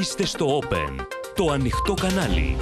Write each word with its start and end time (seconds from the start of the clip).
Είστε 0.00 0.26
στο 0.26 0.60
Open, 0.62 1.06
το 1.34 1.50
ανοιχτό 1.50 1.94
κανάλι. 1.94 2.56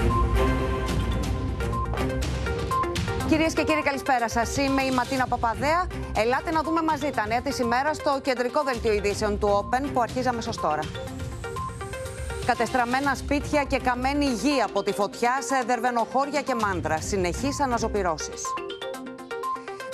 Κυρίες 3.29 3.53
και 3.53 3.63
κύριοι, 3.63 3.83
καλησπέρα 3.83 4.29
σας. 4.29 4.57
Είμαι 4.57 4.83
η 4.83 4.91
Ματίνα 4.91 5.27
Παπαδέα. 5.27 5.87
Ελάτε 6.17 6.51
να 6.51 6.63
δούμε 6.63 6.83
μαζί 6.83 7.11
τα 7.11 7.27
νέα 7.27 7.43
της 7.43 7.59
ημέρας 7.59 7.97
στο 7.97 8.21
κεντρικό 8.23 8.63
δελτίο 8.63 8.93
ειδήσεων 8.93 9.39
του 9.39 9.49
Open 9.49 9.89
που 9.93 10.01
αρχίζει 10.01 10.29
αμέσω 10.29 10.51
τώρα. 10.61 10.83
Κατεστραμμένα 12.47 13.15
σπίτια 13.15 13.65
και 13.65 13.79
καμένη 13.79 14.25
γη 14.25 14.63
από 14.65 14.83
τη 14.83 14.93
φωτιά 14.93 15.39
σε 15.43 15.65
δερβενοχώρια 15.67 16.43
και 16.43 16.55
μάντρα. 16.55 17.01
Συνεχείς 17.01 17.61
αναζωπηρώσεις. 17.61 18.43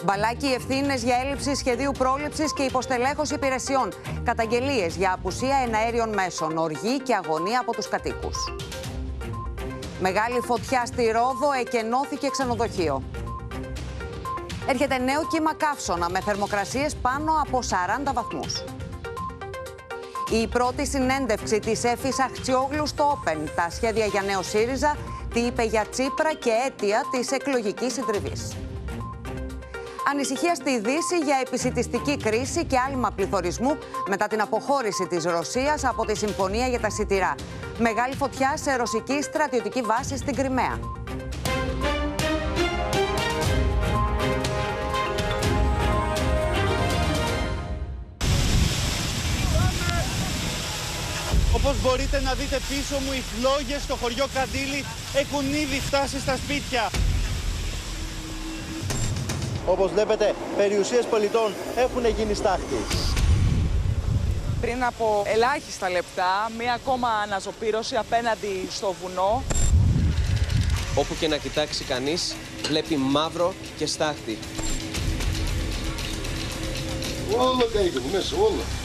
Μπαλάκι 0.05 0.47
ευθύνες 0.47 1.03
για 1.03 1.17
έλλειψη 1.25 1.55
σχεδίου 1.55 1.93
πρόληψης 1.99 2.53
και 2.53 2.63
υποστελέχωση 2.63 3.35
υπηρεσιών. 3.35 3.93
Καταγγελίες 4.25 4.97
για 4.97 5.13
απουσία 5.13 5.57
εναέριων 5.67 6.09
μέσων. 6.15 6.57
Οργή 6.57 7.01
και 7.01 7.15
αγωνία 7.15 7.61
από 7.61 7.73
τους 7.73 7.89
κατοίκους. 7.89 8.37
Μεγάλη 10.01 10.41
φωτιά 10.41 10.87
στη 10.87 11.05
Ρόδο 11.05 11.53
εκενώθηκε 11.61 12.29
ξενοδοχείο. 12.29 13.03
Έρχεται 14.69 14.99
νέο 14.99 15.27
κύμα 15.27 15.55
καύσωνα 15.55 16.11
με 16.11 16.21
θερμοκρασίες 16.21 16.97
πάνω 16.97 17.33
από 17.47 17.59
40 18.09 18.13
βαθμούς. 18.13 18.65
Η 20.43 20.47
πρώτη 20.47 20.87
συνέντευξη 20.87 21.59
της 21.59 21.85
Έφης 21.85 22.21
Αχτσιόγλου 22.21 22.87
στο 22.87 23.19
Open. 23.25 23.39
Τα 23.57 23.71
σχέδια 23.71 24.07
για 24.07 24.23
νέο 24.23 24.43
ΣΥΡΙΖΑ, 24.43 24.97
τι 25.35 25.41
είπε 25.41 25.65
για 25.65 25.85
Τσίπρα 25.91 26.35
και 26.35 26.51
αίτια 26.67 27.03
της 27.11 27.31
εκλογικής 27.31 27.93
συντριβής. 27.93 28.57
Ανησυχία 30.11 30.55
στη 30.55 30.79
Δύση 30.79 31.19
για 31.25 31.37
επισητιστική 31.47 32.17
κρίση 32.17 32.65
και 32.65 32.77
άλμα 32.89 33.11
πληθωρισμού 33.11 33.79
μετά 34.09 34.27
την 34.27 34.41
αποχώρηση 34.41 35.07
της 35.07 35.25
Ρωσίας 35.25 35.85
από 35.85 36.05
τη 36.07 36.17
Συμφωνία 36.17 36.67
για 36.67 36.81
τα 36.81 36.91
Σιτηρά. 36.91 37.35
Μεγάλη 37.79 38.15
φωτιά 38.15 38.57
σε 38.57 38.77
ρωσική 38.77 39.23
στρατιωτική 39.23 39.81
βάση 39.81 40.17
στην 40.17 40.35
Κρυμαία. 40.35 40.79
Όπως 51.55 51.83
μπορείτε 51.83 52.21
να 52.21 52.35
δείτε 52.35 52.61
πίσω 52.69 52.97
μου, 53.05 53.13
οι 53.13 53.23
φλόγες 53.33 53.83
στο 53.83 53.97
χωριό 53.97 54.27
Καντήλη 54.35 54.85
έχουν 55.15 55.53
ήδη 55.53 55.81
φτάσει 55.81 56.21
στα 56.21 56.37
σπίτια. 56.37 56.91
Όπως 59.67 59.91
βλέπετε, 59.91 60.35
περιουσίες 60.57 61.05
πολιτών 61.05 61.55
έχουν 61.77 62.07
γίνει 62.07 62.35
στάχτη. 62.35 62.77
Πριν 64.61 64.85
από 64.85 65.23
ελάχιστα 65.27 65.91
λεπτά, 65.91 66.51
μία 66.59 66.73
ακόμα 66.73 67.09
αναζωπήρωση 67.09 67.97
απέναντι 67.97 68.69
στο 68.71 68.95
βουνό. 69.03 69.43
Όπου 70.95 71.15
και 71.21 71.29
να 71.29 71.37
κοιτάξει 71.37 71.85
κανείς, 71.85 72.35
βλέπει 72.63 72.97
μαύρο 72.97 73.55
και 73.79 73.87
στάχτη. 73.87 74.39
Όλα 77.37 77.65
καίγουν 77.73 78.03
μέσα, 78.13 78.37
όλα. 78.37 78.84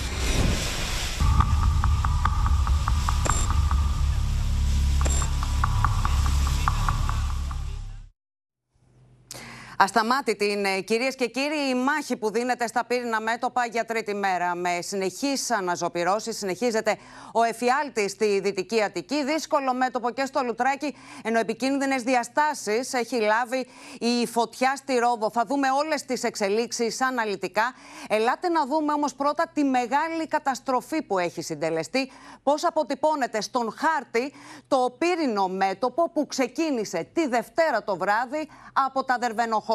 Ασταμάτητη 9.81 10.51
είναι, 10.51 10.81
κυρίες 10.81 11.15
και 11.15 11.27
κύριοι, 11.27 11.69
η 11.69 11.75
μάχη 11.75 12.17
που 12.17 12.31
δίνεται 12.31 12.67
στα 12.67 12.85
πύρινα 12.85 13.21
μέτωπα 13.21 13.65
για 13.65 13.85
τρίτη 13.85 14.13
μέρα. 14.13 14.55
Με 14.55 14.81
συνεχείς 14.81 15.51
αναζωπηρώσεις, 15.51 16.37
συνεχίζεται 16.37 16.97
ο 17.33 17.43
εφιάλτης 17.43 18.11
στη 18.11 18.39
Δυτική 18.39 18.83
Αττική. 18.83 19.23
Δύσκολο 19.23 19.73
μέτωπο 19.73 20.11
και 20.11 20.25
στο 20.25 20.41
Λουτράκι, 20.43 20.95
ενώ 21.23 21.39
επικίνδυνες 21.39 22.03
διαστάσεις 22.03 22.93
έχει 22.93 23.19
λάβει 23.19 23.67
η 23.99 24.27
φωτιά 24.27 24.75
στη 24.75 24.97
Ρόδο. 24.97 25.31
Θα 25.31 25.45
δούμε 25.45 25.67
όλες 25.71 26.05
τις 26.05 26.23
εξελίξεις 26.23 27.01
αναλυτικά. 27.01 27.73
Ελάτε 28.09 28.49
να 28.49 28.65
δούμε 28.65 28.93
όμως 28.93 29.13
πρώτα 29.13 29.51
τη 29.53 29.63
μεγάλη 29.63 30.27
καταστροφή 30.27 31.01
που 31.01 31.19
έχει 31.19 31.41
συντελεστεί. 31.41 32.11
Πώς 32.43 32.65
αποτυπώνεται 32.65 33.41
στον 33.41 33.73
χάρτη 33.77 34.33
το 34.67 34.95
πύρινο 34.97 35.47
μέτωπο 35.47 36.09
που 36.09 36.27
ξεκίνησε 36.27 37.09
τη 37.13 37.27
Δευτέρα 37.27 37.83
το 37.83 37.97
βράδυ 37.97 38.49
από 38.73 39.03
τα 39.03 39.17
Δερβενοχώρια. 39.19 39.67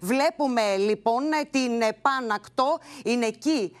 Βλέπουμε 0.00 0.76
λοιπόν 0.76 1.22
την 1.50 1.72
Πάνακτο, 2.02 2.78
είναι 3.04 3.26
εκεί 3.26 3.76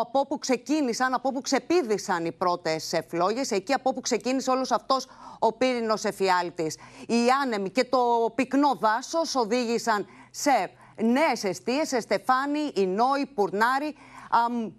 από 0.00 0.18
όπου 0.18 0.38
ξεκίνησαν, 0.38 1.14
από 1.14 1.28
όπου 1.28 1.40
ξεπίδησαν 1.40 2.24
οι 2.24 2.32
πρώτες 2.32 3.00
φλόγες, 3.08 3.50
εκεί 3.50 3.72
από 3.72 3.88
όπου 3.88 4.00
ξεκίνησε 4.00 4.50
όλος 4.50 4.70
αυτός 4.70 5.06
ο 5.38 5.52
πύρινος 5.52 6.04
εφιάλτης. 6.04 6.76
Οι 7.06 7.30
άνεμοι 7.42 7.70
και 7.70 7.84
το 7.84 8.32
πυκνό 8.34 8.74
δάσος 8.80 9.34
οδήγησαν 9.34 10.06
σε 10.30 10.70
νέες 11.02 11.44
αιστείες, 11.44 11.88
σε 11.88 12.00
Στεφάνη, 12.00 12.72
Ινόη, 12.74 13.26
Πουρνάρη, 13.34 13.96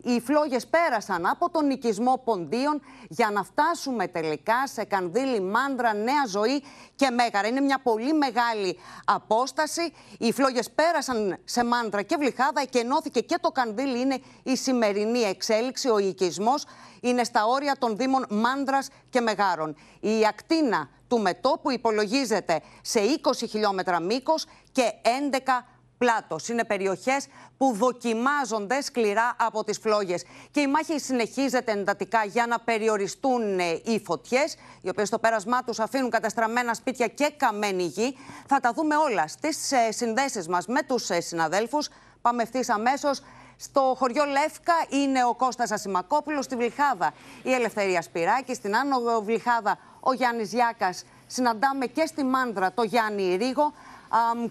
οι 0.01 0.19
φλόγες 0.19 0.67
πέρασαν 0.67 1.25
από 1.25 1.49
τον 1.49 1.69
οικισμό 1.69 2.21
Ποντίων 2.25 2.81
για 3.09 3.29
να 3.31 3.43
φτάσουμε 3.43 4.07
τελικά 4.07 4.67
σε 4.67 4.83
Κανδύλη, 4.83 5.39
Μάντρα, 5.41 5.93
Νέα 5.93 6.25
Ζωή 6.27 6.63
και 6.95 7.09
Μέγαρα. 7.09 7.47
Είναι 7.47 7.61
μια 7.61 7.79
πολύ 7.83 8.13
μεγάλη 8.13 8.77
απόσταση. 9.05 9.93
Οι 10.17 10.31
φλόγες 10.31 10.71
πέρασαν 10.71 11.37
σε 11.43 11.63
Μάντρα 11.63 12.01
και 12.01 12.15
Βλυχάδα 12.19 12.63
και 12.63 12.79
ενώθηκε 12.79 13.19
και 13.19 13.37
το 13.41 13.49
Κανδύλη. 13.49 13.99
Είναι 13.99 14.21
η 14.43 14.55
σημερινή 14.55 15.19
εξέλιξη. 15.19 15.89
Ο 15.89 15.97
οικισμός 15.97 16.65
είναι 17.01 17.23
στα 17.23 17.45
όρια 17.45 17.75
των 17.79 17.97
Δήμων 17.97 18.25
Μάντρας 18.29 18.89
και 19.09 19.21
Μεγάρων. 19.21 19.75
Η 19.99 20.25
ακτίνα 20.27 20.89
του 21.07 21.19
μετόπου 21.19 21.71
υπολογίζεται 21.71 22.61
σε 22.81 22.99
20 23.23 23.31
χιλιόμετρα 23.49 23.99
μήκος 23.99 24.45
και 24.71 24.91
11 25.03 25.65
πλάτος. 26.01 26.47
Είναι 26.47 26.63
περιοχές 26.65 27.27
που 27.57 27.73
δοκιμάζονται 27.73 28.81
σκληρά 28.81 29.35
από 29.39 29.63
τις 29.63 29.77
φλόγες. 29.77 30.23
Και 30.51 30.59
η 30.59 30.67
μάχη 30.67 30.99
συνεχίζεται 30.99 31.71
εντατικά 31.71 32.23
για 32.23 32.45
να 32.47 32.59
περιοριστούν 32.59 33.59
ε, 33.59 33.81
οι 33.83 34.01
φωτιές, 34.05 34.55
οι 34.81 34.89
οποίες 34.89 35.07
στο 35.07 35.19
πέρασμά 35.19 35.63
τους 35.63 35.79
αφήνουν 35.79 36.09
καταστραμμένα 36.09 36.73
σπίτια 36.73 37.07
και 37.07 37.33
καμένη 37.37 37.83
γη. 37.83 38.17
Θα 38.47 38.59
τα 38.59 38.73
δούμε 38.73 38.95
όλα 38.95 39.27
στις 39.27 39.71
ε, 39.71 39.91
συνδέσεις 39.91 40.47
μας 40.47 40.67
με 40.67 40.83
τους 40.83 41.09
ε, 41.09 41.21
συναδέλφους. 41.21 41.89
Πάμε 42.21 42.43
ευθύς 42.43 42.69
αμέσως. 42.69 43.21
Στο 43.57 43.95
χωριό 43.97 44.25
Λεύκα 44.25 44.73
είναι 44.89 45.23
ο 45.25 45.33
Κώστας 45.35 45.71
Ασημακόπουλος, 45.71 46.45
στη 46.45 46.55
Βλυχάδα 46.55 47.13
η 47.43 47.53
Ελευθερία 47.53 48.01
Σπυράκη, 48.01 48.53
στην 48.53 48.75
Άνω 48.75 49.21
Βλυχάδα 49.21 49.77
ο 49.99 50.13
Γιάννης 50.13 50.53
Γιάκας. 50.53 51.05
Συναντάμε 51.27 51.85
και 51.85 52.05
στη 52.05 52.23
Μάνδρα 52.23 52.73
το 52.73 52.83
Γιάννη 52.83 53.35
Ρίγο 53.35 53.73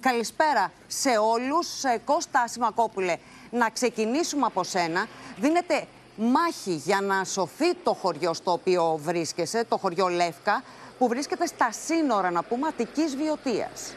καλησπέρα 0.00 0.72
σε 0.86 1.08
όλους. 1.08 1.84
Ε, 1.84 2.00
Κώστα 2.04 2.48
Σιμακόπουλε, 2.48 3.16
να 3.50 3.70
ξεκινήσουμε 3.70 4.46
από 4.46 4.64
σένα. 4.64 5.06
Δίνεται 5.36 5.86
μάχη 6.16 6.72
για 6.72 7.00
να 7.00 7.24
σωθεί 7.24 7.74
το 7.74 7.94
χωριό 7.94 8.34
στο 8.34 8.52
οποίο 8.52 8.98
βρίσκεσαι, 9.02 9.64
το 9.68 9.76
χωριό 9.76 10.08
Λεύκα, 10.08 10.62
που 10.98 11.08
βρίσκεται 11.08 11.46
στα 11.46 11.72
σύνορα, 11.86 12.30
να 12.30 12.42
πούμε, 12.42 12.66
Αττικής 12.66 13.16
Βιωτίας. 13.16 13.94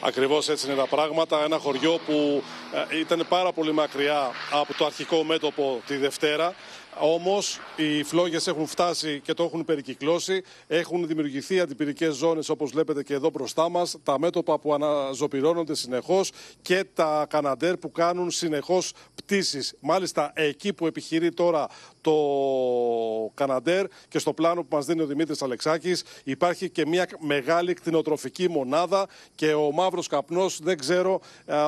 Ακριβώς 0.00 0.48
έτσι 0.48 0.66
είναι 0.66 0.76
τα 0.76 0.86
πράγματα. 0.86 1.44
Ένα 1.44 1.58
χωριό 1.58 2.00
που 2.06 2.42
ε, 2.90 2.98
ήταν 2.98 3.26
πάρα 3.28 3.52
πολύ 3.52 3.72
μακριά 3.72 4.30
από 4.50 4.74
το 4.74 4.84
αρχικό 4.86 5.24
μέτωπο 5.24 5.82
τη 5.86 5.96
Δευτέρα. 5.96 6.54
Όμως 7.00 7.58
οι 7.76 8.02
φλόγες 8.02 8.46
έχουν 8.46 8.66
φτάσει 8.66 9.20
και 9.20 9.34
το 9.34 9.42
έχουν 9.42 9.64
περικυκλώσει. 9.64 10.42
Έχουν 10.66 11.06
δημιουργηθεί 11.06 11.60
αντιπυρικές 11.60 12.14
ζώνες 12.14 12.48
όπως 12.48 12.70
βλέπετε 12.70 13.02
και 13.02 13.14
εδώ 13.14 13.30
μπροστά 13.30 13.68
μας. 13.68 13.96
Τα 14.02 14.18
μέτωπα 14.18 14.58
που 14.58 14.74
αναζωπυρώνονται 14.74 15.74
συνεχώς 15.74 16.32
και 16.62 16.84
τα 16.94 17.26
καναντέρ 17.28 17.76
που 17.76 17.92
κάνουν 17.92 18.30
συνεχώς 18.30 18.92
πτήσεις. 19.14 19.74
Μάλιστα 19.80 20.32
εκεί 20.34 20.72
που 20.72 20.86
επιχειρεί 20.86 21.32
τώρα 21.32 21.68
το 22.06 23.32
Καναντέρ 23.34 23.86
και 24.08 24.18
στο 24.18 24.32
πλάνο 24.32 24.62
που 24.62 24.76
μας 24.76 24.86
δίνει 24.86 25.00
ο 25.02 25.06
Δημήτρης 25.06 25.42
Αλεξάκης 25.42 26.04
υπάρχει 26.24 26.70
και 26.70 26.86
μια 26.86 27.08
μεγάλη 27.18 27.74
κτηνοτροφική 27.74 28.50
μονάδα 28.50 29.06
και 29.34 29.54
ο 29.54 29.72
μαύρος 29.72 30.06
καπνός 30.06 30.58
δεν 30.62 30.78
ξέρω 30.78 31.20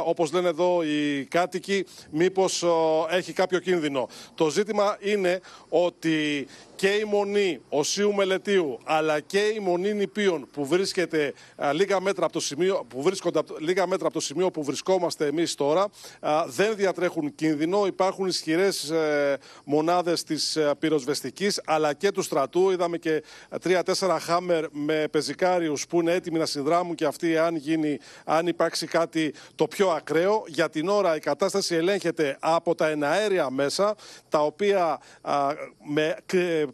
όπως 0.05 0.32
λένε 0.32 0.49
εδώ 0.49 0.82
οι 0.82 1.25
κάτοικοι 1.25 1.87
μήπως 2.11 2.64
έχει 3.11 3.32
κάποιο 3.32 3.58
κίνδυνο. 3.58 4.08
Το 4.35 4.50
ζήτημα 4.50 4.96
είναι 5.00 5.40
ότι 5.69 6.46
και 6.76 6.88
η 6.88 7.05
μονή 7.05 7.61
Οσίου 7.69 8.14
Μελετίου 8.14 8.79
αλλά 8.84 9.20
και 9.20 9.38
η 9.38 9.58
μονή 9.58 9.94
Νηπίων 9.94 10.49
που 10.52 10.67
βρίσκεται 10.67 11.32
λίγα 11.73 12.00
μέτρα 12.00 12.25
από 12.25 12.32
το 12.32 12.41
σημείο 12.41 12.84
που 12.88 13.02
βρίσκονται 13.02 13.41
λίγα 13.58 13.87
μέτρα 13.87 14.06
από 14.06 14.14
το 14.14 14.20
σημείο 14.20 14.50
που 14.50 14.64
βρισκόμαστε 14.64 15.26
εμείς 15.26 15.55
τώρα 15.55 15.87
δεν 16.46 16.76
διατρέχουν 16.76 17.34
κίνδυνο. 17.34 17.87
Υπάρχουν 17.87 18.26
ισχυρές 18.26 18.91
ε, 18.91 19.38
μονάδες 19.64 20.23
της 20.29 20.59
πυροσβεστικής 20.79 21.61
αλλά 21.65 21.93
και 21.93 22.11
του 22.11 22.23
στρατού. 22.23 22.71
Είδαμε 22.71 22.99
και 22.99 23.23
τρία-τέσσερα 23.61 24.21
χάμερ 24.21 24.65
με 24.71 25.09
πεζικάριους 25.11 25.87
που 25.87 26.01
είναι 26.01 26.13
έτοιμοι 26.13 26.39
να 26.39 26.47
συνδράμουν 26.47 26.95
και 26.95 27.05
αυτοί, 27.05 27.39
αν, 27.39 27.57
γίνει, 27.57 27.99
αν 28.25 28.47
υπάρξει 28.47 28.87
κάτι 28.87 29.35
το 29.55 29.67
πιο 29.67 29.91
ακραίο. 29.91 30.45
Για 30.47 30.71
την 30.71 30.89
ώρα 30.89 31.17
η 31.17 31.19
κατάσταση 31.19 31.75
ελέγχεται 31.75 32.37
από 32.41 32.75
τα 32.75 32.89
εναέρια 32.89 33.51
μέσα, 33.51 33.95
τα 34.29 34.41
οποία 34.41 35.01
με 35.85 36.17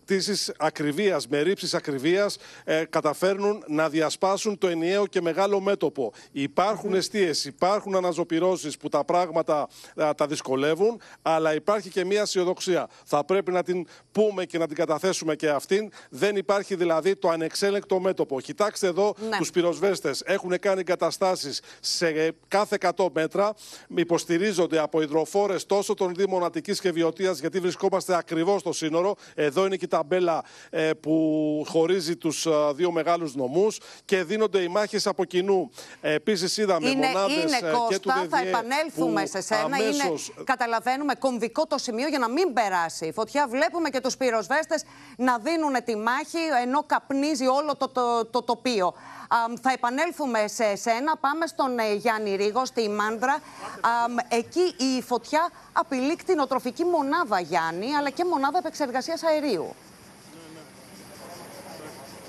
πτήσει 0.04 0.52
ακριβίας, 0.58 1.28
με 1.28 1.40
ρήψεις 1.40 1.74
ακριβίας, 1.74 2.36
ε, 2.64 2.84
καταφέρνουν 2.90 3.64
να 3.66 3.88
διασπάσουν 3.88 4.58
το 4.58 4.68
ενιαίο 4.68 5.06
και 5.06 5.20
μεγάλο 5.20 5.60
μέτωπο. 5.60 6.12
Υπάρχουν 6.32 6.94
αιστείες, 6.94 7.44
υπάρχουν 7.44 7.96
αναζωπηρώσεις 7.96 8.76
που 8.76 8.88
τα 8.88 9.04
πράγματα 9.04 9.68
τα 10.16 10.26
δυσκολεύουν, 10.26 11.00
αλλά 11.22 11.54
υπάρχει 11.54 11.90
και 11.90 12.04
μια 12.04 12.20
αισιοδοξία. 12.20 12.88
Θα 13.04 13.24
πρέπει 13.24 13.43
να 13.52 13.62
την 13.62 13.86
πούμε 14.12 14.44
και 14.44 14.58
να 14.58 14.66
την 14.66 14.76
καταθέσουμε 14.76 15.34
και 15.34 15.48
αυτήν. 15.48 15.90
Δεν 16.10 16.36
υπάρχει 16.36 16.74
δηλαδή 16.74 17.16
το 17.16 17.28
ανεξέλεγκτο 17.28 18.00
μέτωπο. 18.00 18.40
Κοιτάξτε 18.40 18.86
εδώ 18.86 19.14
ναι. 19.28 19.36
τους 19.36 19.50
πυροσβέστες. 19.50 20.22
Έχουν 20.26 20.58
κάνει 20.58 20.80
εγκαταστάσεις 20.80 21.62
σε 21.80 22.34
κάθε 22.48 22.76
100 22.96 23.06
μέτρα. 23.12 23.54
Υποστηρίζονται 23.94 24.78
από 24.78 25.02
υδροφόρες 25.02 25.66
τόσο 25.66 25.94
των 25.94 26.14
Δήμων 26.14 26.44
Αττικής 26.44 26.80
και 26.80 26.90
Βιωτία, 26.90 27.30
γιατί 27.32 27.60
βρισκόμαστε 27.60 28.16
ακριβώς 28.16 28.60
στο 28.60 28.72
σύνορο. 28.72 29.14
Εδώ 29.34 29.66
είναι 29.66 29.76
και 29.76 29.84
η 29.84 29.88
ταμπέλα 29.88 30.44
ε, 30.70 30.90
που 31.00 31.64
χωρίζει 31.68 32.16
τους 32.16 32.46
ε, 32.46 32.50
δύο 32.74 32.90
μεγάλους 32.90 33.34
νομούς 33.34 33.80
και 34.04 34.24
δίνονται 34.24 34.60
οι 34.60 34.68
μάχες 34.68 35.06
από 35.06 35.24
κοινού. 35.24 35.70
Ε, 36.00 36.12
Επίσης, 36.26 36.56
είδαμε 36.56 36.88
είναι, 36.88 37.06
μονάδες 37.06 37.36
είναι, 37.36 37.70
Κώστα, 37.72 38.26
θα 38.30 38.38
επανέλθουμε 38.46 39.26
σε 39.26 39.40
σένα. 39.40 39.62
Αμέσως... 39.64 40.28
Είναι, 40.28 40.44
καταλαβαίνουμε, 40.44 41.14
κομβικό 41.14 41.66
το 41.66 41.78
σημείο 41.78 42.08
για 42.08 42.18
να 42.18 42.28
μην 42.28 42.52
περάσει 42.52 43.06
η 43.06 43.12
φωτιά. 43.12 43.33
Βλέπουμε 43.48 43.88
και 43.88 44.00
τους 44.00 44.16
πυροσβέστες 44.16 44.84
να 45.16 45.38
δίνουν 45.38 45.84
τη 45.84 45.96
μάχη 45.96 46.38
ενώ 46.62 46.82
καπνίζει 46.86 47.46
όλο 47.46 47.76
το, 47.76 47.88
το, 47.88 48.24
το 48.24 48.42
τοπίο. 48.42 48.94
θα 49.60 49.72
επανέλθουμε 49.72 50.48
σε 50.48 50.76
σένα. 50.76 51.16
Πάμε 51.16 51.46
στον 51.46 51.78
ε, 51.78 51.94
Γιάννη 51.94 52.36
Ρίγο, 52.36 52.64
στη 52.64 52.88
Μάνδρα. 52.88 53.38
εκεί 54.28 54.74
η 54.84 55.02
φωτιά 55.02 55.50
απειλεί 55.72 56.16
κτηνοτροφική 56.16 56.84
μονάδα, 56.84 57.40
Γιάννη, 57.40 57.94
αλλά 57.94 58.10
και 58.10 58.24
μονάδα 58.24 58.58
επεξεργασίας 58.58 59.22
αερίου. 59.22 59.74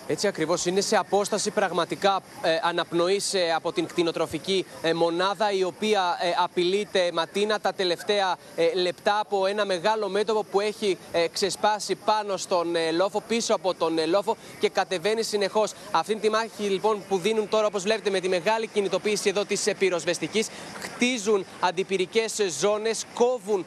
Έτσι 0.07 0.27
ακριβώς 0.27 0.65
είναι 0.65 0.81
σε 0.81 0.95
απόσταση 0.95 1.51
πραγματικά 1.51 2.21
ε, 2.41 2.59
αναπνοής 2.63 3.33
ε, 3.33 3.53
από 3.55 3.71
την 3.71 3.85
κτηνοτροφική 3.85 4.65
ε, 4.81 4.93
μονάδα 4.93 5.51
η 5.51 5.63
οποία 5.63 6.17
ε, 6.21 6.29
απειλείται 6.43 7.11
ματίνα 7.13 7.59
τα 7.59 7.73
τελευταία 7.73 8.37
ε, 8.55 8.73
λεπτά 8.73 9.19
από 9.19 9.45
ένα 9.45 9.65
μεγάλο 9.65 10.09
μέτωπο 10.09 10.43
που 10.43 10.59
έχει 10.59 10.97
ξεσπάσει 11.33 11.95
πάνω 11.95 12.37
στον 12.37 12.75
λόφο, 12.95 13.21
πίσω 13.27 13.55
από 13.55 13.73
τον 13.73 13.99
λόφο 14.07 14.37
και 14.59 14.69
κατεβαίνει 14.69 15.23
συνεχώς. 15.23 15.71
Αυτή 15.91 16.15
τη 16.15 16.29
μάχη 16.29 16.63
λοιπόν 16.63 17.03
που 17.07 17.17
δίνουν 17.17 17.49
τώρα 17.49 17.65
όπως 17.65 17.83
βλέπετε 17.83 18.09
με 18.09 18.19
τη 18.19 18.29
μεγάλη 18.29 18.67
κινητοποίηση 18.67 19.29
εδώ 19.29 19.45
της 19.45 19.67
πυροσβεστικής 19.77 20.47
χτίζουν 20.81 21.45
αντιπυρικές 21.59 22.33
ζώνες, 22.59 23.05
κόβουν 23.13 23.65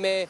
με, 0.00 0.26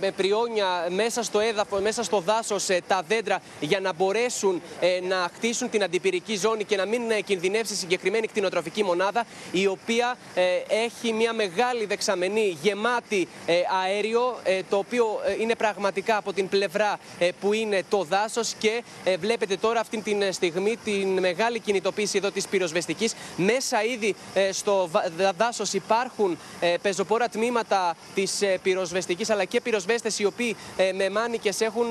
με 0.00 0.10
πριόνια 0.10 0.86
μέσα 0.90 1.22
στο 1.22 1.40
έδαφος, 1.40 1.80
μέσα 1.80 2.02
στο 2.02 2.20
δάσος 2.20 2.66
τα 2.86 3.02
δέντρα 3.08 3.40
για 3.60 3.80
να 3.80 3.92
μπορέσουν 3.92 4.62
να 5.02 5.30
χτίσουν 5.34 5.70
την 5.70 5.82
αντιπυρική 5.82 6.36
ζώνη 6.36 6.64
και 6.64 6.76
να 6.76 6.86
μην 6.86 7.10
ε, 7.10 7.20
κινδυνεύσει 7.20 7.74
συγκεκριμένη 7.74 8.26
κτηνοτροφική 8.26 8.84
μονάδα, 8.84 9.24
η 9.52 9.66
οποία 9.66 10.16
ε, 10.34 10.42
έχει 10.68 11.12
μια 11.12 11.32
μεγάλη 11.32 11.84
δεξαμενή 11.84 12.58
γεμάτη 12.62 13.28
ε, 13.46 13.54
αέριο, 13.84 14.38
το 14.68 14.76
οποίο 14.76 15.20
είναι 15.40 15.54
πραγματικά 15.54 16.16
από 16.16 16.32
την 16.32 16.48
πλευρά 16.48 16.98
που 17.40 17.52
είναι 17.52 17.82
το 17.88 18.04
δάσος. 18.04 18.54
Και 18.58 18.82
βλέπετε 19.18 19.56
τώρα 19.56 19.80
αυτή 19.80 20.00
τη 20.00 20.32
στιγμή 20.32 20.76
την 20.84 21.18
μεγάλη 21.18 21.58
κινητοποίηση 21.58 22.18
εδώ 22.18 22.30
της 22.30 22.46
πυροσβεστικής. 22.46 23.14
Μέσα 23.36 23.84
ήδη 23.84 24.14
στο 24.50 24.90
δάσος 25.36 25.72
υπάρχουν 25.72 26.38
πεζοπόρα 26.82 27.28
τμήματα 27.28 27.96
της 28.14 28.42
πυροσβεστικής, 28.62 29.30
αλλά 29.30 29.44
και 29.44 29.60
πυροσβέστες 29.60 30.18
οι 30.18 30.24
οποίοι 30.24 30.56
με 30.94 31.10
μάνικες 31.10 31.60
έχουν 31.60 31.86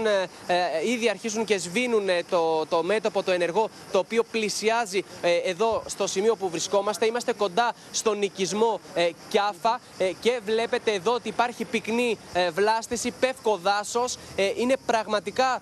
ήδη 0.86 1.10
αρχίσουν 1.10 1.46
και 1.46 1.58
σβήνουν 1.58 2.10
το, 2.30 2.66
το 2.66 2.84
μέτωπο 2.94 3.24
το 3.24 3.32
ενεργό 3.32 3.70
το 3.92 3.98
οποίο 3.98 4.24
πλησιάζει 4.32 5.04
ε, 5.22 5.36
εδώ 5.36 5.84
στο 5.86 6.08
σημείο 6.08 6.36
που 6.36 6.50
βρισκόμαστε. 6.50 7.06
Είμαστε 7.06 7.34
κοντά 7.34 7.74
στον 7.92 8.22
οικισμό 8.22 8.80
ε, 8.94 9.10
Κιάφα 9.30 9.80
ε, 9.98 10.12
και 10.22 10.40
βλέπετε 10.46 10.92
εδώ 10.92 11.14
ότι 11.14 11.28
υπάρχει 11.28 11.66
πυκνή 11.66 12.18
βλάστηση, 12.54 13.14
πεύκο 13.20 13.60
δάσος. 13.64 14.18
Είναι 14.58 14.76
πραγματικά 14.86 15.62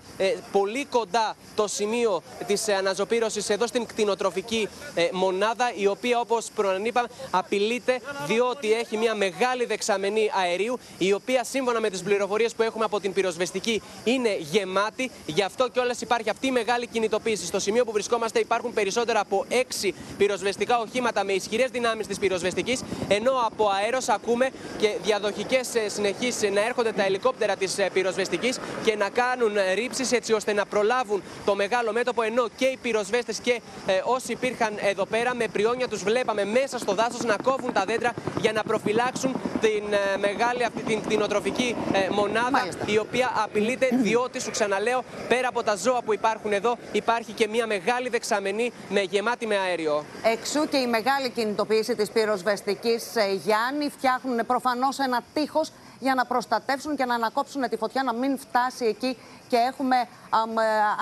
πολύ 0.52 0.84
κοντά 0.84 1.36
το 1.54 1.66
σημείο 1.68 2.22
της 2.46 2.68
αναζωπήρωσης 2.68 3.50
εδώ 3.50 3.66
στην 3.66 3.86
κτηνοτροφική 3.86 4.68
μονάδα, 5.12 5.72
η 5.74 5.86
οποία 5.86 6.20
όπως 6.20 6.46
προανείπα 6.54 7.08
απειλείται 7.30 8.00
διότι 8.26 8.72
έχει 8.72 8.96
μια 8.96 9.14
μεγάλη 9.14 9.64
δεξαμενή 9.64 10.30
αερίου, 10.42 10.78
η 10.98 11.12
οποία 11.12 11.44
σύμφωνα 11.44 11.80
με 11.80 11.90
τις 11.90 12.02
πληροφορίες 12.02 12.54
που 12.54 12.62
έχουμε 12.62 12.84
από 12.84 13.00
την 13.00 13.12
πυροσβεστική 13.12 13.82
είναι 14.04 14.36
γεμάτη. 14.38 15.10
Γι' 15.26 15.42
αυτό 15.42 15.68
κιόλας 15.68 16.00
υπάρχει 16.00 16.30
αυτή 16.30 16.46
η 16.46 16.50
μεγάλη 16.50 16.86
κινητοποίηση 16.86 17.21
στο 17.24 17.58
σημείο 17.58 17.84
που 17.84 17.92
βρισκόμαστε 17.92 18.38
υπάρχουν 18.38 18.72
περισσότερα 18.72 19.20
από 19.20 19.44
6 19.82 19.90
πυροσβεστικά 20.18 20.78
οχήματα 20.78 21.24
με 21.24 21.32
ισχυρές 21.32 21.70
δυνάμεις 21.70 22.06
της 22.06 22.18
πυροσβεστικής, 22.18 22.82
ενώ 23.08 23.32
από 23.46 23.68
αέρος 23.68 24.08
ακούμε 24.08 24.50
και 24.78 24.96
διαδοχικές 25.02 25.74
ε, 25.74 25.88
συνεχείς 25.88 26.42
να 26.52 26.64
έρχονται 26.64 26.92
τα 26.92 27.04
ελικόπτερα 27.04 27.56
της 27.56 27.78
ε, 27.78 27.90
πυροσβεστικής 27.92 28.58
και 28.84 28.96
να 28.96 29.08
κάνουν 29.08 29.56
ε, 29.56 29.72
ρήψεις 29.72 30.12
έτσι 30.12 30.32
ώστε 30.32 30.52
να 30.52 30.66
προλάβουν 30.66 31.22
το 31.44 31.54
μεγάλο 31.54 31.92
μέτωπο. 31.92 32.22
Ενώ 32.22 32.48
και 32.56 32.64
οι 32.64 32.78
πυροσβέστες 32.82 33.38
και 33.38 33.60
όσοι 34.04 34.32
υπήρχαν 34.32 34.74
εδώ 34.80 35.04
πέρα 35.04 35.34
με 35.34 35.48
πριόνια 35.52 35.88
τους 35.88 36.02
βλέπαμε 36.02 36.44
μέσα 36.44 36.78
στο 36.78 36.94
δάσος 36.94 37.24
να 37.24 37.36
κόβουν 37.42 37.72
τα 37.72 37.84
δέντρα 37.84 38.12
για 38.40 38.52
να 38.52 38.62
προφυλάξουν 38.62 39.36
την 39.60 39.82
μεγάλη 40.18 40.64
αυτή 40.64 40.82
την 40.82 41.02
κτηνοτροφική 41.02 41.76
μονάδα 42.10 42.68
η 42.86 42.98
οποία 42.98 43.32
απειλείται 43.44 43.88
διότι 43.92 44.40
σου 44.40 44.50
ξαναλέω 44.50 45.04
πέρα 45.28 45.48
από 45.48 45.62
τα 45.62 45.76
ζώα 45.76 46.02
που 46.02 46.12
υπάρχουν 46.12 46.52
εδώ 46.52 46.76
υπάρχει 47.12 47.32
και 47.32 47.48
μια 47.48 47.66
μεγάλη 47.66 48.08
δεξαμενή 48.08 48.72
με 48.88 49.00
γεμάτη 49.00 49.46
με 49.46 49.56
αέριο. 49.56 50.04
Εξού 50.22 50.68
και 50.68 50.76
η 50.76 50.86
μεγάλη 50.86 51.30
κινητοποίηση 51.30 51.94
της 51.94 52.10
πυροσβεστικής 52.10 53.16
ε, 53.16 53.32
Γιάννη. 53.32 53.88
Φτιάχνουν 53.88 54.46
προφανώς 54.46 54.98
ένα 54.98 55.22
τείχος 55.34 55.72
για 55.98 56.14
να 56.14 56.24
προστατεύσουν 56.24 56.96
και 56.96 57.04
να 57.04 57.14
ανακόψουν 57.14 57.68
τη 57.68 57.76
φωτιά, 57.76 58.02
να 58.02 58.14
μην 58.14 58.38
φτάσει 58.38 58.84
εκεί 58.84 59.16
και 59.48 59.56
έχουμε 59.56 59.96
ε, 59.96 60.06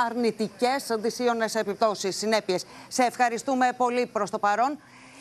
αρνητικές 0.07 0.87
δυσίωνες 0.99 1.55
επιπτώσεις, 1.55 2.17
συνέπειες. 2.17 2.64
Σε 2.88 3.02
ευχαριστούμε 3.02 3.69
πολύ 3.76 4.07
προς 4.07 4.31
το 4.31 4.38
παρόν. 4.38 4.79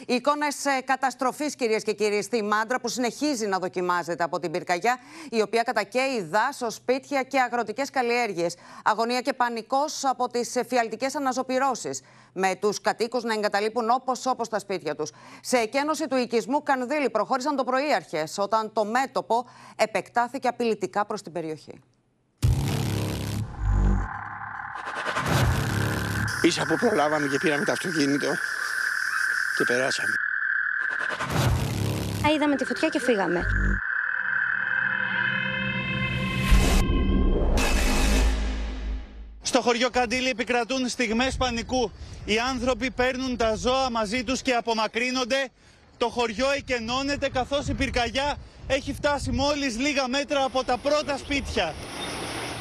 Οι 0.07 0.13
εικόνε 0.13 0.47
καταστροφής, 0.85 1.55
κυρίες 1.55 1.83
και 1.83 1.93
κύριοι, 1.93 2.21
στη 2.21 2.43
Μάντρα 2.43 2.79
που 2.79 2.87
συνεχίζει 2.87 3.47
να 3.47 3.59
δοκιμάζεται 3.59 4.23
από 4.23 4.39
την 4.39 4.51
πυρκαγιά, 4.51 4.97
η 5.29 5.41
οποία 5.41 5.63
κατακαίει 5.63 6.21
δάσο, 6.21 6.69
σπίτια 6.69 7.23
και 7.23 7.39
αγροτικές 7.39 7.89
καλλιέργειες. 7.89 8.55
Αγωνία 8.83 9.21
και 9.21 9.33
πανικός 9.33 10.05
από 10.05 10.27
τις 10.27 10.57
φιαλτικέ 10.67 11.07
αναζωπηρώσεις. 11.15 12.01
Με 12.33 12.55
τους 12.55 12.81
κατοίκους 12.81 13.23
να 13.23 13.33
εγκαταλείπουν 13.33 13.89
όπως 13.89 14.25
όπως 14.25 14.49
τα 14.49 14.59
σπίτια 14.59 14.95
τους. 14.95 15.11
Σε 15.41 15.57
εκένωση 15.57 16.07
του 16.07 16.15
οικισμού 16.15 16.63
Κανδύλη 16.63 17.09
προχώρησαν 17.09 17.55
το 17.55 17.63
πρωί 17.63 17.93
αρχές, 17.93 18.37
όταν 18.37 18.73
το 18.73 18.85
μέτωπο 18.85 19.45
επεκτάθηκε 19.75 20.47
απειλητικά 20.47 21.05
προς 21.05 21.21
την 21.21 21.31
περιοχή. 21.31 21.81
Ίσα 26.41 26.65
που 26.65 26.75
προλάβαμε 26.75 27.27
και 27.27 27.37
πήραμε 27.37 27.65
το 27.65 27.71
αυτοκίνητο, 27.71 28.27
και 29.59 29.65
περάσαμε. 29.65 30.13
Είδαμε 32.35 32.55
τη 32.55 32.65
φωτιά 32.65 32.89
και 32.89 32.99
φύγαμε. 32.99 33.45
Στο 39.41 39.61
χωριό 39.61 39.89
Καντήλη 39.89 40.29
επικρατούν 40.29 40.87
στιγμές 40.87 41.35
πανικού. 41.35 41.91
Οι 42.25 42.39
άνθρωποι 42.39 42.91
παίρνουν 42.91 43.37
τα 43.37 43.55
ζώα 43.55 43.89
μαζί 43.89 44.23
τους 44.23 44.41
και 44.41 44.53
απομακρύνονται. 44.53 45.49
Το 45.97 46.09
χωριό 46.09 46.51
εκενώνεται 46.57 47.29
καθώς 47.29 47.67
η 47.67 47.73
πυρκαγιά 47.73 48.37
έχει 48.67 48.93
φτάσει 48.93 49.31
μόλις 49.31 49.77
λίγα 49.77 50.07
μέτρα 50.07 50.43
από 50.43 50.63
τα 50.63 50.77
πρώτα 50.77 51.17
σπίτια. 51.17 51.73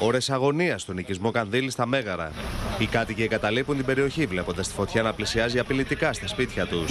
Ωρε 0.00 0.19
αγωνίας 0.28 0.83
στον 0.83 0.99
οικισμό 0.99 1.31
Κανδύλη 1.31 1.71
στα 1.71 1.87
Μέγαρα. 1.87 2.33
Οι 2.78 2.87
κάτοικοι 2.87 3.23
εγκαταλείπουν 3.23 3.76
την 3.76 3.85
περιοχή 3.85 4.26
βλέποντας 4.26 4.69
τη 4.69 4.75
φωτιά 4.75 5.02
να 5.02 5.12
πλησιάζει 5.12 5.59
απειλητικά 5.59 6.12
στα 6.12 6.26
σπίτια 6.26 6.67
τους. 6.67 6.90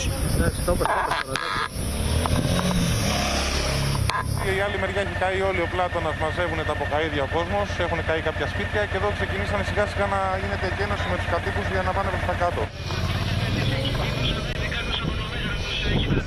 Και 4.43 4.51
η 4.57 4.59
άλλη 4.65 4.77
μεριά 4.81 5.01
έχει 5.05 5.15
καεί 5.23 5.39
όλοι 5.49 5.61
ο 5.67 5.69
πλάτονα, 5.73 6.09
μαζεύουν 6.21 6.59
τα 6.69 6.73
αποκαίδια 6.77 7.23
ο 7.27 7.29
κόσμος, 7.35 7.67
έχουν 7.85 7.99
καεί 8.07 8.21
κάποια 8.29 8.47
σπίτια 8.53 8.81
και 8.89 8.97
εδώ 8.99 9.09
ξεκινήσανε 9.17 9.63
σιγά 9.69 9.85
σιγά 9.91 10.05
να 10.15 10.19
γίνεται 10.41 10.65
εκένωση 10.73 11.05
με 11.11 11.15
τους 11.19 11.29
κατοίκους 11.33 11.65
για 11.73 11.81
να 11.87 11.91
πάνε 11.95 12.09
προς 12.13 12.25
τα 12.29 12.35
κάτω. 12.43 12.61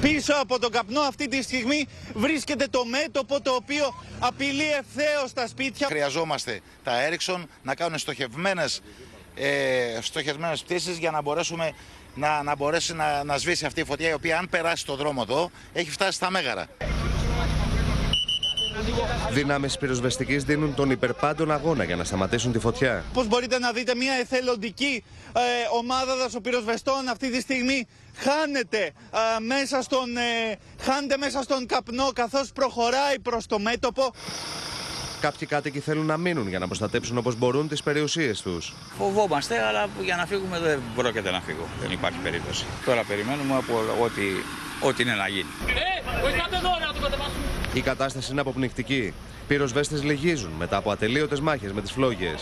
Πίσω 0.01 0.35
από 0.41 0.59
τον 0.59 0.71
καπνό 0.71 1.01
αυτή 1.01 1.29
τη 1.29 1.43
στιγμή 1.43 1.87
βρίσκεται 2.15 2.67
το 2.71 2.85
μέτωπο 2.85 3.41
το 3.41 3.51
οποίο 3.51 3.95
απειλεί 4.19 4.69
ευθέως 4.79 5.33
τα 5.33 5.47
σπίτια. 5.47 5.87
Χρειαζόμαστε 5.87 6.61
τα 6.85 6.93
Ericsson 7.09 7.45
να 7.63 7.75
κάνουν 7.75 7.99
στοχευμένες, 7.99 8.81
ε, 9.35 9.99
στοχευμένες 10.01 10.63
πτήσεις 10.63 10.99
για 10.99 11.11
να 11.11 11.23
μπορέσουμε 11.23 11.73
να, 12.15 12.43
να 12.43 12.57
μπορέσει 12.57 12.95
να, 12.95 13.25
να 13.25 13.37
σβήσει 13.37 13.67
αυτή 13.67 13.81
η 13.81 13.85
φωτιά 13.85 14.09
η 14.09 14.13
οποία 14.13 14.39
αν 14.39 14.49
περάσει 14.49 14.87
το 14.87 14.97
δρόμο 14.97 15.25
εδώ 15.29 15.51
έχει 15.73 15.91
φτάσει 15.91 16.13
στα 16.13 16.31
Μέγαρα. 16.31 16.67
Δυνάμεις 19.31 19.79
πυροσβεστικής 19.79 20.45
δίνουν 20.45 20.75
τον 20.75 20.91
υπερπάντων 20.91 21.51
αγώνα 21.51 21.85
για 21.85 21.97
να 21.97 22.05
σταματήσουν 22.05 22.53
τη 22.53 22.59
φωτιά. 22.59 23.05
Πώς 23.13 23.27
μπορείτε 23.27 23.59
να 23.59 23.73
δείτε 23.73 23.95
μια 23.95 24.13
εθελοντική 24.13 25.05
ε, 25.33 25.41
ομάδα 25.79 26.17
δασοπυροσβεστών 26.17 27.09
αυτή 27.09 27.31
τη 27.31 27.41
στιγμή 27.41 27.87
χάνεται, 28.21 28.83
ε, 29.37 29.41
μέσα 29.41 29.83
στον, 29.83 30.17
ε, 30.17 30.59
χάνεται 30.81 31.17
μέσα 31.17 31.43
στον 31.43 31.67
καπνό 31.67 32.11
καθώς 32.15 32.53
προχωράει 32.53 33.19
προς 33.23 33.47
το 33.47 33.59
μέτωπο. 33.59 34.13
Κάποιοι 35.21 35.49
κάτοικοι 35.49 35.81
θέλουν 35.81 36.07
να 36.07 36.17
μείνουν 36.17 36.49
για 36.49 36.59
να 36.59 36.67
προστατέψουν 36.67 37.19
όπω 37.19 37.33
μπορούν 37.33 37.69
τι 37.69 37.83
περιουσίε 37.85 38.33
του. 38.43 38.59
Φοβόμαστε, 38.99 39.63
αλλά 39.63 39.89
για 40.01 40.17
να 40.17 40.27
φύγουμε 40.27 40.59
δεν 40.59 40.81
πρόκειται 40.97 41.31
να 41.31 41.41
φύγω. 41.41 41.69
Δεν 41.81 41.91
υπάρχει 41.91 42.19
περίπτωση. 42.19 42.65
Τώρα 42.85 43.05
περιμένουμε 43.05 43.57
από 43.57 43.75
ό,τι, 44.03 44.23
ό,τι 44.81 45.03
είναι 45.03 45.15
να 45.15 45.29
γίνει. 45.29 45.49
Η 47.73 47.81
κατάσταση 47.81 48.33
είναι 48.33 48.41
αποπνικτική. 48.41 49.15
Πυροσβέστε 49.47 49.97
λυγίζουν 49.97 50.51
μετά 50.51 50.77
από 50.77 50.91
ατελείωτε 50.91 51.41
μάχε 51.41 51.73
με 51.73 51.83
τι 51.83 51.93
φλόγε. 51.93 52.35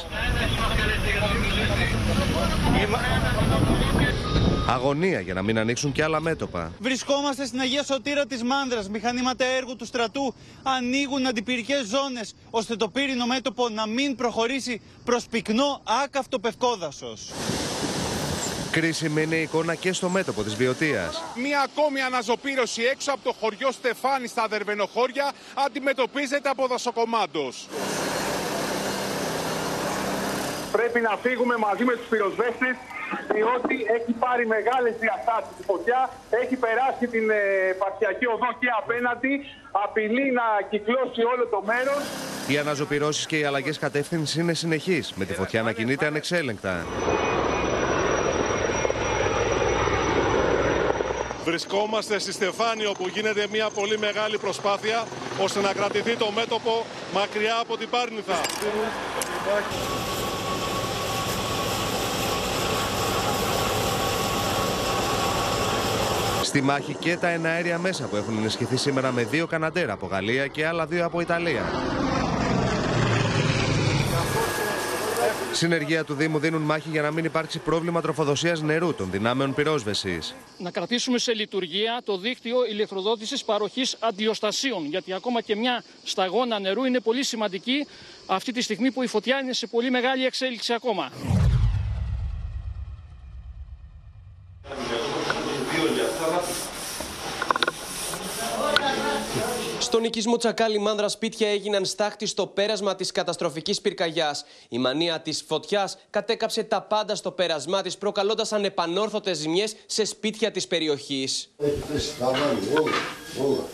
Αγωνία 4.71 5.21
για 5.21 5.35
να 5.35 5.43
μην 5.43 5.59
ανοίξουν 5.59 5.93
και 5.93 6.03
άλλα 6.03 6.21
μέτωπα. 6.21 6.73
Βρισκόμαστε 6.79 7.47
στην 7.47 7.61
Αγία 7.61 7.85
Σωτήρα 7.85 8.27
της 8.27 8.43
Μάνδρας. 8.43 8.89
Μηχανήματα 8.89 9.45
έργου 9.45 9.77
του 9.77 9.85
στρατού 9.85 10.35
ανοίγουν 10.63 11.27
αντιπυρικές 11.27 11.87
ζώνες 11.87 12.35
ώστε 12.51 12.77
το 12.77 12.89
πύρινο 12.89 13.27
μέτωπο 13.27 13.69
να 13.69 13.87
μην 13.87 14.17
προχωρήσει 14.17 14.81
προς 15.05 15.27
πυκνό 15.27 15.83
άκαυτο 16.05 16.39
πευκόδασος. 16.39 17.31
Κρίσιμη 18.71 19.23
είναι 19.23 19.37
η 19.37 19.43
εικόνα 19.43 19.75
και 19.75 19.93
στο 19.93 20.09
μέτωπο 20.09 20.43
της 20.43 20.55
Βιωτίας. 20.55 21.23
Μία 21.35 21.61
ακόμη 21.61 22.01
αναζωπήρωση 22.01 22.83
έξω 22.83 23.13
από 23.13 23.25
το 23.25 23.35
χωριό 23.41 23.73
Στεφάνης 23.73 24.31
στα 24.31 24.47
Δερβενοχώρια 24.49 25.33
αντιμετωπίζεται 25.67 26.49
από 26.49 26.67
δασοκομάντος. 26.67 27.69
Πρέπει 30.73 31.01
να 31.01 31.17
φύγουμε 31.23 31.57
μαζί 31.57 31.85
με 31.85 31.97
τους 31.97 32.07
πυροσβέστες 32.09 32.77
διότι 33.35 33.77
έχει 33.97 34.13
πάρει 34.25 34.47
μεγάλες 34.47 34.95
διαστάσεις 35.05 35.55
η 35.63 35.65
φωτιά, 35.71 36.11
έχει 36.43 36.57
περάσει 36.57 37.07
την 37.15 37.31
ε, 37.31 37.37
Πασιακή 37.83 38.27
Οδό 38.27 38.51
και 38.61 38.69
απέναντι, 38.83 39.33
απειλεί 39.85 40.27
να 40.41 40.47
κυκλώσει 40.71 41.21
όλο 41.33 41.45
το 41.55 41.63
μέρος. 41.71 42.03
Οι 42.49 42.59
αναζωπυρώσεις 42.59 43.27
και 43.27 43.39
οι 43.39 43.45
αλλαγές 43.45 43.79
κατεύθυνσης 43.79 44.37
είναι 44.37 44.55
συνεχείς, 44.55 45.13
με 45.15 45.25
τη 45.25 45.35
φωτιά 45.35 45.63
να 45.63 45.73
κινείται 45.73 46.07
ανεξέλεγκτα. 46.07 46.87
Βρισκόμαστε 51.45 52.19
στη 52.19 52.33
Στεφάνη 52.33 52.87
όπου 52.87 53.09
γίνεται 53.09 53.47
μια 53.51 53.71
πολύ 53.71 53.99
μεγάλη 53.99 54.39
προσπάθεια 54.39 55.05
ώστε 55.43 55.61
να 55.61 55.73
κρατηθεί 55.73 56.17
το 56.17 56.31
μέτωπο 56.31 56.85
μακριά 57.15 57.59
από 57.61 57.77
την 57.77 57.89
Πάρνηθα. 57.89 58.41
Στη 66.59 66.67
μάχη 66.67 66.95
και 66.95 67.17
τα 67.17 67.29
εναέρια 67.29 67.79
μέσα 67.79 68.05
που 68.05 68.17
έχουν 68.17 68.37
ενισχυθεί 68.37 68.77
σήμερα 68.77 69.13
με 69.13 69.25
δύο 69.25 69.47
Καναντέρα 69.47 69.93
από 69.93 70.07
Γαλλία 70.07 70.47
και 70.47 70.67
άλλα 70.67 70.87
δύο 70.87 71.05
από 71.05 71.21
Ιταλία. 71.21 71.63
Συνεργεία 75.53 76.05
του 76.05 76.15
Δήμου 76.15 76.39
δίνουν 76.39 76.63
μάχη 76.63 76.89
για 76.89 77.03
να 77.03 77.11
μην 77.11 77.25
υπάρξει 77.25 77.59
πρόβλημα 77.59 78.01
τροφοδοσίας 78.01 78.63
νερού 78.63 78.95
των 78.95 79.11
δυνάμεων 79.11 79.55
πυρόσβεσης. 79.55 80.35
Να 80.59 80.71
κρατήσουμε 80.71 81.19
σε 81.19 81.35
λειτουργία 81.35 82.01
το 82.05 82.17
δίκτυο 82.17 82.67
ηλεκτροδότησης 82.71 83.45
παροχής 83.45 83.97
αντιοστασίων, 84.01 84.87
γιατί 84.87 85.13
ακόμα 85.13 85.41
και 85.41 85.57
μια 85.57 85.85
σταγόνα 86.05 86.59
νερού 86.59 86.85
είναι 86.85 87.01
πολύ 87.01 87.25
σημαντική 87.25 87.87
αυτή 88.27 88.53
τη 88.53 88.61
στιγμή 88.61 88.91
που 88.91 89.03
η 89.03 89.07
φωτιά 89.07 89.39
είναι 89.39 89.53
σε 89.53 89.67
πολύ 89.67 89.91
μεγάλη 89.91 90.25
εξέλιξη 90.25 90.73
ακόμα. 90.73 91.11
Στον 99.89 100.05
οικισμό 100.05 100.37
Τσακάλι 100.37 100.79
Μάνδρα 100.79 101.09
σπίτια 101.09 101.49
έγιναν 101.49 101.85
στάχτη 101.85 102.27
στο 102.27 102.47
πέρασμα 102.47 102.97
της 102.97 103.13
καταστροφικής 103.13 103.81
πυρκαγιάς. 103.81 104.45
Η 104.69 104.79
μανία 104.79 105.21
της 105.21 105.45
φωτιάς 105.47 105.99
κατέκαψε 106.11 106.63
τα 106.63 106.83
πάντα 106.83 107.15
στο 107.15 107.31
πέρασμά 107.31 107.83
της, 107.83 107.99
προκαλώντας 107.99 108.53
ανεπανόρθωτες 108.53 109.37
ζημιές 109.37 109.77
σε 109.87 110.05
σπίτια 110.05 110.51
της 110.51 110.67
περιοχής. 110.67 111.51
Έχεις 111.59 111.85
πέσει 111.93 112.19
τα 112.19 112.27
όλα, 112.27 112.37
όλα. 113.49 113.65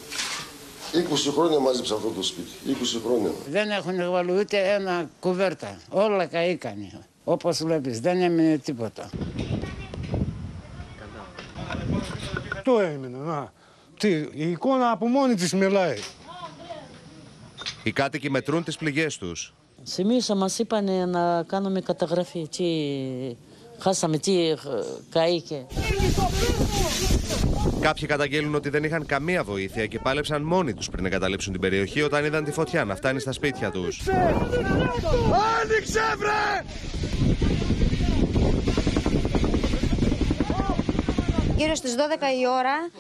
20 0.93 1.31
χρόνια 1.33 1.59
μάζεψα 1.59 1.95
αυτό 1.95 2.09
το 2.09 2.23
σπίτι, 2.23 2.51
20 2.67 3.01
χρόνια. 3.05 3.31
Δεν 3.49 3.71
έχουν 3.71 4.11
βάλει 4.11 4.39
ούτε 4.39 4.73
ένα 4.73 5.11
κουβέρτα. 5.21 5.81
Όλα 5.91 6.27
καήκανε. 6.27 7.07
Όπως 7.25 7.63
βλέπεις, 7.63 8.01
δεν 8.01 8.23
έμεινε 8.23 8.59
τίποτα. 8.59 9.11
Αυτό 12.53 12.81
έμεινε, 12.81 13.19
να. 13.19 13.53
Τι, 14.05 14.11
η 14.33 14.51
εικόνα 14.51 14.91
από 14.91 15.07
μόνη 15.07 15.35
της 15.35 15.53
μιλάει. 15.53 15.97
Οι 17.83 17.93
κάτοικοι 17.93 18.31
μετρούν 18.31 18.65
τις 18.65 18.77
πληγές 18.77 19.19
τους. 19.19 19.55
Εμείς 19.97 20.29
μας 20.37 20.59
είπαν 20.59 21.09
να 21.09 21.43
κάνουμε 21.43 21.81
καταγραφή. 21.81 22.49
Τι 22.49 22.65
χάσαμε, 23.79 24.19
τι 24.19 24.49
ε, 24.49 24.57
καήκε. 25.11 25.67
Κάποιοι 27.81 28.09
καταγγέλνουν 28.09 28.55
ότι 28.55 28.69
δεν 28.69 28.85
είχαν 28.85 29.07
καμία 29.07 29.45
βοήθεια 29.45 29.87
και 29.87 29.99
πάλεψαν 29.99 30.43
μόνοι 30.43 30.75
τους 30.75 30.89
πριν 30.89 31.07
εγκαταλείψουν 31.07 31.53
την 31.53 31.61
περιοχή 31.61 32.03
όταν 32.03 32.25
είδαν 32.25 32.45
τη 32.45 32.53
φωτιά 32.53 32.85
να 32.85 32.97
φτάνει 32.97 33.21
στα 33.21 33.33
σπίτια 33.33 33.71
τους. 33.71 34.01
Άνοιξε 35.63 36.01
βρε! 36.19 36.65
Γύρω 41.57 41.75
στις 41.75 41.95
12 41.95 41.99
η 42.41 42.47
ώρα 42.47 42.91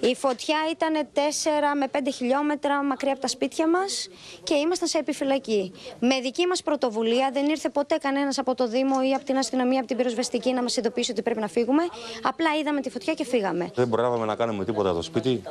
η 0.00 0.14
φωτιά 0.14 0.56
ήταν 0.70 1.08
4 1.14 1.18
με 1.78 1.86
5 1.92 1.98
χιλιόμετρα 2.14 2.82
μακριά 2.84 3.12
από 3.12 3.20
τα 3.20 3.28
σπίτια 3.28 3.68
μας 3.68 4.08
και 4.42 4.54
ήμασταν 4.54 4.88
σε 4.88 4.98
επιφυλακή. 4.98 5.72
Με 6.00 6.20
δική 6.20 6.46
μας 6.46 6.62
πρωτοβουλία 6.62 7.30
δεν 7.32 7.48
ήρθε 7.48 7.68
ποτέ 7.68 7.96
κανένας 7.96 8.38
από 8.38 8.54
το 8.54 8.68
Δήμο 8.68 8.96
ή 9.10 9.14
από 9.14 9.24
την 9.24 9.36
αστυνομία, 9.36 9.78
από 9.78 9.86
την 9.88 9.96
πυροσβεστική 9.96 10.52
να 10.52 10.62
μας 10.62 10.76
ειδοποιήσει 10.76 11.10
ότι 11.10 11.22
πρέπει 11.22 11.40
να 11.40 11.48
φύγουμε. 11.48 11.82
Απλά 12.22 12.46
είδαμε 12.60 12.80
τη 12.80 12.90
φωτιά 12.90 13.14
και 13.14 13.24
φύγαμε. 13.24 13.70
Δεν 13.74 13.88
προλάβαμε 13.88 14.26
να 14.26 14.34
κάνουμε 14.34 14.64
τίποτα 14.64 14.92
στο 14.92 15.02
σπίτι. 15.02 15.42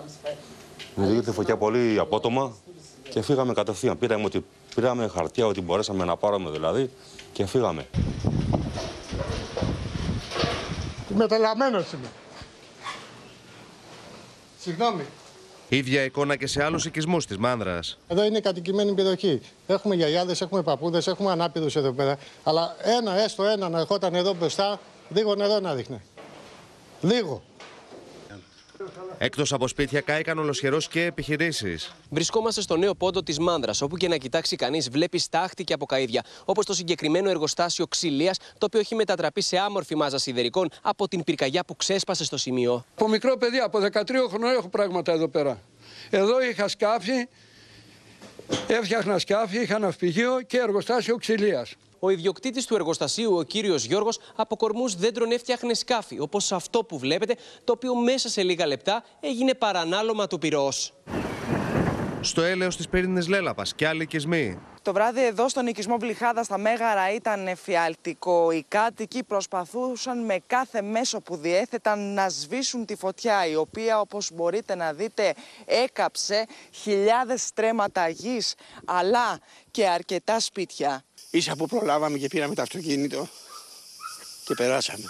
Δημιουργήθηκε 0.95 1.29
τη 1.29 1.35
φωτιά 1.35 1.57
πολύ 1.57 1.99
απότομα 1.99 2.53
και 3.09 3.21
φύγαμε 3.21 3.53
κατευθείαν. 3.53 3.97
Πήραμε, 3.97 4.25
ότι, 4.25 4.45
πήραμε 4.75 5.07
χαρτιά 5.07 5.45
ότι 5.45 5.61
μπορέσαμε 5.61 6.05
να 6.05 6.15
πάρουμε 6.15 6.49
δηλαδή 6.49 6.89
και 7.33 7.45
φύγαμε. 7.45 7.85
Μεταλαμμένος 11.15 11.91
είμαι. 11.91 12.07
Συγγνώμη. 14.61 15.03
Ίδια 15.69 16.03
εικόνα 16.03 16.35
και 16.35 16.47
σε 16.47 16.63
άλλους 16.63 16.85
οικισμούς 16.85 17.25
της 17.25 17.37
Μάνδρας. 17.37 17.97
Εδώ 18.07 18.23
είναι 18.23 18.39
κατοικημένη 18.39 18.93
περιοχή. 18.93 19.41
Έχουμε 19.67 19.95
γιαγιάδες, 19.95 20.41
έχουμε 20.41 20.61
παππούδες, 20.61 21.07
έχουμε 21.07 21.31
ανάπηδους 21.31 21.75
εδώ 21.75 21.91
πέρα. 21.91 22.17
Αλλά 22.43 22.75
ένα, 22.83 23.19
έστω 23.19 23.43
ένα 23.43 23.69
να 23.69 23.79
ερχόταν 23.79 24.15
εδώ 24.15 24.33
μπροστά, 24.33 24.79
λίγο 25.09 25.35
νερό 25.35 25.59
να 25.59 25.73
δείχνει. 25.73 26.01
Λίγο. 27.01 27.41
Εκτό 29.17 29.43
από 29.49 29.67
σπίτια, 29.67 30.01
κάηκαν 30.01 30.37
ολοσχερός 30.37 30.87
και 30.87 31.03
επιχειρήσεις. 31.03 31.91
Βρισκόμαστε 32.09 32.61
στο 32.61 32.77
νέο 32.77 32.95
πόντο 32.95 33.23
της 33.23 33.39
Μάνδρας, 33.39 33.81
όπου 33.81 33.97
και 33.97 34.07
να 34.07 34.17
κοιτάξει 34.17 34.55
κανείς 34.55 34.89
βλέπει 34.89 35.17
στάχτη 35.17 35.63
και 35.63 35.73
αποκαίδια. 35.73 36.23
Όπως 36.45 36.65
το 36.65 36.73
συγκεκριμένο 36.73 37.29
εργοστάσιο 37.29 37.87
ξυλία, 37.87 38.35
το 38.57 38.65
οποίο 38.65 38.79
έχει 38.79 38.95
μετατραπεί 38.95 39.41
σε 39.41 39.57
άμορφη 39.57 39.95
μάζα 39.95 40.17
σιδερικών 40.17 40.69
από 40.81 41.07
την 41.07 41.23
πυρκαγιά 41.23 41.63
που 41.63 41.75
ξέσπασε 41.75 42.23
στο 42.23 42.37
σημείο. 42.37 42.85
Από 42.95 43.07
μικρό 43.07 43.37
παιδί, 43.37 43.57
από 43.57 43.79
13 43.79 44.27
χρονών 44.29 44.51
έχω 44.51 44.69
πράγματα 44.69 45.11
εδώ 45.11 45.27
πέρα. 45.27 45.61
Εδώ 46.09 46.43
είχα 46.43 46.67
σκάφη, 46.67 47.27
έφτιαχνα 48.67 49.19
σκάφη, 49.19 49.61
είχα 49.61 49.79
ναυπηγείο 49.79 50.41
και 50.41 50.57
εργοστάσιο 50.57 51.15
ξυλίας. 51.15 51.75
Ο 52.03 52.09
ιδιοκτήτης 52.09 52.65
του 52.65 52.75
εργοστασίου, 52.75 53.35
ο 53.35 53.43
κύριος 53.43 53.85
Γιώργος, 53.85 54.19
από 54.35 54.55
κορμούς 54.55 54.95
δέντρων 54.95 55.31
έφτιαχνε 55.31 55.73
σκάφη, 55.73 56.19
όπως 56.19 56.51
αυτό 56.51 56.83
που 56.83 56.97
βλέπετε, 56.97 57.35
το 57.63 57.73
οποίο 57.73 57.95
μέσα 57.95 58.29
σε 58.29 58.43
λίγα 58.43 58.67
λεπτά 58.67 59.03
έγινε 59.19 59.53
παρανάλωμα 59.53 60.27
του 60.27 60.37
πυρός. 60.37 60.93
Στο 62.21 62.41
έλεος 62.41 62.75
της 62.75 62.89
πυρήνης 62.89 63.27
Λέλαπας 63.27 63.75
και 63.75 63.87
άλλοι 63.87 64.03
οικισμοί. 64.03 64.59
Το 64.81 64.93
βράδυ 64.93 65.25
εδώ 65.25 65.49
στον 65.49 65.67
οικισμό 65.67 65.97
Βλυχάδα 65.97 66.43
στα 66.43 66.57
Μέγαρα 66.57 67.13
ήταν 67.13 67.47
εφιαλτικό. 67.47 68.51
Οι 68.51 68.65
κάτοικοι 68.67 69.23
προσπαθούσαν 69.23 70.25
με 70.25 70.39
κάθε 70.47 70.81
μέσο 70.81 71.21
που 71.21 71.35
διέθεταν 71.35 72.13
να 72.13 72.29
σβήσουν 72.29 72.85
τη 72.85 72.95
φωτιά 72.95 73.45
η 73.45 73.55
οποία 73.55 73.99
όπως 73.99 74.29
μπορείτε 74.33 74.75
να 74.75 74.93
δείτε 74.93 75.33
έκαψε 75.65 76.45
χιλιάδες 76.71 77.41
στρέμματα 77.41 78.07
γης 78.07 78.55
αλλά 78.85 79.39
και 79.71 79.87
αρκετά 79.87 80.39
σπίτια. 80.39 81.03
Ίσα 81.31 81.55
που 81.55 81.65
προλάβαμε 81.65 82.17
και 82.17 82.27
πήραμε 82.27 82.55
το 82.55 82.61
αυτοκίνητο 82.61 83.29
και 84.45 84.53
περάσαμε. 84.53 85.05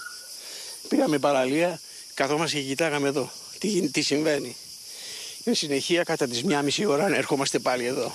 Πήγαμε 0.90 1.20
παραλία, 1.20 1.80
καθόμαστε 2.14 2.58
και 2.58 2.64
κοιτάγαμε 2.64 3.08
εδώ 3.08 3.32
τι, 3.60 3.90
τι 3.90 4.02
συμβαίνει. 4.02 4.56
Με 5.44 5.54
συνεχεία 5.54 6.04
κατά 6.04 6.28
τις 6.28 6.44
μία 6.44 6.62
μισή 6.62 6.86
ώρα 6.86 7.16
ερχόμαστε 7.16 7.60
πάλι 7.60 7.86
εδώ. 7.86 8.12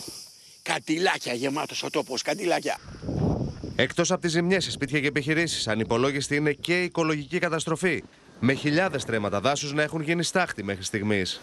Κατηλάκια 0.62 1.34
γεμάτος 1.34 1.82
ο 1.82 1.90
τόπος, 1.90 2.22
κατηλάκια. 2.22 2.78
Εκτός 3.76 4.10
από 4.10 4.20
τις 4.20 4.30
ζημιές 4.30 4.64
σε 4.64 4.70
σπίτια 4.70 5.00
και 5.00 5.06
επιχειρήσεις, 5.06 5.68
ανυπολόγιστη 5.68 6.36
είναι 6.36 6.52
και 6.52 6.80
η 6.80 6.84
οικολογική 6.84 7.38
καταστροφή. 7.38 8.02
Με 8.40 8.52
χιλιάδες 8.52 9.04
τρέματα 9.04 9.40
δάσους 9.40 9.72
να 9.72 9.82
έχουν 9.82 10.00
γίνει 10.00 10.22
στάχτη 10.22 10.62
μέχρι 10.62 10.84
στιγμής. 10.84 11.40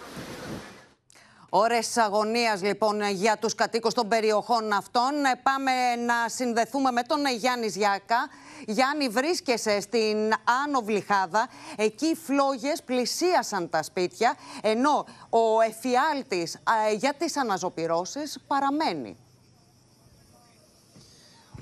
Ώρες 1.56 1.98
αγωνίας 1.98 2.62
λοιπόν 2.62 3.02
για 3.02 3.38
τους 3.38 3.56
κατοίκους 3.56 3.94
των 3.94 4.08
περιοχών 4.08 4.72
αυτών. 4.74 5.26
Ε, 5.26 5.40
Πάμε 5.44 5.96
να 5.96 6.30
συνδεθούμε 6.30 6.92
με 6.92 7.02
τον 7.02 7.26
Γιάννη 7.38 7.68
Ζιάκα. 7.68 8.30
Γιάννη, 8.68 9.08
βρίσκεσαι 9.10 9.80
στην 9.80 10.34
Άνω 10.64 10.82
Βλυχάδα. 10.82 11.50
Εκεί 11.76 12.06
οι 12.06 12.16
φλόγες 12.16 12.84
πλησίασαν 12.84 13.70
τα 13.70 13.84
σπίτια, 13.84 14.36
ενώ 14.62 15.06
ο 15.30 15.62
εφιάλτης 15.62 16.56
α, 16.56 16.92
για 16.92 17.14
τις 17.14 17.38
αναζωπυρώσεις 17.38 18.40
παραμένει. 18.48 19.18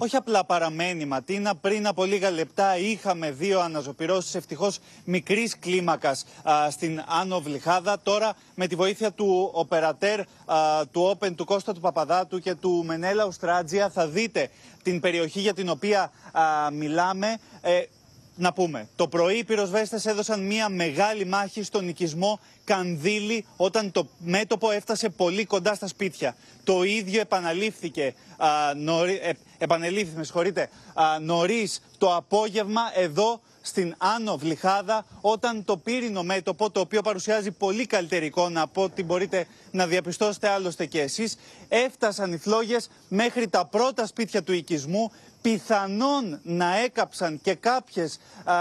Όχι 0.04 0.16
απλά 0.16 0.46
παραμένει 0.46 1.06
Ματίνα. 1.06 1.56
Πριν 1.56 1.88
από 1.88 2.04
λίγα 2.06 2.32
λεπτά 2.32 2.78
είχαμε 2.78 3.32
δύο 3.32 3.60
αναζωπυρώσεις 3.60 4.36
ευτυχώς 4.36 4.80
μικρής 5.04 5.60
κλίμακας 5.60 6.26
α, 6.44 6.70
στην 6.72 7.04
Άνω 7.08 7.40
Βλυχάδα. 7.40 8.00
Τώρα 8.04 8.34
με 8.56 8.68
τη 8.68 8.76
βοήθεια 8.76 9.12
του 9.12 9.50
οπερατέρ 9.54 10.20
α, 10.20 10.26
του 10.92 11.18
Open, 11.18 11.36
του 11.36 11.46
Κώστα 11.46 11.74
του 11.74 11.80
Παπαδάτου 11.80 12.40
και 12.40 12.56
του 12.56 12.84
Μενέλα 12.86 13.26
Ουστράτζια 13.26 13.90
θα 13.90 14.08
δείτε 14.08 14.50
την 14.84 15.00
περιοχή 15.00 15.40
για 15.40 15.54
την 15.54 15.70
οποία 15.70 16.12
α, 16.32 16.72
μιλάμε. 16.72 17.38
Ε, 17.62 17.82
να 18.36 18.54
πούμε, 18.54 18.88
το 18.96 19.08
πρωί 19.08 19.38
οι 19.38 19.44
πυροσβέστες 19.44 20.06
έδωσαν 20.06 20.46
μια 20.46 20.70
μεγάλη 20.70 21.26
μάχη 21.26 21.64
στον 21.64 21.88
οικισμό 21.88 22.40
Κανδύλη 22.64 23.46
όταν 23.58 23.92
το 23.92 24.08
μέτωπο 24.18 24.72
έφτασε 24.72 25.10
πολύ 25.10 25.46
κοντά 25.46 25.74
στα 25.74 25.88
σπίτια. 25.88 26.36
Το 26.64 26.84
ίδιο 26.84 27.22
επαναλήφθηκε, 27.22 28.14
α, 28.38 28.48
νωρί, 28.76 29.20
ε, 29.24 29.32
επανελήφθη, 29.58 30.18
με 30.18 30.24
συγχωρείτε, 30.24 30.70
α, 30.94 31.20
νωρίς 31.20 31.82
το 31.98 32.16
απόγευμα 32.16 32.82
εδώ 32.96 33.42
στην 33.62 33.96
Άνω 33.98 34.38
Βλυχάδα 34.38 35.06
όταν 35.22 35.66
το 35.66 35.78
πύρινο 35.78 36.24
μέτωπο, 36.24 36.72
το 36.72 36.80
οποίο 36.80 37.02
παρουσιάζει 37.02 37.52
πολύ 37.52 37.86
καλύτερη 37.86 38.26
εικόνα 38.26 38.62
από 38.62 38.84
ό,τι 38.84 39.04
μπορείτε 39.04 39.48
να 39.72 39.88
διαπιστώσετε 39.88 40.48
άλλωστε 40.48 40.86
και 40.86 41.02
εσείς, 41.02 41.38
έφτασαν 41.70 42.34
οι 42.34 42.38
φλόγες 42.38 42.90
μέχρι 43.08 43.48
τα 43.48 43.66
πρώτα 43.66 44.06
σπίτια 44.06 44.44
του 44.44 44.54
οικισμού, 44.54 45.12
πιθανόν 45.42 46.40
να 46.44 46.78
έκαψαν 46.78 47.40
και 47.42 47.54
κάποιες, 47.54 48.20
α, 48.44 48.54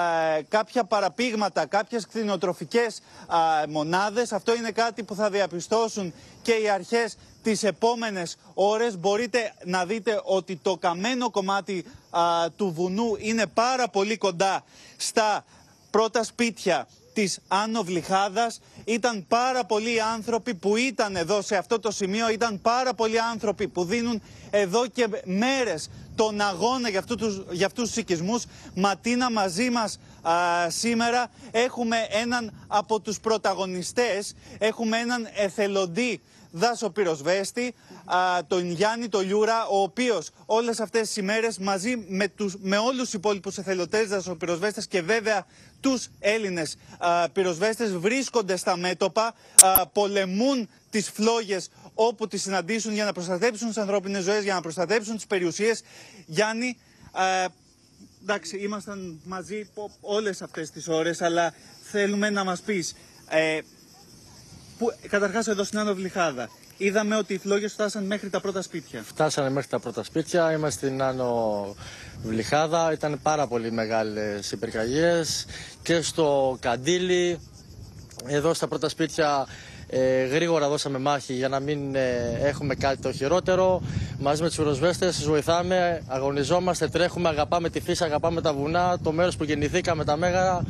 κάποια 0.49 0.84
παραπήγματα, 0.84 1.66
κάποιες 1.66 2.06
κτηνοτροφικές 2.06 3.00
α, 3.26 3.38
μονάδες. 3.68 4.32
Αυτό 4.32 4.54
είναι 4.54 4.70
κάτι 4.70 5.02
που 5.02 5.14
θα 5.14 5.30
διαπιστώσουν 5.30 6.12
και 6.42 6.52
οι 6.52 6.68
αρχές 6.68 7.16
τις 7.42 7.62
επόμενες 7.62 8.37
ώρες. 8.54 8.99
Μπορείτε 8.99 9.52
να 9.64 9.87
δείτε 9.87 10.20
ότι 10.25 10.56
το 10.56 10.76
καμένο 10.76 11.30
κομμάτι 11.30 11.84
α, 12.10 12.50
του 12.56 12.72
βουνού 12.72 13.16
είναι 13.18 13.46
πάρα 13.46 13.88
πολύ 13.88 14.16
κοντά 14.16 14.64
στα 14.96 15.44
πρώτα 15.90 16.25
σπίτια 16.25 16.87
της 17.21 17.39
Άνω 17.49 17.83
Βλυχάδας. 17.83 18.61
Ήταν 18.85 19.25
πάρα 19.29 19.65
πολλοί 19.65 20.00
άνθρωποι 20.00 20.54
που 20.54 20.76
ήταν 20.76 21.17
εδώ 21.17 21.43
σε 21.43 21.56
αυτό 21.56 21.80
το 21.80 21.91
σημείο, 21.91 22.30
ήταν 22.30 22.61
πάρα 22.61 22.95
πολλοί 22.95 23.21
άνθρωποι 23.21 23.69
που 23.69 23.85
δίνουν 23.85 24.23
εδώ 24.50 24.87
και 24.87 25.09
μέρες 25.25 25.89
τον 26.15 26.41
αγώνα 26.41 26.89
για, 26.89 26.99
αυτού 26.99 27.17
τους, 27.17 27.43
για 27.50 27.67
αυτούς 27.67 27.89
τους 27.89 27.97
οικισμούς. 27.97 28.45
Ματίνα 28.75 29.30
μαζί 29.30 29.71
μας 29.71 29.99
α, 30.23 30.33
σήμερα 30.71 31.30
έχουμε 31.50 31.97
έναν 32.11 32.52
από 32.67 33.00
τους 33.00 33.21
πρωταγωνιστές, 33.21 34.35
έχουμε 34.59 34.99
έναν 34.99 35.28
εθελοντή 35.35 36.21
δάσο 36.50 36.91
πυροσβέστη, 36.91 37.75
α, 38.04 38.45
τον 38.47 38.71
Γιάννη 38.71 39.08
το 39.08 39.21
Λιούρα, 39.21 39.67
ο 39.67 39.82
οποίος 39.82 40.30
όλες 40.47 40.80
αυτές 40.80 41.06
τις 41.06 41.17
ημέρες 41.17 41.58
μαζί 41.58 42.04
με, 42.08 42.28
τους, 42.28 42.56
με 42.60 42.76
όλους 42.78 43.02
τους 43.02 43.13
υπόλοιπους 43.13 43.58
εθελοντές 43.58 44.08
δασοπυροσβέστες 44.08 44.86
και 44.86 45.02
βέβαια 45.02 45.47
τους 45.80 46.08
Έλληνες 46.19 46.76
α, 46.99 47.28
πυροσβέστες 47.30 47.93
βρίσκονται 47.97 48.56
στα 48.56 48.76
μέτωπα, 48.76 49.34
α, 49.63 49.86
πολεμούν 49.86 50.69
τις 50.91 51.10
φλόγες 51.10 51.69
όπου 51.95 52.26
τις 52.28 52.43
συναντήσουν 52.43 52.93
για 52.93 53.04
να 53.04 53.13
προστατέψουν 53.13 53.69
τις 53.69 53.76
ανθρώπινες 53.76 54.25
ζωές, 54.25 54.43
για 54.43 54.54
να 54.54 54.60
προστατέψουν 54.60 55.15
τις 55.17 55.26
περιουσίες. 55.26 55.82
Γιάννη, 56.26 56.78
ε, 57.17 57.47
εντάξει, 58.23 58.56
ήμασταν 58.58 59.21
μαζί 59.25 59.71
πο- 59.75 59.91
όλες 60.00 60.43
αυτές 60.43 60.71
τις 60.71 60.89
ώρες, 60.89 61.23
αλλά 61.23 61.54
θέλουμε 61.82 62.30
να 62.30 62.45
μας 62.45 62.60
πεις, 62.60 62.95
ε, 63.28 63.58
που, 64.80 64.93
καταρχάς 65.08 65.47
εδώ 65.47 65.64
στην 65.64 65.78
Άνω 65.78 65.95
Βλυχάδα, 65.95 66.49
είδαμε 66.76 67.16
ότι 67.16 67.34
οι 67.34 67.38
φλόγες 67.38 67.73
φτάσαν 67.73 68.04
μέχρι 68.04 68.30
τα 68.30 68.40
πρώτα 68.40 68.62
σπίτια. 68.62 69.02
Φτάσανε 69.02 69.50
μέχρι 69.50 69.69
τα 69.69 69.78
πρώτα 69.78 70.02
σπίτια, 70.02 70.52
είμαστε 70.52 70.86
στην 70.86 71.02
Άνω 71.02 71.75
Βλυχάδα, 72.23 72.93
ήταν 72.93 73.19
πάρα 73.23 73.47
πολύ 73.47 73.73
μεγάλες 73.73 74.52
οι 74.52 74.56
πυρκαγιές 74.56 75.47
και 75.82 76.00
στο 76.00 76.56
Καντήλι, 76.60 77.38
εδώ 78.26 78.54
στα 78.54 78.69
πρώτα 78.69 78.88
σπίτια 78.88 79.47
ε, 79.93 80.25
γρήγορα 80.25 80.69
δώσαμε 80.69 80.99
μάχη 80.99 81.32
για 81.32 81.49
να 81.49 81.60
μην 81.60 81.95
ε, 81.95 82.38
έχουμε 82.43 82.75
κάτι 82.75 83.00
το 83.02 83.12
χειρότερο. 83.12 83.82
Μαζί 84.19 84.43
με 84.43 84.49
τους 84.49 84.56
πυροσβέστες 84.56 85.16
τους 85.16 85.26
βοηθάμε, 85.26 86.02
αγωνιζόμαστε, 86.06 86.88
τρέχουμε, 86.88 87.28
αγαπάμε 87.28 87.71
τη 87.71 87.80
φύση, 87.80 88.04
αγαπάμε 88.04 88.40
τα 88.40 88.52
βουνά, 88.52 88.99
το 89.02 89.12
μέρος 89.12 89.36
που 89.36 89.45
γεννηθήκαμε, 89.45 90.04
τα 90.04 90.16
μέγαρα. 90.16 90.62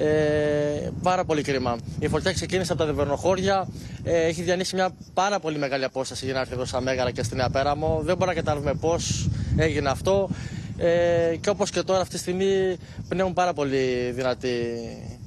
Ε, 0.00 0.90
πάρα 1.02 1.24
πολύ 1.24 1.42
κρίμα. 1.42 1.76
Η 1.98 2.08
φωτιά 2.08 2.32
ξεκίνησε 2.32 2.72
από 2.72 2.80
τα 2.80 2.86
Δεβερνοχώρια. 2.86 3.68
Ε, 4.02 4.26
έχει 4.26 4.42
διανύσει 4.42 4.74
μια 4.74 4.90
πάρα 5.14 5.40
πολύ 5.40 5.58
μεγάλη 5.58 5.84
απόσταση 5.84 6.24
για 6.24 6.34
να 6.34 6.40
έρθει 6.40 6.52
εδώ 6.52 6.64
στα 6.64 6.80
Μέγαρα 6.80 7.10
και 7.10 7.22
στη 7.22 7.34
Νέα 7.36 7.50
Πέραμο. 7.50 8.00
Δεν 8.02 8.16
μπορούμε 8.16 8.26
να 8.26 8.34
καταλάβουμε 8.34 8.74
πώς 8.74 9.28
έγινε 9.56 9.88
αυτό. 9.88 10.30
Ε, 10.76 11.36
και 11.40 11.50
όπως 11.50 11.70
και 11.70 11.82
τώρα, 11.82 12.00
αυτή 12.00 12.14
τη 12.14 12.20
στιγμή 12.20 12.76
πνέουν 13.08 13.32
πάρα 13.32 13.52
πολύ 13.52 14.10
δυνατοί 14.14 14.50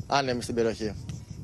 άνεμοι 0.07 0.41
στην 0.41 0.55
περιοχή. 0.55 0.93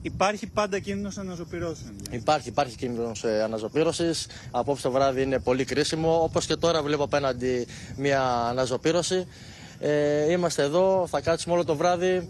Υπάρχει 0.02 0.48
πάντα 0.48 0.80
κίνδυνος 0.80 1.18
αναζωπυρώσεων. 1.18 1.96
Υπάρχει, 2.12 2.48
υπάρχει 2.50 2.76
κίνδυνος 2.76 3.24
ε, 3.24 3.42
αναζωπήρωσης. 3.44 4.28
Απόψε 4.52 4.84
το 4.84 4.92
βράδυ 4.92 5.22
είναι 5.22 5.40
πολύ 5.40 5.66
κρίσιμο. 5.66 6.24
Όπως 6.24 6.46
και 6.46 6.56
τώρα 6.56 6.82
βλέπω 6.82 7.04
απέναντι 7.04 7.68
μια 7.98 8.24
αναζωπήρωση. 8.24 9.28
Ε, 9.80 10.32
είμαστε 10.32 10.64
εδώ, 10.64 11.08
θα 11.10 11.22
κάτσουμε 11.22 11.54
όλο 11.54 11.66
το 11.66 11.76
βράδυ. 11.76 12.30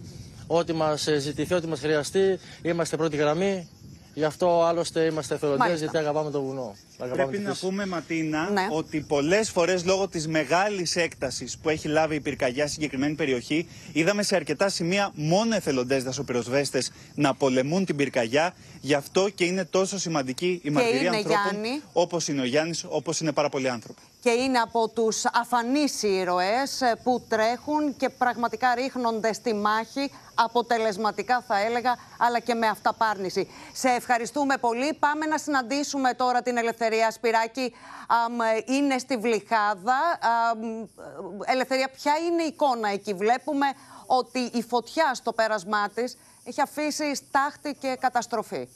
Ό,τι 0.51 0.73
μας 0.73 1.07
ζητηθεί, 1.17 1.53
ό,τι 1.53 1.67
μας 1.67 1.79
χρειαστεί, 1.79 2.39
είμαστε 2.61 2.97
πρώτη 2.97 3.15
γραμμή. 3.17 3.67
Γι' 4.13 4.23
αυτό 4.23 4.63
άλλωστε 4.63 5.03
είμαστε 5.03 5.33
εθελοντέ, 5.35 5.57
Μάλιστα. 5.57 5.79
γιατί 5.83 5.97
αγαπάμε 5.97 6.31
το 6.31 6.41
βουνό. 6.41 6.75
Αγαπάμε 6.97 7.23
Πρέπει 7.23 7.37
τη 7.37 7.43
να 7.43 7.49
φύση. 7.53 7.65
πούμε, 7.65 7.85
Ματίνα, 7.85 8.49
Ναι. 8.51 8.67
ότι 8.71 8.99
πολλές 9.07 9.49
φορές 9.49 9.85
λόγω 9.85 10.07
της 10.07 10.27
μεγάλης 10.27 10.95
έκτασης 10.95 11.57
που 11.57 11.69
έχει 11.69 11.87
λάβει 11.87 12.15
η 12.15 12.19
πυρκαγιά 12.19 12.63
στη 12.63 12.73
συγκεκριμένη 12.73 13.13
περιοχή, 13.15 13.67
είδαμε 13.93 14.23
σε 14.23 14.35
αρκετά 14.35 14.69
σημεία 14.69 15.11
μόνο 15.15 15.55
εθελοντές 15.55 16.03
δασοπυροσβέστες 16.03 16.91
να 17.15 17.33
πολεμούν 17.33 17.85
την 17.85 17.95
πυρκαγιά. 17.95 18.53
Γι' 18.81 18.93
αυτό 18.93 19.29
και 19.35 19.45
είναι 19.45 19.65
τόσο 19.65 19.97
σημαντική 19.99 20.59
η 20.63 20.69
μαρτυρία 20.69 20.99
είναι, 20.99 21.09
ανθρώπων 21.17 21.61
Γιάννη. 21.61 21.81
όπως 21.93 22.27
είναι 22.27 22.41
ο 22.41 22.45
Γιάννης, 22.45 22.85
όπως 22.89 23.19
είναι 23.19 23.31
πάρα 23.31 23.49
πολλοί 23.49 23.69
άνθρωποι. 23.69 24.01
Και 24.21 24.29
είναι 24.29 24.59
από 24.59 24.87
τους 24.89 25.25
αφανείς 25.25 26.03
ήρωες 26.03 26.81
ε, 26.81 26.95
που 27.03 27.25
τρέχουν 27.29 27.95
και 27.97 28.09
πραγματικά 28.09 28.75
ρίχνονται 28.75 29.33
στη 29.33 29.53
μάχη 29.53 30.11
αποτελεσματικά 30.35 31.41
θα 31.47 31.59
έλεγα, 31.59 31.95
αλλά 32.17 32.39
και 32.39 32.53
με 32.53 32.67
αυταπάρνηση. 32.67 33.49
Σε 33.73 33.89
ευχαριστούμε 33.89 34.57
πολύ. 34.57 34.93
Πάμε 34.93 35.25
να 35.25 35.37
συναντήσουμε 35.37 36.13
τώρα 36.13 36.41
την 36.41 36.57
Ελευθερία 36.57 37.11
Σπυράκη. 37.11 37.73
Αμ, 38.07 38.41
ε, 38.41 38.63
είναι 38.65 38.97
στη 38.97 39.17
Βλυχάδα. 39.17 40.19
Αμ, 40.49 40.81
ε, 40.81 41.51
Ελευθερία, 41.51 41.89
ποια 41.89 42.13
είναι 42.17 42.43
η 42.43 42.45
εικόνα 42.45 42.89
εκεί; 42.89 43.13
Βλέπουμε 43.13 43.65
ότι 44.05 44.39
η 44.39 44.61
φωτιά 44.61 45.13
στο 45.13 45.33
πέρασμά 45.33 45.89
της 45.89 46.17
έχει 46.43 46.61
αφήσει 46.61 47.15
στάχτη 47.15 47.75
και 47.79 47.97
καταστροφή. 47.99 48.67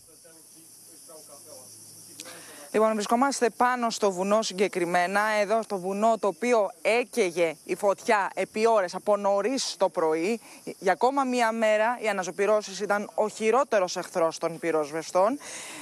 Λοιπόν, 2.73 2.93
βρισκόμαστε 2.93 3.49
πάνω 3.49 3.89
στο 3.89 4.11
βουνό 4.11 4.41
συγκεκριμένα, 4.41 5.21
εδώ 5.41 5.61
στο 5.61 5.77
βουνό 5.77 6.17
το 6.19 6.27
οποίο 6.27 6.71
έκαιγε 6.81 7.55
η 7.63 7.75
φωτιά 7.75 8.29
επί 8.33 8.67
ώρες 8.67 8.95
από 8.95 9.17
νωρίς 9.17 9.75
το 9.77 9.89
πρωί. 9.89 10.39
Για 10.63 10.91
ακόμα 10.91 11.23
μία 11.23 11.51
μέρα 11.51 11.97
οι 12.01 12.09
αναζωπυρώσεις 12.09 12.79
ήταν 12.79 13.09
ο 13.15 13.27
χειρότερος 13.27 13.97
εχθρός 13.97 14.37
των 14.37 14.59
πυροσβεστών. 14.59 15.39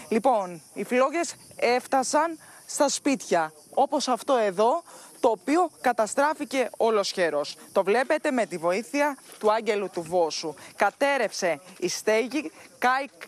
Λοιπόν, 0.07 0.61
οι 0.73 0.83
φλόγες 0.83 1.35
έφτασαν 1.55 2.39
στα 2.65 2.89
σπίτια, 2.89 3.53
όπως 3.73 4.07
αυτό 4.07 4.35
εδώ, 4.35 4.83
το 5.19 5.29
οποίο 5.29 5.69
καταστράφηκε 5.81 6.69
ολοσχερός. 6.77 7.55
Το 7.71 7.83
βλέπετε 7.83 8.31
με 8.31 8.45
τη 8.45 8.57
βοήθεια 8.57 9.17
του 9.39 9.51
Άγγελου 9.51 9.89
του 9.89 10.01
Βόσου. 10.01 10.53
Κατέρευσε 10.75 11.59
η 11.79 11.87
στέγη, 11.87 12.51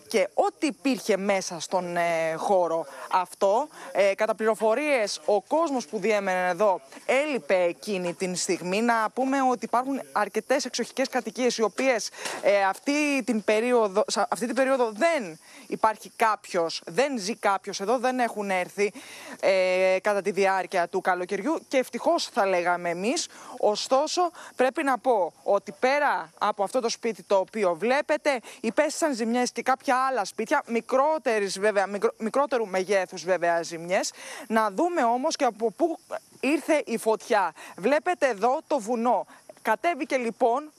και 0.08 0.28
ό,τι 0.34 0.66
υπήρχε 0.66 1.16
μέσα 1.16 1.60
στον 1.60 1.96
ε, 1.96 2.34
χώρο 2.36 2.86
αυτό. 3.10 3.68
Ε, 3.92 4.14
κατά 4.14 4.34
πληροφορίες, 4.34 5.20
ο 5.24 5.42
κόσμος 5.42 5.86
που 5.86 5.98
διέμενε 5.98 6.48
εδώ 6.48 6.80
έλειπε 7.06 7.54
εκείνη 7.54 8.14
την 8.14 8.36
στιγμή. 8.36 8.82
Να 8.82 9.10
πούμε 9.14 9.42
ότι 9.50 9.64
υπάρχουν 9.64 10.00
αρκετές 10.12 10.64
εξοχικές 10.64 11.08
κατοικίες 11.08 11.56
οι 11.56 11.62
οποίες 11.62 12.10
ε, 12.42 12.62
αυτή, 12.62 13.22
την 13.24 13.44
περίοδο, 13.44 14.04
αυτή 14.28 14.46
την 14.46 14.54
περίοδο 14.54 14.92
δεν 14.92 15.38
υπάρχει 15.66 16.12
κάποιος, 16.16 16.82
δεν 16.86 17.18
ζει 17.18 17.36
κάποιος 17.36 17.80
εδώ, 17.80 17.98
δεν 17.98 18.18
έχουν 18.18 18.50
έρθει 18.50 18.92
ε, 19.40 19.96
κατά 20.02 20.22
τη 20.22 20.30
διάρκεια 20.30 20.88
του 20.88 21.00
καλοκαιριού 21.00 21.60
και 21.68 21.76
ευτυχώς 21.76 22.24
θα 22.24 22.46
λέγαμε 22.46 22.90
εμείς. 22.90 23.28
Ωστόσο 23.58 24.30
πρέπει 24.56 24.82
να 24.82 24.98
πω 24.98 25.32
ότι 25.42 25.74
πέρα 25.80 26.32
από 26.38 26.62
αυτό 26.62 26.80
το 26.80 26.88
σπίτι 26.88 27.22
το 27.22 27.36
οποίο 27.36 27.74
βλέπετε 27.74 28.40
υπέστησαν 28.60 29.14
ζημιές 29.14 29.43
και 29.52 29.62
κάποια 29.62 29.96
άλλα 29.96 30.24
σπίτια, 30.24 30.62
μικρότερης, 30.66 31.58
βέβαια, 31.58 31.86
μικρότερου 32.18 32.66
μεγέθους 32.66 33.24
βέβαια 33.24 33.62
ζημιές. 33.62 34.12
Να 34.48 34.70
δούμε 34.70 35.04
όμως 35.04 35.36
και 35.36 35.44
από 35.44 35.70
πού 35.70 35.98
ήρθε 36.40 36.82
η 36.86 36.98
φωτιά. 36.98 37.52
Βλέπετε 37.76 38.28
εδώ 38.28 38.60
το 38.66 38.78
βουνό. 38.78 39.26
Κατέβηκε 39.62 40.16
λοιπόν 40.16 40.72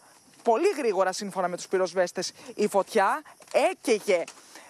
πολύ 0.44 0.70
γρήγορα 0.78 1.12
σύμφωνα 1.12 1.48
με 1.48 1.56
τους 1.56 1.68
πυροσβέστες 1.68 2.32
η 2.56 2.68
φωτιά, 2.68 3.22
έκαιγε 3.72 4.24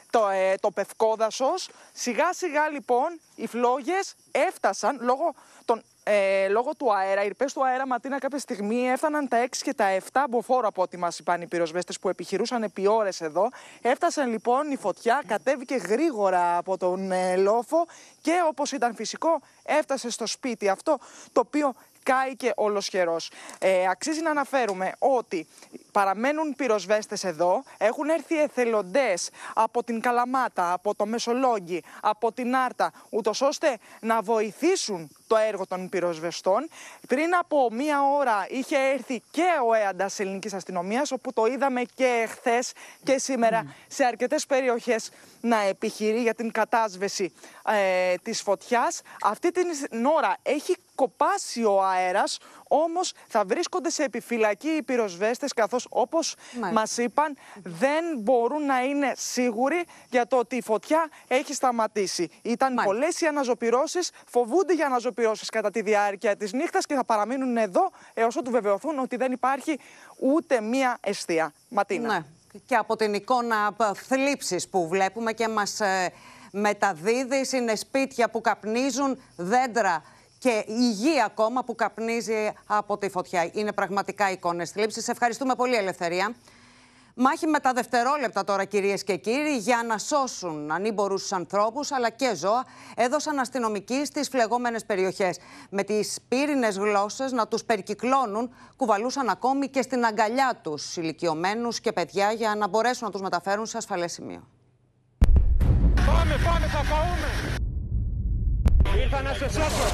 το, 0.09 0.27
ε, 0.27 0.55
το 0.59 0.71
πευκόδασος. 0.71 1.69
Σιγά 1.93 2.33
σιγά 2.33 2.69
λοιπόν 2.69 3.19
οι 3.35 3.47
φλόγες 3.47 4.15
έφτασαν 4.31 4.97
λόγω 5.01 5.33
των 5.65 5.83
ε, 6.07 6.47
λόγω 6.47 6.75
του 6.75 6.95
αέρα, 6.95 7.23
οι 7.23 7.27
ρηπές 7.27 7.53
του 7.53 7.65
αέρα 7.65 7.87
Ματίνα 7.87 8.19
κάποια 8.19 8.39
στιγμή 8.39 8.89
έφταναν 8.89 9.27
τα 9.27 9.45
6 9.45 9.47
και 9.61 9.73
τα 9.73 9.85
7 10.11 10.25
μποφόρο 10.29 10.67
από 10.67 10.81
ό,τι 10.81 10.97
μας 10.97 11.19
είπαν 11.19 11.41
οι 11.41 11.47
πυροσβέστες 11.47 11.99
που 11.99 12.09
επιχειρούσαν 12.09 12.63
επί 12.63 12.87
ώρες 12.87 13.21
εδώ. 13.21 13.49
Έφτασαν 13.81 14.29
λοιπόν 14.29 14.71
η 14.71 14.75
φωτιά, 14.75 15.23
κατέβηκε 15.27 15.75
γρήγορα 15.75 16.57
από 16.57 16.77
τον 16.77 17.11
ε, 17.11 17.35
λόφο 17.35 17.85
και 18.21 18.33
όπως 18.47 18.71
ήταν 18.71 18.95
φυσικό 18.95 19.41
έφτασε 19.63 20.09
στο 20.09 20.25
σπίτι 20.25 20.69
αυτό 20.69 20.97
το 21.31 21.39
οποίο 21.39 21.73
κάηκε 22.05 22.51
ολοσχερός. 22.55 23.31
Ε, 23.59 23.87
αξίζει 23.87 24.21
να 24.21 24.29
αναφέρουμε 24.29 24.91
ότι 24.99 25.47
παραμένουν 25.91 26.55
πυροσβέστες 26.55 27.23
εδώ, 27.23 27.63
έχουν 27.77 28.09
έρθει 28.09 28.41
εθελοντές 28.41 29.29
από 29.53 29.83
την 29.83 30.01
Καλαμάτα, 30.01 30.73
από 30.73 30.95
το 30.95 31.05
Μεσολόγγι, 31.05 31.83
από 32.01 32.31
την 32.31 32.55
Άρτα, 32.55 32.91
ούτως 33.09 33.41
ώστε 33.41 33.77
να 34.01 34.21
βοηθήσουν 34.21 35.09
το 35.27 35.35
έργο 35.35 35.65
των 35.65 35.89
πυροσβεστών. 35.89 36.69
Πριν 37.07 37.35
από 37.35 37.71
μία 37.71 38.01
ώρα 38.01 38.45
είχε 38.49 38.77
έρθει 38.77 39.21
και 39.31 39.47
ο 39.67 39.73
ΕΑΝΤΑ 39.73 40.09
ελληνικής 40.17 40.53
αστυνομίας, 40.53 41.11
όπου 41.11 41.33
το 41.33 41.45
είδαμε 41.45 41.81
και 41.95 42.27
χθες 42.29 42.71
και 43.03 43.17
σήμερα 43.17 43.75
σε 43.87 44.03
αρκετές 44.03 44.45
περιοχές 44.45 45.11
να 45.41 45.61
επιχειρεί 45.61 46.21
για 46.21 46.33
την 46.33 46.51
κατάσβεση 46.51 47.33
ε, 47.65 48.15
της 48.23 48.41
φωτιάς. 48.41 49.01
Αυτή 49.21 49.51
την 49.51 50.05
ώρα 50.05 50.37
έχει 50.43 50.75
κοπάσει 50.95 51.63
ο 51.63 51.83
αέρας, 51.83 52.39
όμως 52.83 53.13
θα 53.27 53.43
βρίσκονται 53.45 53.89
σε 53.89 54.03
επιφυλακή 54.03 54.67
οι 54.67 54.83
πυροσβέστες 54.83 55.53
καθώς 55.53 55.87
όπως 55.89 56.35
μα 56.61 56.71
μας 56.71 56.97
είπαν 56.97 57.37
δεν 57.63 58.03
μπορούν 58.17 58.65
να 58.65 58.83
είναι 58.83 59.13
σίγουροι 59.17 59.85
για 60.09 60.27
το 60.27 60.37
ότι 60.37 60.55
η 60.55 60.61
φωτιά 60.61 61.09
έχει 61.27 61.53
σταματήσει. 61.53 62.29
Ήταν 62.41 62.73
Μάλιστα. 62.73 62.93
πολλές 62.93 63.21
οι 63.21 63.25
αναζωπυρώσεις, 63.25 64.11
φοβούνται 64.25 64.73
για 64.73 64.85
αναζωπυρώσεις 64.85 65.49
κατά 65.49 65.71
τη 65.71 65.81
διάρκεια 65.81 66.35
της 66.35 66.53
νύχτας 66.53 66.85
και 66.85 66.95
θα 66.95 67.03
παραμείνουν 67.05 67.57
εδώ 67.57 67.91
έως 68.13 68.35
ότου 68.35 68.51
βεβαιωθούν 68.51 68.99
ότι 68.99 69.15
δεν 69.15 69.31
υπάρχει 69.31 69.79
ούτε 70.19 70.61
μία 70.61 70.97
αιστεία. 71.01 71.53
Ματίνα. 71.69 72.13
Ναι. 72.13 72.23
Και 72.65 72.75
από 72.75 72.95
την 72.95 73.13
εικόνα 73.13 73.75
θλίψης 73.95 74.67
που 74.67 74.87
βλέπουμε 74.87 75.33
και 75.33 75.47
μας 75.47 75.79
ε, 75.79 76.11
μεταδίδει 76.51 77.45
είναι 77.51 77.75
σπίτια 77.75 78.29
που 78.29 78.41
καπνίζουν, 78.41 79.21
δέντρα 79.35 80.03
και 80.45 80.63
η 80.67 80.91
γη 80.91 81.21
ακόμα 81.25 81.63
που 81.63 81.75
καπνίζει 81.75 82.51
από 82.65 82.97
τη 82.97 83.09
φωτιά. 83.09 83.49
Είναι 83.53 83.71
πραγματικά 83.71 84.31
εικόνες 84.31 84.71
θλίψης. 84.71 85.07
Ευχαριστούμε 85.07 85.55
πολύ 85.55 85.75
Ελευθερία. 85.75 86.35
Μάχη 87.15 87.47
με 87.47 87.59
τα 87.59 87.73
δευτερόλεπτα 87.73 88.43
τώρα 88.43 88.65
κυρίες 88.65 89.03
και 89.03 89.15
κύριοι 89.15 89.57
για 89.57 89.83
να 89.87 89.97
σώσουν 89.97 90.71
ανήμπορους 90.71 91.31
ανθρώπους 91.31 91.91
αλλά 91.91 92.09
και 92.09 92.35
ζώα 92.35 92.65
έδωσαν 92.95 93.39
αστυνομικοί 93.39 94.05
στις 94.05 94.27
φλεγόμενες 94.27 94.85
περιοχές. 94.85 95.37
Με 95.69 95.83
τις 95.83 96.17
πύρινες 96.27 96.77
γλώσσες 96.77 97.31
να 97.31 97.47
τους 97.47 97.63
περικυκλώνουν 97.63 98.53
κουβαλούσαν 98.75 99.29
ακόμη 99.29 99.69
και 99.69 99.81
στην 99.81 100.05
αγκαλιά 100.05 100.59
τους 100.63 100.97
ηλικιωμένους 100.97 101.79
και 101.79 101.91
παιδιά 101.91 102.31
για 102.31 102.55
να 102.55 102.67
μπορέσουν 102.67 103.05
να 103.05 103.11
τους 103.11 103.21
μεταφέρουν 103.21 103.65
σε 103.65 103.77
ασφαλές 103.77 104.11
σημείο. 104.11 104.47
Πάμε, 106.05 106.35
πάμε, 106.45 106.65
θα 106.65 106.83
καούμε! 106.89 107.54
Ήρθα 108.93 109.21
να 109.21 109.33
σε 109.33 109.47
σώσω. 109.55 109.87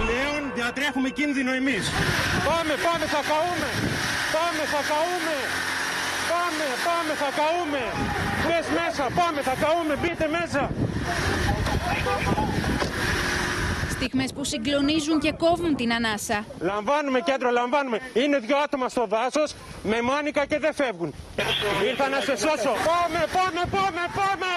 Πλέον 0.00 0.40
διατρέχουμε 0.54 1.08
κίνδυνο 1.08 1.52
εμείς. 1.52 1.84
Πάμε, 2.48 2.74
πάμε, 2.86 3.04
θα 3.14 3.22
καούμε. 3.30 3.70
Πάμε, 4.36 4.62
θα 4.72 4.80
καούμε. 4.90 5.36
Πάμε, 6.32 6.66
πάμε, 6.86 7.12
θα 7.22 7.30
καούμε. 7.38 7.82
Μπες 8.44 8.66
μέσα, 8.78 9.04
πάμε, 9.18 9.40
θα 9.48 9.54
καούμε, 9.62 9.94
μπείτε 10.00 10.26
μέσα. 10.38 10.62
Στιγμές 14.06 14.32
που 14.32 14.44
συγκλονίζουν 14.44 15.18
και 15.18 15.32
κόβουν 15.32 15.76
την 15.76 15.92
ανάσα. 15.92 16.44
Λαμβάνουμε 16.60 17.20
κέντρο, 17.20 17.50
λαμβάνουμε. 17.50 17.98
Είναι 18.14 18.38
δύο 18.38 18.56
άτομα 18.56 18.88
στο 18.88 19.06
δάσος 19.06 19.54
με 19.82 20.02
μάνικα 20.02 20.46
και 20.46 20.58
δεν 20.58 20.74
φεύγουν. 20.74 21.14
Ήρθα 21.88 22.08
να 22.08 22.20
σε 22.20 22.36
σώσω. 22.36 22.72
Πάμε, 22.90 23.20
πάμε, 23.36 23.62
πάμε, 23.76 24.02
πάμε. 24.18 24.48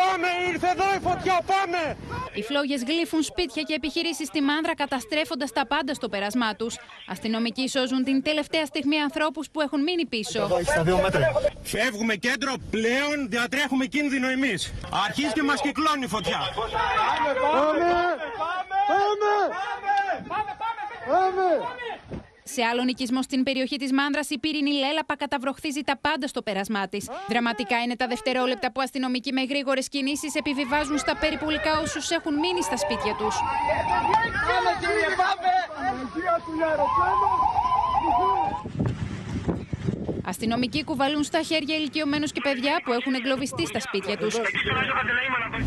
Πάμε, 0.00 0.28
ήρθε 0.52 0.68
εδώ 0.68 0.94
η 0.94 1.00
φωτιά, 1.08 1.40
πάμε! 1.46 1.96
Οι 2.34 2.42
φλόγες 2.42 2.82
γλύφουν 2.82 3.22
σπίτια 3.22 3.62
και 3.62 3.74
επιχειρήσεις 3.74 4.26
στη 4.26 4.40
Μάνδρα, 4.40 4.74
καταστρέφοντας 4.74 5.52
τα 5.52 5.66
πάντα 5.66 5.94
στο 5.94 6.08
πέρασμά 6.08 6.54
τους. 6.54 6.78
Αστυνομικοί 7.08 7.68
σώζουν 7.68 8.04
την 8.04 8.22
τελευταία 8.22 8.66
στιγμή 8.66 9.00
ανθρώπους 9.00 9.50
που 9.50 9.60
έχουν 9.60 9.82
μείνει 9.82 10.06
πίσω. 10.06 10.48
Φεύγουμε 11.62 12.14
κέντρο, 12.14 12.54
πλέον 12.70 13.28
διατρέχουμε 13.28 13.84
κίνδυνο 13.86 14.28
εμείς. 14.28 14.72
Αρχίζει 15.06 15.32
και 15.32 15.42
μας 15.42 15.60
κυκλώνει 15.60 16.04
η 16.04 16.08
φωτιά. 16.08 16.40
Πάμε! 16.54 17.30
Πάμε! 17.52 17.90
Πάμε! 20.28 20.28
Πάμε! 20.28 20.52
Πάμε! 21.10 22.19
Σε 22.54 22.62
άλλον 22.62 22.88
οικισμό 22.88 23.22
στην 23.22 23.42
περιοχή 23.42 23.76
της 23.76 23.92
Μάνδρας, 23.92 24.30
η 24.30 24.38
πύρινη 24.38 24.72
λέλαπα 24.72 25.16
καταβροχθίζει 25.16 25.82
τα 25.82 25.96
πάντα 25.96 26.26
στο 26.26 26.42
πέρασμά 26.42 26.88
της. 26.88 27.08
Δραματικά 27.28 27.82
είναι 27.82 27.96
τα 27.96 28.06
δευτερόλεπτα 28.06 28.72
που 28.72 28.80
αστυνομικοί 28.80 29.32
με 29.32 29.42
γρήγορες 29.42 29.88
κινήσεις 29.88 30.34
επιβιβάζουν 30.34 30.98
στα 30.98 31.16
περιπολικά 31.16 31.80
όσους 31.80 32.10
έχουν 32.10 32.34
μείνει 32.34 32.62
στα 32.62 32.76
σπίτια 32.76 33.14
τους. 33.14 33.34
Πάμε, 34.48 34.70
κύριε, 34.80 35.10
πάμε! 35.20 35.50
Αστυνομικοί 40.30 40.84
κουβαλούν 40.84 41.22
στα 41.22 41.42
χέρια 41.42 41.76
ηλικιωμένους 41.76 42.32
και 42.32 42.40
παιδιά 42.42 42.80
που 42.84 42.92
έχουν 42.92 43.14
εγκλωβιστεί 43.14 43.66
στα 43.66 43.80
σπίτια 43.80 44.16
τους. 44.16 44.34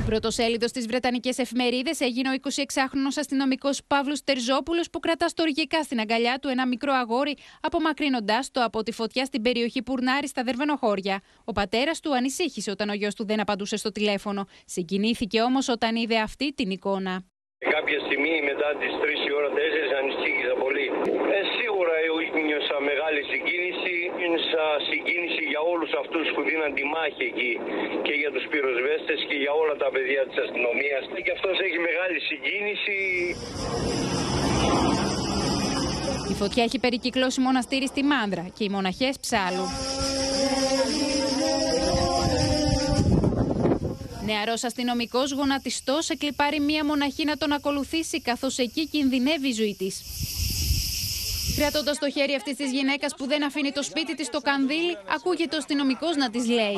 Πρωτοσέλιδο 0.06 0.67
στις 0.67 0.86
Βρετανικές 0.88 1.38
εφημερίδες 1.38 1.99
έγινε 1.99 2.30
ο 2.30 2.34
26χρονο 2.43 3.12
αστυνομικός 3.19 3.82
Παύλος 3.88 4.23
Τερζόπουλος 4.23 4.89
που 4.89 4.99
κρατά 4.99 5.28
στοργικά 5.28 5.84
στην 5.84 5.99
αγκαλιά 5.99 6.38
του 6.41 6.47
ένα 6.47 6.67
μικρό 6.67 6.93
αγόρι, 6.93 7.38
απομακρύνοντάς 7.62 8.52
το 8.52 8.63
από 8.63 8.84
τη 8.84 8.91
φωτιά 8.91 9.26
στην 9.26 9.41
περιοχή 9.41 9.84
Πουρνάρη 9.84 10.28
στα 10.28 10.43
Δερβενοχώρια. 10.43 11.21
Ο 11.43 11.52
πατέρας 11.52 11.99
του 11.99 12.15
ανησύχησε 12.15 12.71
όταν 12.71 12.89
ο 12.89 12.93
γιος 12.93 13.15
του 13.15 13.26
δεν 13.26 13.39
απαντούσε 13.39 13.78
στο 13.78 13.91
τηλέφωνο. 13.91 14.47
Συγκινήθηκε 14.65 15.41
όμως 15.41 15.67
όταν 15.67 15.95
είδε 15.95 16.17
αυτή 16.19 16.54
την 16.54 16.69
εικόνα. 16.69 17.23
Κάποια 17.76 17.99
στιγμή 18.06 18.34
μετά 18.49 18.69
τις 18.80 18.93
3 19.02 19.30
η 19.30 19.32
ώρα 19.39 19.49
4 19.49 19.99
ανησύχησα 20.02 20.54
πολύ. 20.63 20.88
Ε, 21.38 21.41
σίγουρα 21.58 21.93
νιώσα 22.47 22.78
μεγάλη 22.91 23.21
συγκίνηση. 23.32 23.93
Νιώσα 24.19 24.65
συγκίνηση 24.89 25.41
για 25.93 26.01
όλου 26.01 26.10
αυτούς 26.10 26.27
που 26.36 26.41
δίναν 26.49 26.71
τη 26.77 26.84
μάχη 26.93 27.23
εκεί 27.32 27.51
και 28.06 28.13
για 28.21 28.32
τους 28.34 28.45
πυροσβέστες 28.51 29.19
και 29.29 29.38
για 29.43 29.53
όλα 29.62 29.75
τα 29.84 29.89
παιδιά 29.93 30.21
της 30.27 30.38
αστυνομίας. 30.43 31.03
Και 31.25 31.32
αυτός 31.38 31.56
έχει 31.67 31.79
μεγάλη 31.89 32.19
συγκίνηση. 32.29 32.97
Η 36.32 36.34
φωτιά 36.41 36.63
έχει 36.63 36.79
περικυκλώσει 36.79 37.39
μοναστήρι 37.47 37.88
στη 37.88 38.03
Μάνδρα 38.03 38.45
και 38.56 38.63
οι 38.63 38.69
μοναχές 38.69 39.15
ψάλου. 39.23 39.65
Νεαρός 44.25 44.63
αστυνομικός 44.63 45.32
γονατιστός 45.32 46.10
εκλυπάρει 46.10 46.60
μία 46.60 46.86
μοναχή 46.86 47.23
να 47.25 47.38
τον 47.38 47.51
ακολουθήσει, 47.51 48.21
καθώς 48.21 48.58
εκεί 48.58 48.88
κινδυνεύει 48.88 49.47
η 49.47 49.51
ζωή 49.51 49.75
της. 49.77 49.95
Κρατώντας 51.56 51.97
το 51.99 52.10
χέρι 52.12 52.36
αυτής 52.36 52.56
της 52.56 52.71
γυναίκας 52.71 53.15
που 53.17 53.27
δεν 53.27 53.43
αφήνει 53.45 53.71
το 53.71 53.84
σπίτι 53.84 54.15
της 54.15 54.25
στο 54.27 54.39
κανδύλι, 54.39 54.97
ακούγεται 55.15 55.56
ο 55.56 55.58
αστυνομικός 55.58 56.15
να 56.15 56.29
της 56.29 56.47
λέει. 56.47 56.77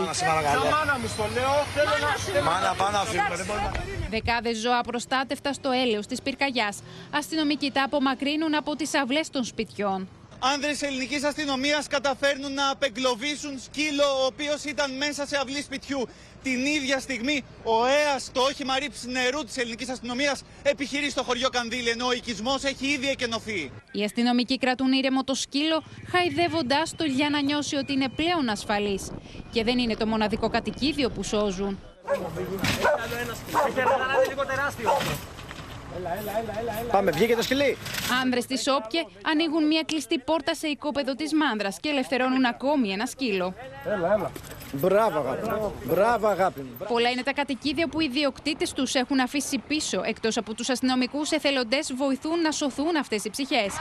Δεκάδες 4.09 4.57
ζώα 4.57 4.81
προστάτευτα 4.81 5.53
στο 5.53 5.71
έλεος 5.71 6.05
της 6.07 6.21
πυρκαγιάς. 6.21 6.77
Αστυνομικοί 7.11 7.71
τα 7.71 7.83
απομακρύνουν 7.83 8.55
από 8.55 8.75
τις 8.75 8.93
αυλές 8.93 9.29
των 9.29 9.43
σπιτιών. 9.43 10.07
Άνδρες 10.39 10.81
ελληνικής 10.81 11.23
αστυνομίας 11.23 11.87
καταφέρνουν 11.87 12.53
να 12.53 12.69
απεγκλωβίσουν 12.69 13.59
σκύλο 13.59 14.03
ο 14.21 14.25
οποίος 14.25 14.63
ήταν 14.63 14.97
μέσα 14.97 15.25
σε 15.27 15.37
αυλή 15.37 15.61
σπιτιού. 15.61 16.07
Την 16.43 16.65
ίδια 16.65 16.99
στιγμή 16.99 17.43
ο 17.63 17.85
ΕΑΣ, 17.85 18.31
το 18.33 18.41
όχημα 18.41 18.79
ρήψης 18.79 19.05
νερού 19.05 19.43
της 19.43 19.57
ελληνικής 19.57 19.89
αστυνομίας, 19.89 20.43
επιχειρεί 20.63 21.09
στο 21.09 21.23
χωριό 21.23 21.49
Κανδύλη, 21.49 21.89
ενώ 21.89 22.07
ο 22.07 22.11
οικισμός 22.11 22.63
έχει 22.63 22.87
ήδη 22.87 23.09
εκενωθεί. 23.09 23.71
Οι 23.91 24.03
αστυνομικοί 24.03 24.57
κρατούν 24.57 24.91
ήρεμο 24.91 25.23
το 25.23 25.33
σκύλο, 25.33 25.83
χαϊδεύοντάς 26.11 26.95
το 26.95 27.03
για 27.03 27.29
να 27.29 27.41
νιώσει 27.41 27.75
ότι 27.75 27.93
είναι 27.93 28.09
πλέον 28.09 28.49
ασφαλής. 28.49 29.11
Και 29.51 29.63
δεν 29.63 29.77
είναι 29.77 29.95
το 29.95 30.07
μοναδικό 30.07 30.49
κατοικίδιο 30.49 31.09
που 31.09 31.23
σώζουν. 31.23 31.79
Πάμε, 36.91 37.11
βγήκε 37.11 37.35
το 37.35 37.41
σκυλί. 37.41 37.77
Άνδρες 38.23 38.45
της 38.45 38.67
Όπκε 38.67 39.05
ανοίγουν 39.31 39.67
μια 39.67 39.83
κλειστή 39.85 40.19
πόρτα 40.19 40.55
σε 40.55 40.67
οικόπεδο 40.67 41.15
της 41.15 41.33
μάνδρας 41.33 41.77
και 41.79 41.89
ελευθερώνουν 41.89 42.45
ακόμη 42.45 42.91
ένα 42.91 43.05
σκύλο. 43.05 43.53
Έλα, 43.85 44.13
έλα. 44.13 44.31
Μπράβο, 44.71 45.19
αγάπη. 45.19 45.71
Μπράβο, 45.83 46.27
αγάπη 46.27 46.59
μου. 46.59 46.85
Πολλά 46.87 47.09
είναι 47.09 47.23
τα 47.23 47.33
κατοικίδια 47.33 47.87
που 47.87 48.01
οι 48.01 48.07
ιδιοκτήτες 48.09 48.73
τους 48.73 48.93
έχουν 48.93 49.19
αφήσει 49.19 49.57
πίσω. 49.67 50.01
Εκτός 50.05 50.37
από 50.37 50.53
τους 50.53 50.69
αστυνομικούς, 50.69 51.31
εθελοντές 51.31 51.93
βοηθούν 51.93 52.41
να 52.41 52.51
σωθούν 52.51 52.95
αυτές 52.95 53.25
οι 53.25 53.29
ψυχές. 53.29 53.73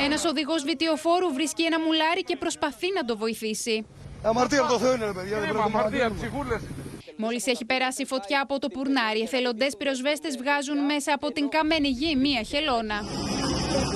Ένας 0.00 0.24
οδηγός 0.24 0.62
βιτιοφόρου 0.62 1.32
βρίσκει 1.32 1.62
ένα 1.62 1.80
μουλάρι 1.80 2.22
και 2.22 2.36
προσπαθεί 2.36 2.86
να 2.94 3.04
το 3.04 3.16
βοηθήσει. 3.16 3.86
Αμαρτία 4.22 4.60
από 4.60 4.72
το 4.72 4.78
Θεό 4.78 4.94
είναι, 4.94 5.04
ρε 5.04 5.12
παιδιά. 5.12 5.38
Δεν 5.40 5.60
Αμαρτία, 5.60 6.12
ψυχούλες. 6.18 6.60
Μόλις 7.20 7.46
έχει 7.46 7.64
περάσει 7.64 8.02
η 8.02 8.06
φωτιά 8.06 8.40
από 8.40 8.58
το 8.58 8.68
πουρνάρι, 8.68 9.20
εθελοντές 9.20 9.76
πυροσβέστες 9.76 10.36
βγάζουν 10.36 10.84
μέσα 10.84 11.12
από 11.14 11.32
την 11.32 11.48
καμένη 11.48 11.88
γη 11.88 12.16
μία 12.16 12.42
χελώνα. 12.42 13.00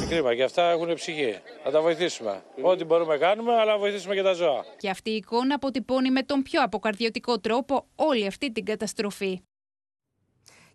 Κρίμα 0.08 0.34
και 0.34 0.42
αυτά 0.42 0.70
έχουν 0.70 0.94
ψυχή. 0.94 1.38
Θα 1.64 1.70
τα 1.70 1.80
βοηθήσουμε. 1.80 2.42
Ό,τι 2.62 2.84
μπορούμε 2.84 3.18
κάνουμε, 3.18 3.54
αλλά 3.54 3.78
βοηθήσουμε 3.78 4.14
και 4.14 4.22
τα 4.22 4.32
ζώα. 4.32 4.64
Και 4.76 4.90
αυτή 4.90 5.10
η 5.10 5.16
εικόνα 5.16 5.54
αποτυπώνει 5.54 6.10
με 6.10 6.22
τον 6.22 6.42
πιο 6.42 6.62
αποκαρδιωτικό 6.62 7.38
τρόπο 7.38 7.86
όλη 7.94 8.26
αυτή 8.26 8.52
την 8.52 8.64
καταστροφή. 8.64 9.40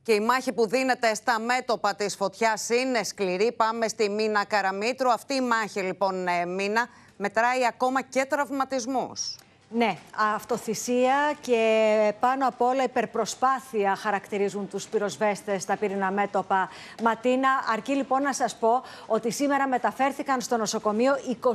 Και 0.03 0.13
η 0.13 0.19
μάχη 0.19 0.53
που 0.53 0.67
δίνεται 0.67 1.13
στα 1.13 1.39
μέτωπα 1.39 1.95
της 1.95 2.15
φωτιάς 2.15 2.69
είναι 2.69 3.03
σκληρή. 3.03 3.51
Πάμε 3.51 3.87
στη 3.87 4.09
Μίνα 4.09 4.45
Καραμήτρου. 4.45 5.11
Αυτή 5.11 5.33
η 5.33 5.41
μάχη 5.41 5.79
λοιπόν, 5.79 6.27
ε, 6.27 6.45
Μίνα, 6.45 6.87
μετράει 7.17 7.65
ακόμα 7.65 8.01
και 8.01 8.25
τραυματισμούς. 8.29 9.35
Ναι, 9.69 9.97
αυτοθυσία 10.35 11.33
και 11.41 12.13
πάνω 12.19 12.47
απ' 12.47 12.61
όλα 12.61 12.83
υπερπροσπάθεια 12.83 13.95
χαρακτηρίζουν 13.95 14.67
τους 14.67 14.87
πυροσβέστες 14.87 15.61
στα 15.61 15.77
πύρινα 15.77 16.11
μέτωπα. 16.11 16.69
Ματίνα, 17.03 17.49
αρκεί 17.71 17.93
λοιπόν 17.93 18.21
να 18.21 18.33
σας 18.33 18.55
πω 18.55 18.83
ότι 19.05 19.31
σήμερα 19.31 19.67
μεταφέρθηκαν 19.67 20.41
στο 20.41 20.57
νοσοκομείο 20.57 21.13
23 21.43 21.49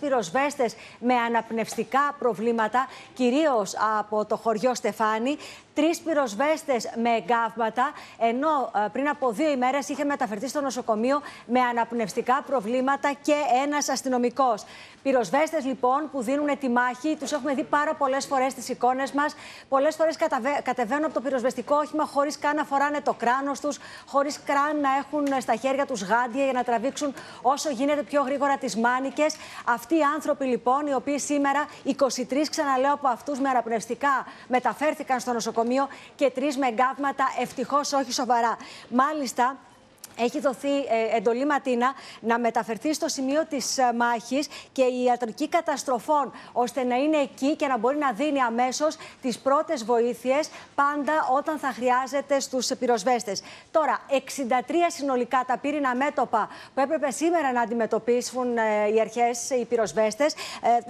πυροσβέστες 0.00 0.74
με 0.98 1.14
αναπνευστικά 1.14 2.14
προβλήματα, 2.18 2.88
κυρίως 3.14 3.74
από 3.98 4.24
το 4.24 4.36
χωριό 4.36 4.74
Στεφάνη, 4.74 5.36
τρεις 5.74 5.98
πυροσβέστες 5.98 6.90
με 7.02 7.10
εγκάβματα, 7.10 7.92
ενώ 8.18 8.70
ε, 8.84 8.88
πριν 8.92 9.08
από 9.08 9.30
δύο 9.30 9.50
ημέρες 9.50 9.88
είχε 9.88 10.04
μεταφερθεί 10.04 10.48
στο 10.48 10.60
νοσοκομείο 10.60 11.20
με 11.46 11.60
αναπνευστικά 11.60 12.42
προβλήματα 12.46 13.12
και 13.22 13.34
ένας 13.64 13.88
αστυνομικός. 13.88 14.64
Πυροσβέστες 15.02 15.64
λοιπόν 15.64 16.08
που 16.12 16.22
δίνουν 16.22 16.58
τη 16.58 16.68
μάχη, 16.68 17.16
τους 17.16 17.32
έχουμε 17.44 17.62
δει 17.62 17.68
πάρα 17.68 17.94
πολλές 17.94 18.26
φορές 18.26 18.52
στι 18.52 18.72
εικόνες 18.72 19.12
μας. 19.12 19.34
Πολλές 19.68 19.94
φορές 19.94 20.16
κατεβαίνουν 20.62 21.04
από 21.04 21.14
το 21.14 21.20
πυροσβεστικό 21.20 21.76
όχημα 21.76 22.04
χωρίς 22.04 22.38
καν 22.38 22.56
να 22.56 22.64
φοράνε 22.64 23.00
το 23.00 23.12
κράνος 23.12 23.60
τους, 23.60 23.78
χωρίς 24.06 24.40
καν 24.44 24.80
να 24.80 24.88
έχουν 24.98 25.40
στα 25.40 25.56
χέρια 25.56 25.86
τους 25.86 26.02
γάντια 26.02 26.44
για 26.44 26.52
να 26.52 26.64
τραβήξουν 26.64 27.14
όσο 27.42 27.70
γίνεται 27.70 28.02
πιο 28.02 28.22
γρήγορα 28.22 28.56
τις 28.56 28.76
μάνικες. 28.76 29.36
Αυτοί 29.64 29.94
οι 29.94 30.02
άνθρωποι 30.14 30.44
λοιπόν, 30.44 30.86
οι 30.86 30.94
οποίοι 30.94 31.18
σήμερα 31.18 31.66
23 31.84 32.48
ξαναλέω 32.50 32.92
από 32.92 33.08
αυτούς 33.08 33.38
με 33.40 33.48
αναπνευστικά 33.48 34.26
μεταφέρθηκαν 34.48 35.20
στο 35.20 35.32
νοσοκομείο 35.32 35.88
και 36.14 36.30
τρεις 36.30 36.56
με 36.56 36.66
εγκάβματα, 36.66 37.24
ευτυχώς 37.40 37.92
όχι 37.92 38.12
σοβαρά. 38.12 38.56
Μάλιστα, 38.88 39.56
έχει 40.18 40.40
δοθεί 40.40 40.76
ε, 40.76 41.16
εντολή 41.16 41.46
Ματίνα 41.46 41.92
να 42.20 42.38
μεταφερθεί 42.38 42.94
στο 42.94 43.08
σημείο 43.08 43.46
της 43.46 43.78
ε, 43.78 43.92
μάχης 43.96 44.48
και 44.72 44.82
η 44.82 45.04
ιατρική 45.04 45.48
καταστροφών, 45.48 46.32
ώστε 46.52 46.84
να 46.84 46.96
είναι 46.96 47.16
εκεί 47.16 47.56
και 47.56 47.66
να 47.66 47.78
μπορεί 47.78 47.96
να 47.96 48.12
δίνει 48.12 48.40
αμέσως 48.40 48.96
τις 49.22 49.38
πρώτες 49.38 49.84
βοήθειες, 49.84 50.48
πάντα 50.74 51.12
όταν 51.36 51.58
θα 51.58 51.72
χρειάζεται 51.72 52.40
στους 52.40 52.70
πυροσβέστες. 52.78 53.42
Τώρα, 53.70 54.00
63 54.10 54.16
συνολικά 54.86 55.44
τα 55.46 55.58
πύρινα 55.58 55.94
μέτωπα 55.94 56.48
που 56.74 56.80
έπρεπε 56.80 57.10
σήμερα 57.10 57.52
να 57.52 57.60
αντιμετωπίσουν 57.60 58.56
ε, 58.56 58.94
οι 58.94 59.00
αρχές, 59.00 59.50
οι 59.50 59.64
πυροσβέστες. 59.64 60.34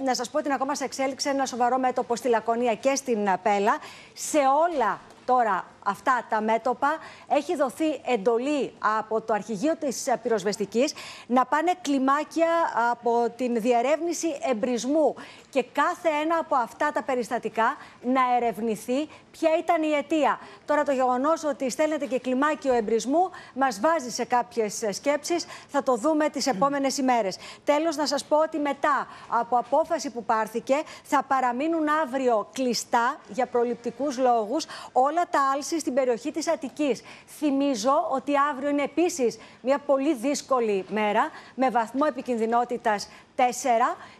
να 0.03 0.15
σας 0.15 0.29
πω 0.29 0.37
ότι 0.37 0.53
ακόμα 0.53 0.75
σε 0.75 0.83
εξέλιξε 0.83 1.29
ένα 1.29 1.45
σοβαρό 1.45 1.77
μέτωπο 1.77 2.15
στη 2.15 2.27
Λακωνία 2.27 2.75
και 2.75 2.95
στην 2.95 3.29
Πέλα. 3.43 3.77
Σε 4.13 4.37
όλα 4.37 4.99
τώρα 5.25 5.65
αυτά 5.85 6.25
τα 6.29 6.41
μέτωπα 6.41 6.97
έχει 7.27 7.55
δοθεί 7.55 8.01
εντολή 8.05 8.73
από 8.97 9.21
το 9.21 9.33
αρχηγείο 9.33 9.75
της 9.75 10.07
πυροσβεστικής 10.21 10.93
να 11.27 11.45
πάνε 11.45 11.71
κλιμάκια 11.81 12.47
από 12.91 13.33
την 13.35 13.61
διερεύνηση 13.61 14.27
εμπρισμού 14.51 15.15
και 15.49 15.63
κάθε 15.63 16.09
ένα 16.23 16.37
από 16.37 16.55
αυτά 16.55 16.91
τα 16.91 17.03
περιστατικά 17.03 17.75
να 18.01 18.21
ερευνηθεί 18.35 19.09
ποια 19.31 19.49
ήταν 19.59 19.83
η 19.83 19.91
αιτία. 19.91 20.39
Τώρα 20.65 20.83
το 20.83 20.91
γεγονός 20.91 21.43
ότι 21.43 21.69
στέλνεται 21.69 22.05
και 22.05 22.19
κλιμάκιο 22.19 22.73
εμπρισμού 22.73 23.29
μας 23.53 23.79
βάζει 23.79 24.09
σε 24.09 24.25
κάποιες 24.25 24.83
σκέψεις, 24.91 25.45
θα 25.67 25.83
το 25.83 25.95
δούμε 25.95 26.29
τις 26.29 26.47
επόμενες 26.47 26.97
ημέρες. 26.97 27.37
Τέλος 27.63 27.95
να 27.95 28.05
σας 28.07 28.25
πω 28.25 28.37
ότι 28.37 28.57
μετά 28.57 29.07
από 29.27 29.57
απόφαση 29.57 30.09
που 30.09 30.23
πάρθηκε 30.23 30.75
θα 31.03 31.23
παραμείνουν 31.23 31.87
αύριο 32.03 32.47
κλειστά 32.53 33.19
για 33.27 33.45
προληπτικούς 33.45 34.17
λόγους 34.17 34.65
όλα 34.91 35.23
τα 35.29 35.39
άλση 35.53 35.74
στην 35.79 35.93
περιοχή 35.93 36.31
της 36.31 36.47
Αττικής. 36.47 37.01
Θυμίζω 37.37 38.07
ότι 38.11 38.31
αύριο 38.51 38.69
είναι 38.69 38.83
επίσης 38.83 39.37
μια 39.61 39.79
πολύ 39.79 40.15
δύσκολη 40.15 40.85
μέρα 40.89 41.29
με 41.55 41.69
βαθμό 41.69 42.05
επικινδυνότητας 42.07 43.09
4 43.35 43.41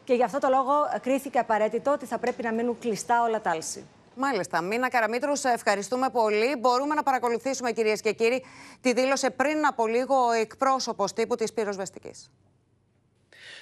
και 0.04 0.14
γι' 0.14 0.24
αυτό 0.24 0.40
το 0.40 0.48
λόγο 0.50 0.74
κρίθηκε 1.02 1.40
απαραίτητο 1.40 1.92
ότι 1.92 2.06
θα 2.06 2.18
πρέπει 2.18 2.44
να 2.44 2.52
μείνουν 2.54 2.80
κλειστά 2.80 3.22
όλα 3.22 3.42
τα 3.42 3.50
άλση. 3.50 3.86
Μάλιστα. 4.16 4.62
Μίνα 4.62 4.90
Καραμίτρους, 4.90 5.40
σε 5.40 5.50
ευχαριστούμε 5.50 6.10
πολύ. 6.10 6.56
Μπορούμε 6.60 6.96
να 6.96 7.04
παρακολουθήσουμε, 7.04 7.72
κυρίες 7.72 8.02
και 8.02 8.12
κύριοι, 8.12 8.44
τη 8.82 8.94
δήλωσε 8.94 9.30
πριν 9.30 9.66
από 9.66 9.88
λίγο 9.88 10.16
ο 10.28 10.32
εκπρόσωπος 10.32 11.14
τύπου 11.14 11.36
της 11.36 11.54
πυροσβεστική. 11.54 12.12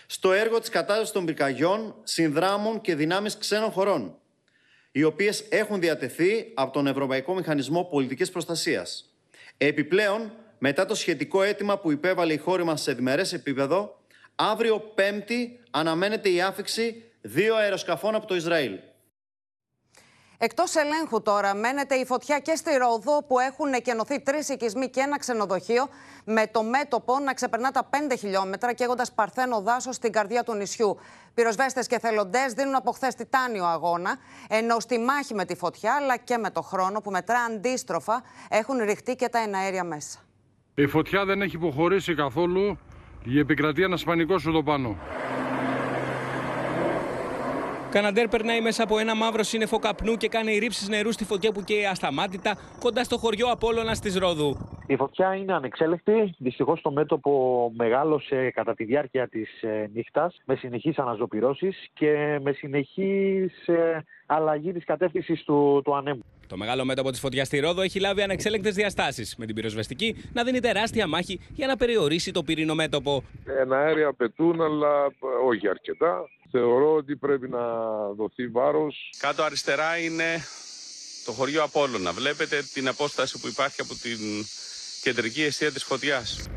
Στο 0.07 0.31
έργο 0.31 0.59
της 0.59 0.69
κατάσταση 0.69 1.13
των 1.13 1.25
πυρκαγιών 1.25 1.95
συνδράμουν 2.03 2.81
και 2.81 2.95
δυνάμεις 2.95 3.37
ξένων 3.37 3.71
χωρών 3.71 4.17
οι 4.95 5.03
οποίες 5.03 5.45
έχουν 5.49 5.79
διατεθεί 5.79 6.51
από 6.53 6.73
τον 6.73 6.87
Ευρωπαϊκό 6.87 7.33
Μηχανισμό 7.33 7.83
Πολιτικής 7.83 8.31
Προστασίας. 8.31 9.15
Επιπλέον, 9.57 10.31
μετά 10.57 10.85
το 10.85 10.95
σχετικό 10.95 11.43
αίτημα 11.43 11.79
που 11.79 11.91
υπέβαλε 11.91 12.33
η 12.33 12.37
χώρα 12.37 12.63
μας 12.63 12.81
σε 12.81 12.93
διμερές 12.93 13.33
επίπεδο, 13.33 13.97
αύριο 14.35 14.79
Πέμπτη 14.79 15.59
αναμένεται 15.71 16.29
η 16.29 16.41
άφηξη 16.41 17.03
δύο 17.21 17.55
αεροσκαφών 17.55 18.15
από 18.15 18.25
το 18.25 18.35
Ισραήλ. 18.35 18.79
Εκτός 20.45 20.75
ελέγχου 20.75 21.21
τώρα 21.21 21.55
μένεται 21.55 21.95
η 21.95 22.05
φωτιά 22.05 22.39
και 22.39 22.55
στη 22.55 22.77
Ρόδο 22.77 23.23
που 23.27 23.39
έχουν 23.39 23.73
εκενωθεί 23.73 24.21
τρεις 24.21 24.49
οικισμοί 24.49 24.89
και 24.89 24.99
ένα 24.99 25.19
ξενοδοχείο 25.19 25.87
με 26.25 26.47
το 26.51 26.63
μέτωπο 26.63 27.19
να 27.19 27.33
ξεπερνά 27.33 27.71
τα 27.71 27.89
5 27.89 27.95
χιλιόμετρα 28.17 28.73
και 28.73 28.83
έχοντα 28.83 29.05
παρθένο 29.15 29.61
δάσο 29.61 29.91
στην 29.91 30.11
καρδιά 30.11 30.43
του 30.43 30.53
νησιού. 30.53 30.97
Πυροσβέστες 31.33 31.87
και 31.87 31.99
θελοντές 31.99 32.53
δίνουν 32.53 32.75
από 32.75 32.91
χθες 32.91 33.15
τιτάνιο 33.15 33.65
αγώνα, 33.65 34.15
ενώ 34.49 34.79
στη 34.79 34.99
μάχη 34.99 35.33
με 35.33 35.45
τη 35.45 35.55
φωτιά 35.55 35.93
αλλά 36.01 36.17
και 36.17 36.37
με 36.37 36.49
το 36.49 36.61
χρόνο 36.61 37.01
που 37.01 37.11
μετρά 37.11 37.39
αντίστροφα 37.39 38.23
έχουν 38.49 38.77
ρηχτεί 38.77 39.15
και 39.15 39.29
τα 39.29 39.39
εναέρια 39.39 39.83
μέσα. 39.83 40.19
Η 40.75 40.87
φωτιά 40.87 41.25
δεν 41.25 41.41
έχει 41.41 41.55
υποχωρήσει 41.55 42.15
καθόλου. 42.15 42.77
Η 43.23 43.39
επικρατεί 43.39 43.83
ένα 43.83 43.97
πανικό 44.05 44.33
εδώ 44.33 44.63
πάνω. 44.63 44.97
Καναντέρ 47.93 48.27
περνάει 48.27 48.61
μέσα 48.61 48.83
από 48.83 48.97
ένα 48.99 49.15
μαύρο 49.15 49.43
σύννεφο 49.43 49.79
καπνού 49.79 50.15
και 50.15 50.27
κάνει 50.27 50.57
ρήψεις 50.57 50.87
νερού 50.89 51.11
στη 51.11 51.23
φωτιά 51.25 51.51
που 51.51 51.61
καίει 51.61 51.85
ασταμάτητα 51.85 52.57
κοντά 52.79 53.03
στο 53.03 53.17
χωριό 53.17 53.47
Απόλλωνας 53.47 53.99
της 53.99 54.15
Ρόδου. 54.17 54.69
Η 54.87 54.95
φωτιά 54.95 55.35
είναι 55.35 55.53
ανεξέλεκτη. 55.53 56.35
Δυστυχώς 56.37 56.81
το 56.81 56.91
μέτωπο 56.91 57.71
μεγάλωσε 57.75 58.51
κατά 58.51 58.73
τη 58.73 58.83
διάρκεια 58.83 59.27
της 59.27 59.49
νύχτας 59.93 60.41
με 60.45 60.55
συνεχείς 60.55 60.97
αναζωπηρώσεις 60.97 61.87
και 61.93 62.39
με 62.41 62.51
συνεχή 62.51 63.49
αλλαγή 64.25 64.71
της 64.73 64.85
κατεύθυνσης 64.85 65.43
του, 65.43 65.81
του 65.83 65.95
ανέμου. 65.95 66.23
Το 66.47 66.57
μεγάλο 66.57 66.85
μέτωπο 66.85 67.09
της 67.09 67.19
φωτιάς 67.19 67.47
στη 67.47 67.59
Ρόδο 67.59 67.81
έχει 67.81 67.99
λάβει 67.99 68.21
ανεξέλεκτες 68.21 68.75
διαστάσεις, 68.75 69.35
με 69.37 69.45
την 69.45 69.55
πυροσβεστική 69.55 70.15
να 70.33 70.43
δίνει 70.43 70.59
τεράστια 70.59 71.07
μάχη 71.07 71.39
για 71.53 71.67
να 71.67 71.75
περιορίσει 71.75 72.31
το 72.31 72.43
πυρηνό 72.43 72.75
μέτωπο. 72.75 73.23
Ένα 73.61 73.77
αέρια 73.77 74.07
απαιτούν, 74.07 74.61
αλλά 74.61 75.11
όχι 75.47 75.67
αρκετά. 75.67 76.29
Θεωρώ 76.55 76.95
ότι 76.95 77.15
πρέπει 77.15 77.49
να 77.49 77.59
δοθεί 78.17 78.47
βάρος. 78.47 79.13
Κάτω 79.17 79.43
αριστερά 79.43 79.97
είναι 79.97 80.43
το 81.25 81.31
χωριό 81.31 81.63
Απόλλωνα. 81.63 82.11
Βλέπετε 82.11 82.63
την 82.73 82.87
απόσταση 82.87 83.39
που 83.39 83.47
υπάρχει 83.47 83.81
από 83.81 83.95
την 83.95 84.19
κεντρική 85.01 85.43
αιστεία 85.43 85.71
της 85.71 85.83
φωτιάς. 85.83 86.47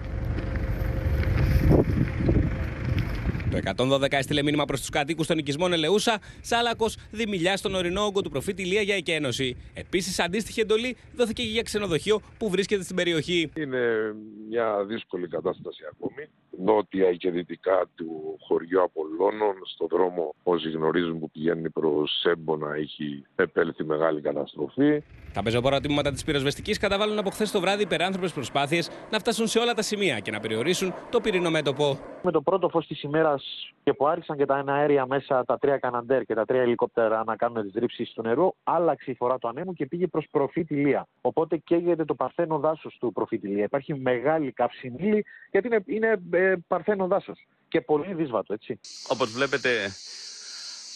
Το 3.57 3.85
112 4.01 4.13
έστειλε 4.13 4.43
μήνυμα 4.43 4.65
προς 4.65 4.81
τους 4.81 4.89
κατοίκους 4.89 5.27
των 5.27 5.39
οικισμών 5.39 5.73
Ελεούσα, 5.73 6.19
Σάλακος, 6.41 6.97
Δημηλιά 7.11 7.57
στον 7.57 7.75
ορεινό 7.75 8.03
όγκο 8.03 8.23
του 8.23 8.31
προφήτη 8.31 8.65
Λία 8.65 8.81
για 8.81 8.95
εκένωση. 8.95 9.57
Επίσης, 9.75 10.21
αντίστοιχη 10.21 10.61
εντολή 10.61 10.97
δόθηκε 11.15 11.43
και 11.43 11.49
για 11.49 11.63
ξενοδοχείο 11.63 12.21
που 12.39 12.51
βρίσκεται 12.51 12.83
στην 12.83 12.97
περιοχή. 12.97 13.51
Είναι 13.57 14.15
μια 14.49 14.85
δύσκολη 14.85 15.29
κατάσταση 15.29 15.83
ακόμη. 15.93 16.29
Νότια 16.65 17.13
και 17.13 17.31
δυτικά 17.31 17.89
του 17.95 18.39
χωριού 18.41 18.83
Απολώνων, 18.83 19.55
στον 19.75 19.87
δρόμο 19.91 20.35
όσοι 20.43 20.71
γνωρίζουν 20.71 21.19
που 21.19 21.31
πηγαίνει 21.31 21.71
προς 21.71 22.19
Σέμπονα, 22.21 22.75
έχει 22.75 23.25
επέλθει 23.37 23.85
μεγάλη 23.85 24.21
καταστροφή. 24.21 25.03
Τα 25.33 25.43
πεζοπόρα 25.43 25.81
τμήματα 25.81 26.13
της 26.13 26.25
πυροσβεστική 26.25 26.73
καταβάλουν 26.73 27.19
από 27.19 27.31
χθες 27.31 27.51
το 27.51 27.61
βράδυ 27.61 27.83
υπεράνθρωπες 27.83 28.33
προσπάθειες 28.33 28.91
να 29.11 29.19
φτάσουν 29.19 29.47
σε 29.47 29.59
όλα 29.59 29.75
τα 29.75 29.83
σημεία 29.83 30.19
και 30.19 30.31
να 30.31 30.41
περιορίσουν 30.41 30.95
το 31.11 31.21
πυρηνό 31.21 31.51
μέτωπο. 31.51 31.99
Με 32.27 32.33
το 32.33 32.43
πρώτο 32.43 32.69
φως 32.69 32.87
της 32.87 33.03
ημέρας 33.03 33.73
και 33.83 33.93
που 33.93 34.07
άρχισαν 34.07 34.37
και 34.37 34.47
τα 34.47 34.59
ένα 34.59 34.73
αέρια 34.75 35.07
μέσα, 35.07 35.45
τα 35.45 35.59
τρία 35.59 35.79
καναντέρ 35.79 36.25
και 36.25 36.35
τα 36.35 36.45
τρία 36.45 36.61
ελικόπτερα 36.61 37.25
να 37.25 37.37
κάνουν 37.37 37.63
τις 37.63 37.73
ρήψεις 37.75 38.13
του 38.13 38.23
νερού, 38.23 38.55
άλλαξε 38.65 39.11
η 39.11 39.15
φορά 39.15 39.39
του 39.39 39.49
ανέμου 39.49 39.73
και 39.73 39.87
πήγε 39.87 40.07
προς 40.07 40.27
προφήτη 40.31 40.75
Λία. 40.75 41.09
Οπότε 41.21 41.57
καίγεται 41.57 42.05
το 42.05 42.15
παρθένο 42.15 42.59
δάσος 42.59 42.97
του 43.01 43.13
προφήτη 43.13 43.49
Λία. 43.49 43.65
Υπάρχει 43.65 43.95
μεγάλη 43.95 44.53
καυσιμήλη 44.53 45.25
γιατί 45.51 45.67
είναι, 45.67 45.83
είναι 45.87 46.21
ε, 46.31 46.55
παρθένο 46.67 47.07
δάσος 47.07 47.47
και 47.69 47.81
πολύ 47.81 48.15
δύσβατο, 48.15 48.53
έτσι. 48.53 48.81
Όπως 49.09 49.31
βλέπετε, 49.31 49.71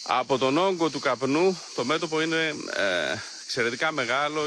από 0.07 0.37
τον 0.37 0.57
όγκο 0.57 0.89
του 0.89 0.99
καπνού 0.99 1.57
το 1.75 1.85
μέτωπο 1.85 2.21
είναι 2.21 2.41
ε, 2.75 3.15
εξαιρετικά 3.43 3.91
μεγάλο. 3.91 4.41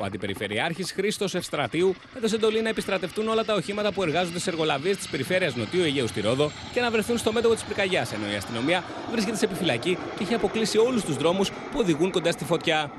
Ο 0.00 0.04
Αντιπεριφερειάρχης 0.04 0.92
Χρήστος 0.92 1.34
Ευστρατείου 1.34 1.94
έδωσε 2.16 2.34
εντολή 2.34 2.62
να 2.62 2.68
επιστρατευτούν 2.68 3.28
όλα 3.28 3.44
τα 3.44 3.54
οχήματα 3.54 3.92
που 3.92 4.02
εργάζονται 4.02 4.38
σε 4.38 4.50
εργολαβίες 4.50 4.96
της 4.96 5.08
περιφέρειας 5.08 5.54
Νοτιού 5.54 5.82
Αιγαίου 5.82 6.06
στη 6.06 6.20
Ρόδο 6.20 6.50
και 6.72 6.80
να 6.80 6.90
βρεθούν 6.90 7.18
στο 7.18 7.32
μέτωπο 7.32 7.54
της 7.54 7.64
πυρκαγιάς, 7.64 8.12
ενώ 8.12 8.30
η 8.30 8.34
αστυνομία 8.34 8.84
βρίσκεται 9.10 9.36
σε 9.36 9.44
επιφυλακή 9.44 9.98
και 10.16 10.22
έχει 10.22 10.34
αποκλείσει 10.34 10.78
όλους 10.78 11.04
τους 11.04 11.16
δρόμους 11.16 11.50
που 11.50 11.78
οδηγούν 11.78 12.10
κοντά 12.10 12.32
στη 12.32 12.44
φωτιά. 12.44 12.92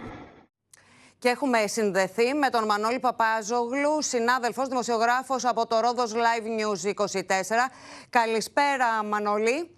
Και 1.19 1.29
έχουμε 1.29 1.67
συνδεθεί 1.67 2.33
με 2.33 2.49
τον 2.49 2.65
Μανώλη 2.65 2.99
Παπάζογλου, 2.99 4.01
συνάδελφος, 4.01 4.67
δημοσιογράφος 4.67 5.45
από 5.45 5.67
το 5.67 5.79
Ρόδος 5.79 6.13
Live 6.13 6.45
News 6.59 6.89
24. 6.89 7.69
Καλησπέρα 8.09 9.03
Μανώλη. 9.03 9.69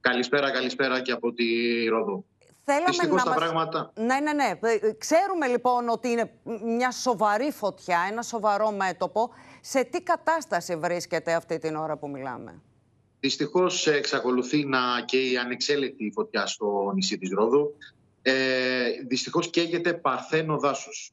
Καλησπέρα, 0.00 0.50
καλησπέρα 0.50 1.00
και 1.02 1.12
από 1.12 1.32
τη 1.32 1.44
Ρόδο. 1.88 2.24
Θέλαμε 2.64 2.86
Δυστυχώς 2.86 3.16
να 3.16 3.22
τα 3.22 3.30
μας... 3.30 3.38
πράγματα... 3.38 3.92
Ναι, 3.94 4.20
ναι, 4.20 4.32
ναι. 4.32 4.58
Ε, 4.60 4.92
Ξέρουμε 4.98 5.46
λοιπόν 5.46 5.88
ότι 5.88 6.08
είναι 6.08 6.30
μια 6.76 6.90
σοβαρή 6.90 7.50
φωτιά, 7.50 7.98
ένα 8.10 8.22
σοβαρό 8.22 8.70
μέτωπο. 8.70 9.30
Σε 9.60 9.84
τι 9.84 10.02
κατάσταση 10.02 10.76
βρίσκεται 10.76 11.34
αυτή 11.34 11.58
την 11.58 11.76
ώρα 11.76 11.96
που 11.96 12.08
μιλάμε; 12.08 12.62
Δυστυχώς 13.20 13.86
εξακολουθεί 13.86 14.64
να 14.64 14.78
καίει 15.04 15.36
ανεξέλεκτη 15.36 16.04
η 16.04 16.12
φωτιά 16.12 16.46
στο 16.46 16.90
νησί 16.94 17.18
της 17.18 17.30
Ρόδου. 17.30 17.76
Ε, 18.22 18.32
δυστυχώς 19.06 19.50
καίγεται 19.50 19.94
παρθένο 19.94 20.58
δάσος. 20.58 21.12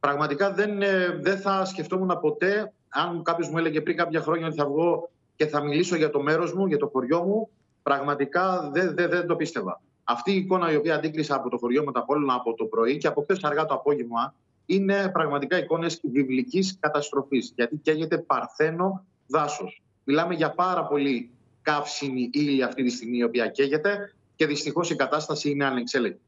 Πραγματικά 0.00 0.52
δεν, 0.52 0.82
ε, 0.82 1.18
δεν 1.20 1.40
θα 1.40 1.64
σκεφτόμουν 1.64 2.20
ποτέ, 2.20 2.72
αν 2.88 3.22
κάποιος 3.22 3.48
μου 3.48 3.58
έλεγε 3.58 3.80
πριν 3.80 3.96
κάποια 3.96 4.20
χρόνια 4.20 4.46
ότι 4.46 4.56
θα 4.56 4.66
βγω 4.66 5.10
και 5.36 5.46
θα 5.46 5.62
μιλήσω 5.62 5.96
για 5.96 6.10
το 6.10 6.22
μέρος 6.22 6.54
μου, 6.54 6.66
για 6.66 6.76
το 6.76 6.88
χωριό 6.92 7.22
μου, 7.22 7.48
πραγματικά 7.82 8.70
δεν, 8.72 8.94
δεν, 8.94 9.10
δεν 9.10 9.26
το 9.26 9.36
πίστευα. 9.36 9.80
Αυτή 10.12 10.32
η 10.32 10.36
εικόνα 10.36 10.72
η 10.72 10.76
οποία 10.76 10.94
αντίκρισα 10.94 11.34
από 11.34 11.48
το 11.48 11.58
χωριό 11.58 11.84
με 11.84 11.92
τα 11.92 12.04
πόλωνα 12.04 12.34
από 12.34 12.54
το 12.54 12.64
πρωί 12.64 12.96
και 12.96 13.06
από 13.06 13.22
χθε 13.22 13.36
αργά 13.42 13.64
το 13.64 13.74
απόγευμα 13.74 14.34
είναι 14.66 15.10
πραγματικά 15.12 15.58
εικόνες 15.58 16.00
βιβλικής 16.02 16.76
καταστροφής. 16.80 17.52
Γιατί 17.56 17.76
καίγεται 17.76 18.18
παρθένο 18.18 19.04
δάσος. 19.26 19.82
Μιλάμε 20.04 20.34
για 20.34 20.50
πάρα 20.50 20.84
πολύ 20.84 21.30
καύσιμη 21.62 22.30
ύλη 22.32 22.62
αυτή 22.62 22.82
τη 22.82 22.90
στιγμή 22.90 23.16
η 23.18 23.22
οποία 23.22 23.46
καίγεται 23.46 24.14
και 24.36 24.46
δυστυχώς 24.46 24.90
η 24.90 24.96
κατάσταση 24.96 25.50
είναι 25.50 25.64
ανεξέλεκτη. 25.64 26.20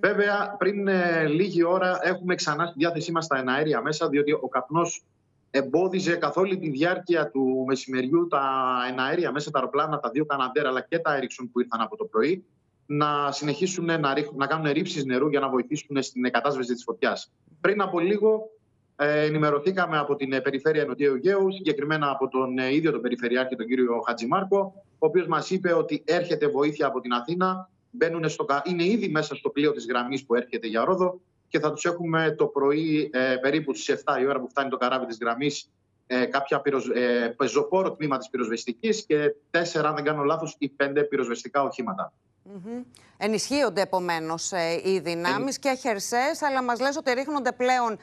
Βέβαια, 0.00 0.54
πριν 0.58 0.88
ε, 0.88 1.26
λίγη 1.26 1.64
ώρα 1.64 1.98
έχουμε 2.02 2.34
ξανά 2.34 2.66
στη 2.66 2.74
διάθεσή 2.78 3.12
μας 3.12 3.26
τα 3.26 3.38
εναέρια 3.38 3.82
μέσα, 3.82 4.08
διότι 4.08 4.32
ο 4.32 4.48
καπνός 4.48 5.04
εμπόδιζε 5.50 6.16
καθ' 6.16 6.36
όλη 6.36 6.58
τη 6.58 6.70
διάρκεια 6.70 7.30
του 7.30 7.64
μεσημεριού 7.66 8.26
τα 8.26 8.42
εναέρια 8.90 9.32
μέσα, 9.32 9.50
τα 9.50 9.58
αεροπλάνα, 9.58 10.00
τα 10.00 10.10
δύο 10.10 10.26
Καναντέρα 10.26 10.68
αλλά 10.68 10.80
και 10.80 10.98
τα 10.98 11.18
Ericsson 11.18 11.48
που 11.52 11.60
ήρθαν 11.60 11.80
από 11.80 11.96
το 11.96 12.04
πρωί 12.04 12.44
να 12.86 13.32
συνεχίσουν 13.32 13.84
να, 13.84 14.14
ρίχνουν, 14.14 14.36
να 14.36 14.46
κάνουν 14.46 14.72
ρήψεις 14.72 15.04
νερού 15.04 15.28
για 15.28 15.40
να 15.40 15.48
βοηθήσουν 15.48 16.02
στην 16.02 16.24
εκατάσβεση 16.24 16.72
της 16.72 16.82
φωτιάς. 16.82 17.32
Πριν 17.60 17.80
από 17.80 18.00
λίγο 18.00 18.50
ε, 18.96 19.24
ενημερωθήκαμε 19.24 19.98
από 19.98 20.16
την 20.16 20.32
ε, 20.32 20.40
Περιφέρεια 20.40 20.84
Νοτιού 20.84 21.14
Αιγαίου, 21.14 21.52
συγκεκριμένα 21.52 22.10
από 22.10 22.28
τον 22.28 22.58
ε, 22.58 22.74
ίδιο 22.74 22.92
τον 22.92 23.00
Περιφερειάρχη, 23.00 23.56
τον 23.56 23.66
κύριο 23.66 24.00
Χατζημάρκο, 24.06 24.84
ο 24.98 25.06
οποίος 25.06 25.26
μας 25.26 25.50
είπε 25.50 25.72
ότι 25.72 26.02
έρχεται 26.06 26.48
βοήθεια 26.48 26.86
από 26.86 27.00
την 27.00 27.12
Αθήνα, 27.12 27.70
μπαίνουν 27.90 28.28
στο, 28.28 28.46
είναι 28.64 28.84
ήδη 28.84 29.08
μέσα 29.08 29.34
στο 29.34 29.50
πλοίο 29.50 29.72
της 29.72 29.86
γραμμής 29.86 30.24
που 30.24 30.34
έρχεται 30.34 30.66
για 30.66 30.84
Ρόδο 30.84 31.20
και 31.48 31.58
θα 31.58 31.72
τους 31.72 31.84
έχουμε 31.84 32.34
το 32.38 32.46
πρωί 32.46 33.10
ε, 33.12 33.36
περίπου 33.36 33.74
στις 33.74 34.02
7 34.04 34.20
η 34.20 34.26
ώρα 34.26 34.40
που 34.40 34.48
φτάνει 34.48 34.70
το 34.70 34.76
καράβι 34.76 35.06
της 35.06 35.18
γραμμής 35.20 35.70
ε, 36.06 36.24
κάποια 36.24 36.60
πυροσ... 36.60 36.88
ε, 36.88 37.34
πεζοπόρο 37.36 37.92
τμήμα 37.92 38.18
της 38.18 38.28
πυροσβεστικής 38.28 39.06
και 39.06 39.34
τέσσερα, 39.50 39.88
αν 39.88 39.94
δεν 39.94 40.04
κάνω 40.04 40.22
λάθος, 40.22 40.56
ή 40.58 40.68
πέντε 40.68 41.02
πυροσβεστικά 41.02 41.62
οχήματα. 41.62 42.12
Mm-hmm. 42.46 42.84
Ενισχύονται 43.16 43.80
επομένως 43.80 44.52
ε, 44.52 44.80
οι 44.84 44.98
δυνάμεις 44.98 45.58
και 45.58 45.76
χερσαίες, 45.80 46.42
αλλά 46.42 46.62
μας 46.62 46.80
λες 46.80 46.96
ότι 46.96 47.12
ρίχνονται 47.12 47.52
πλέον 47.52 47.98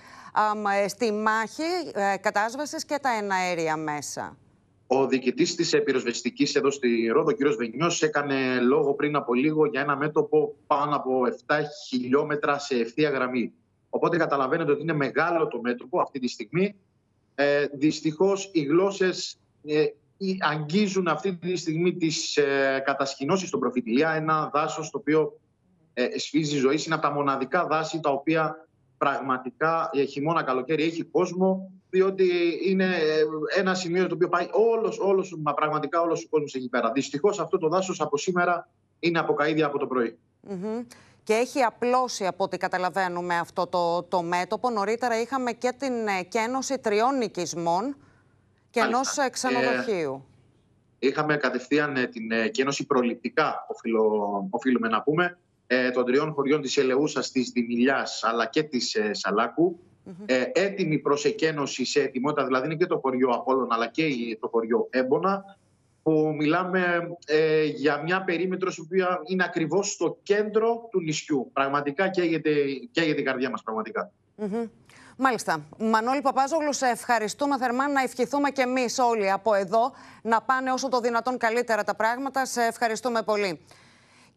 ε, 0.84 0.88
στη 0.88 1.12
μάχη 1.12 1.64
ε, 1.94 2.18
κατάσβεσης 2.18 2.86
και 2.86 2.98
τα 3.02 3.10
εναέρια 3.10 3.78
μέσα. 3.78 4.38
Ο 4.88 5.08
διοικητής 5.08 5.56
της 5.56 5.84
πυροσβεστικής 5.84 6.56
εδώ 6.56 6.72
στη 6.72 7.08
Ρόδο, 7.08 7.30
ο 7.30 7.34
κ. 7.34 7.56
Βενιός, 7.56 8.02
έκανε 8.02 8.60
λόγο 8.60 8.94
πριν 8.94 9.16
από 9.16 9.34
λίγο 9.34 9.66
για 9.66 9.82
ένα 9.82 9.98
μέτωπο 9.98 10.56
πάνω 10.68 10.96
από 10.96 11.22
7 11.48 11.56
χιλιόμετρα 11.88 12.60
σε 12.60 12.76
ευθεία 12.76 13.10
γραμμή. 13.10 13.54
Οπότε 13.90 14.18
καταλαβαίνετε 14.18 14.72
ότι 14.72 14.82
είναι 14.82 14.94
μεγάλο 14.94 15.48
το 15.48 15.62
μέτωπο 15.62 16.02
αυτή 16.02 16.20
τη 16.20 16.28
στιγμή. 16.28 16.76
Ε, 17.36 17.66
Δυστυχώς 17.74 18.50
οι 18.54 18.62
γλώσσες 18.62 19.38
ε, 19.66 19.86
αγγίζουν 20.39 21.08
αυτή 21.08 21.36
τη 21.36 21.56
στιγμή 21.56 21.93
τις 21.93 22.38
ε, 22.38 22.82
κατασκηνώσεις 22.86 23.47
στον 23.47 23.60
Προφητηλία, 23.60 24.12
ένα 24.12 24.49
δάσος 24.54 24.89
το 24.89 24.97
οποίο 24.97 25.39
ε, 25.93 26.19
σφίζει 26.19 26.58
ζωή. 26.58 26.80
Είναι 26.86 26.95
από 26.95 27.04
τα 27.04 27.13
μοναδικά 27.13 27.65
δάση 27.67 27.99
τα 27.99 28.10
οποία 28.10 28.67
πραγματικά 28.97 29.89
ε, 29.93 30.04
χειμώνα 30.04 30.43
καλοκαίρι 30.43 30.84
έχει 30.84 31.04
κόσμο, 31.04 31.71
διότι 31.89 32.60
είναι 32.65 32.86
ε, 32.86 33.60
ένα 33.60 33.73
σημείο 33.73 34.08
το 34.08 34.15
οποίο 34.15 34.30
πάει 34.30 34.47
όλος, 34.52 34.99
όλος, 34.99 35.36
μα 35.41 35.54
πραγματικά 35.54 36.02
όλος 36.02 36.23
ο 36.23 36.28
κόσμος 36.30 36.54
εκεί 36.54 36.69
πέρα. 36.69 36.91
Δυστυχώς 36.91 37.39
αυτό 37.39 37.58
το 37.58 37.67
δάσος 37.67 38.02
από 38.02 38.17
σήμερα 38.17 38.69
είναι 38.99 39.19
από 39.19 39.36
καΐδια 39.39 39.62
από 39.62 39.78
το 39.78 39.88
πρωί. 39.88 40.17
Mm-hmm. 40.49 40.86
Και 41.23 41.34
έχει 41.34 41.62
απλώσει 41.62 42.26
από 42.26 42.43
ό,τι 42.43 42.58
καταλαβαίνουμε 42.58 43.38
αυτό 43.38 43.67
το, 43.67 44.04
το 44.04 44.21
μέτωπο. 44.21 44.69
Νωρίτερα 44.69 45.21
είχαμε 45.21 45.52
και 45.52 45.73
την 45.78 46.08
ε, 46.08 46.23
κένωση 46.23 46.80
τριών 46.80 47.21
οικισμών 47.21 47.95
και 48.74 48.80
ενός 48.80 49.16
ξενοδοχείου. 49.32 50.26
Ε, 51.00 51.08
είχαμε 51.08 51.38
κατευθείαν 51.38 51.98
ε, 51.98 52.08
την 52.08 52.32
ε, 52.32 52.48
κένωση 52.48 52.86
προληπτικά, 52.86 53.66
οφείλω, 53.70 54.48
οφείλουμε 54.50 54.88
να 54.88 55.02
πούμε, 55.02 55.38
ε, 55.68 55.92
των 55.92 56.06
τριών 56.06 56.34
χωριών 56.34 56.62
της 56.62 56.78
Ελεούσας, 56.78 57.32
της 57.32 57.50
Δημηλιάς 57.50 58.24
αλλά 58.24 58.46
και 58.46 58.64
της 58.64 58.96
ε, 58.96 59.14
Σαλάκου. 59.14 59.80
Ε, 60.26 60.44
έτοιμη 60.54 60.98
προς 61.00 61.26
εκένωση 61.26 61.86
σε 61.86 62.02
ετοιμότητα, 62.02 62.46
δηλαδή 62.46 62.66
είναι 62.66 62.76
και 62.76 62.86
το 62.86 62.98
χωριό 62.98 63.30
Απόλλων 63.30 63.72
αλλά 63.72 63.88
και 63.88 64.38
το 64.40 64.48
χωριό 64.48 64.88
Έμπονα, 64.90 65.58
που 66.04 66.34
μιλάμε 66.38 67.10
ε, 67.26 67.64
για 67.64 68.02
μια 68.02 68.24
περίμετρος 68.24 68.78
η 68.78 68.82
οποία 68.82 69.22
είναι 69.26 69.44
ακριβώς 69.44 69.92
στο 69.92 70.18
κέντρο 70.24 70.88
του 70.91 71.02
νησιού. 71.02 71.50
Πραγματικά 71.54 72.08
καίγεται, 72.10 72.52
καίγεται 72.91 73.22
η 73.22 73.24
καρδιά 73.24 73.50
μας, 73.50 73.64
πραγματικά. 73.64 74.12
Μάλιστα. 75.18 75.66
Μανώλη 75.78 76.22
Παπάζογλου, 76.22 76.74
σε 76.74 76.88
ευχαριστούμε 76.88 77.57
θερμά 77.57 77.88
να 77.88 78.01
ευχηθούμε 78.01 78.49
και 78.49 78.61
εμείς 78.61 78.99
όλοι 78.99 79.32
από 79.32 79.53
εδώ 79.53 79.91
να 80.22 80.41
πάνε 80.41 80.72
όσο 80.72 80.89
το 80.89 80.99
δυνατόν 80.99 81.38
καλύτερα 81.38 81.84
τα 81.84 81.95
πράγματα. 81.95 82.45
Σε 82.45 82.61
ευχαριστούμε 82.61 83.22
πολύ. 83.22 83.66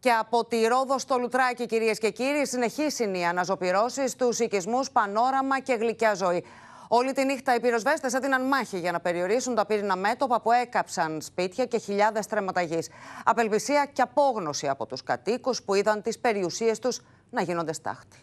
Και 0.01 0.11
από 0.11 0.45
τη 0.45 0.67
Ρόδο 0.67 0.99
στο 0.99 1.19
Λουτράκι, 1.19 1.67
κυρίες 1.67 1.99
και 1.99 2.11
κύριοι, 2.11 2.47
συνεχίσουν 2.47 3.15
οι 3.15 3.27
αναζωπηρώσεις 3.27 4.11
στου 4.11 4.29
οικισμούς 4.39 4.91
Πανόραμα 4.91 5.61
και 5.61 5.75
Γλυκιά 5.75 6.15
Ζωή. 6.15 6.45
Όλη 6.89 7.13
τη 7.13 7.25
νύχτα 7.25 7.55
οι 7.55 7.61
πυροσβέστες 7.61 8.15
έδιναν 8.15 8.47
μάχη 8.47 8.79
για 8.79 8.93
να 8.93 9.01
περιορίσουν 9.01 9.55
τα 9.55 9.67
πύρινα 9.67 9.97
μέτωπα 9.97 10.41
που 10.41 10.53
έκαψαν 10.53 11.21
σπίτια 11.21 11.65
και 11.65 11.79
χιλιάδες 11.79 12.27
τρέματα 12.27 12.63
γη. 12.63 12.79
Απελπισία 13.25 13.87
και 13.93 14.03
απόγνωση 14.03 14.69
από 14.69 14.87
τους 14.87 15.03
κατοίκους 15.03 15.63
που 15.63 15.75
είδαν 15.75 16.03
τις 16.03 16.19
περιουσίες 16.19 16.79
τους 16.79 17.01
να 17.31 17.43
γίνονται 17.43 17.73
στάχτη. 17.73 18.19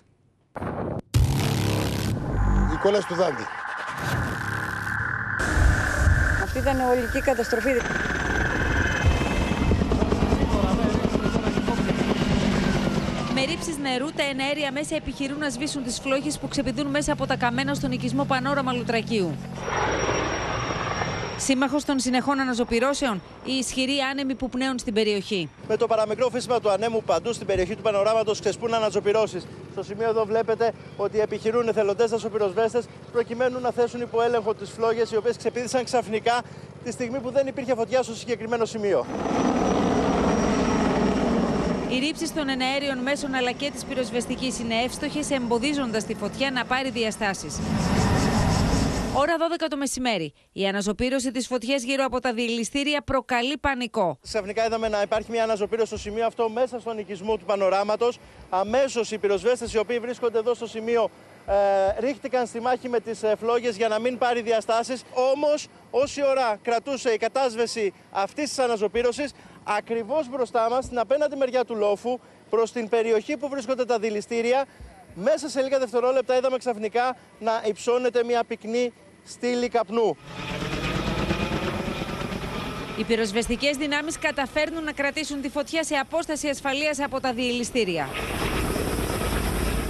Η 2.84 2.86
κόλαση 2.86 3.08
του 3.08 3.16
Δάντη. 3.16 3.46
Αυτή 6.44 6.58
ήταν 6.58 6.80
ολική 6.80 7.22
καταστροφή. 7.22 7.70
Με 13.34 13.44
ρήψεις 13.44 13.78
νερού, 13.78 14.12
τα 14.12 14.24
εναέρια 14.24 14.72
μέσα 14.72 14.96
επιχειρούν 14.96 15.40
να 15.40 15.50
σβήσουν 15.50 15.84
τις 15.84 16.00
φλόγες 16.00 16.40
που 16.40 16.48
ξεπηδούν 16.48 16.88
μέσα 16.88 17.12
από 17.14 17.26
τα 17.28 17.36
καμένα 17.36 17.74
στον 17.74 17.92
οικισμό 17.92 18.24
Πανόραμα 18.24 18.74
Λουτρακίου. 18.74 19.36
Σύμμαχος 21.46 21.86
των 21.86 22.00
συνεχών 22.00 22.40
αναζωπηρώσεων, 22.40 23.22
οι 23.46 23.52
ισχυροί 23.52 24.00
άνεμοι 24.12 24.36
που 24.36 24.50
πνέουν 24.50 24.80
στην 24.80 24.94
περιοχή. 24.94 25.50
Με 25.68 25.78
το 25.78 25.88
παραμικρό 25.88 26.30
φύσμα 26.30 26.60
του 26.60 26.70
ανέμου 26.70 27.04
παντού 27.04 27.34
στην 27.34 27.48
περιοχή 27.48 27.76
του 27.76 27.82
πανοράματος 27.82 28.40
ξεσπούν 28.40 28.74
αναζωπηρώσεις. 28.74 29.48
Στο 29.72 29.84
σημείο 29.84 30.10
εδώ 30.10 30.26
βλέπετε 30.26 30.74
ότι 30.98 31.20
επιχειρούν 31.20 31.68
εθελοντέ 31.68 32.06
δασοπυροσβέστε 32.06 32.82
προκειμένου 33.12 33.60
να 33.60 33.72
θέσουν 33.72 34.02
υπό 34.02 34.22
έλεγχο 34.22 34.54
τις 34.54 34.70
φλόγες 34.70 35.12
οι 35.12 35.16
οποίες 35.16 35.38
ξεπήδησαν 35.38 35.84
ξαφνικά 35.84 36.42
τη 36.84 36.92
στιγμή 36.92 37.20
που 37.20 37.32
δεν 37.32 37.48
υπήρχε 37.48 37.76
φωτιά 37.76 38.04
στο 38.04 38.16
συγκεκριμένο 38.16 38.66
σημείο. 38.66 39.06
Οι 41.90 42.00
ρήψει 42.00 42.34
των 42.34 42.50
εναέριων 42.50 42.98
μέσων 42.98 43.34
αλλά 43.34 43.52
και 43.52 43.72
της 43.72 43.84
πυροσβεστικής 43.84 44.60
είναι 44.60 44.76
εύστοχε, 44.86 45.36
εμποδίζοντας 45.36 46.04
τη 46.04 46.14
φωτιά 46.14 46.52
να 46.52 46.66
πάρει 46.66 46.90
διαστάσεις. 46.90 47.60
Ώρα 49.16 49.36
12 49.60 49.66
το 49.70 49.78
μεσημέρι. 49.78 50.34
Η 50.52 50.68
αναζωπήρωση 50.68 51.32
της 51.32 51.48
φωτιά 51.48 51.76
γύρω 51.76 52.06
από 52.06 52.20
τα 52.20 52.34
διελιστήρια 52.34 53.02
προκαλεί 53.02 53.58
πανικό. 53.58 54.18
Ξαφνικά 54.22 54.66
είδαμε 54.66 54.90
να 54.90 55.02
υπάρχει 55.02 55.32
μια 55.32 55.44
αναζωπήρωση 55.44 55.88
στο 55.88 55.98
σημείο 55.98 56.26
αυτό 56.26 56.50
μέσα 56.50 56.80
στον 56.80 56.98
οικισμό 56.98 57.38
του 57.38 57.46
πανοράματος. 57.46 58.20
Αμέσως 58.50 59.12
οι 59.12 59.18
πυροσβέστες 59.18 59.74
οι 59.74 59.78
οποίοι 59.78 60.00
βρίσκονται 60.00 60.38
εδώ 60.38 60.54
στο 60.54 60.68
σημείο 60.68 61.10
ε, 61.48 62.00
ρίχτηκαν 62.00 62.48
στη 62.48 62.60
μάχη 62.60 62.90
με 62.90 63.00
τις 63.00 63.24
ε, 63.24 63.36
φλόγες 63.40 63.78
για 63.78 63.88
να 63.88 64.00
μην 64.00 64.18
πάρει 64.18 64.42
διαστάσεις. 64.42 65.04
Όμως, 65.34 65.68
όση 65.92 66.24
ώρα 66.26 66.60
κρατούσε 66.62 67.10
η 67.10 67.18
κατάσβεση 67.18 67.94
αυτής 68.12 68.50
της 68.50 68.60
αναζωπήρωσης, 68.60 69.32
ακριβώς 69.64 70.30
μπροστά 70.30 70.70
μας, 70.70 70.86
στην 70.86 71.00
απέναντι 71.00 71.36
μεριά 71.36 71.66
του 71.66 71.76
λόφου, 71.76 72.20
προς 72.50 72.72
την 72.72 72.90
περιοχή 72.90 73.38
που 73.38 73.50
βρίσκονται 73.50 73.86
τα 73.86 74.00
δηληστήρια, 74.00 74.66
μέσα 75.16 75.50
σε 75.50 75.62
λίγα 75.62 75.80
δευτερόλεπτα 75.80 76.38
είδαμε 76.38 76.58
ξαφνικά 76.58 77.18
να 77.40 77.62
υψώνεται 77.66 78.24
μια 78.24 78.44
πυκνή 78.44 78.94
στήλη 79.24 79.70
καπνού. 79.70 80.18
Οι 82.98 83.04
πυροσβεστικές 83.04 83.78
δυνάμεις 83.78 84.20
καταφέρνουν 84.20 84.84
να 84.84 84.92
κρατήσουν 84.92 85.42
τη 85.42 85.50
φωτιά 85.50 85.84
σε 85.84 85.96
απόσταση 85.96 86.48
ασφαλείας 86.48 87.00
από 87.00 87.20
τα 87.20 87.34
διελιστήρια. 87.34 88.10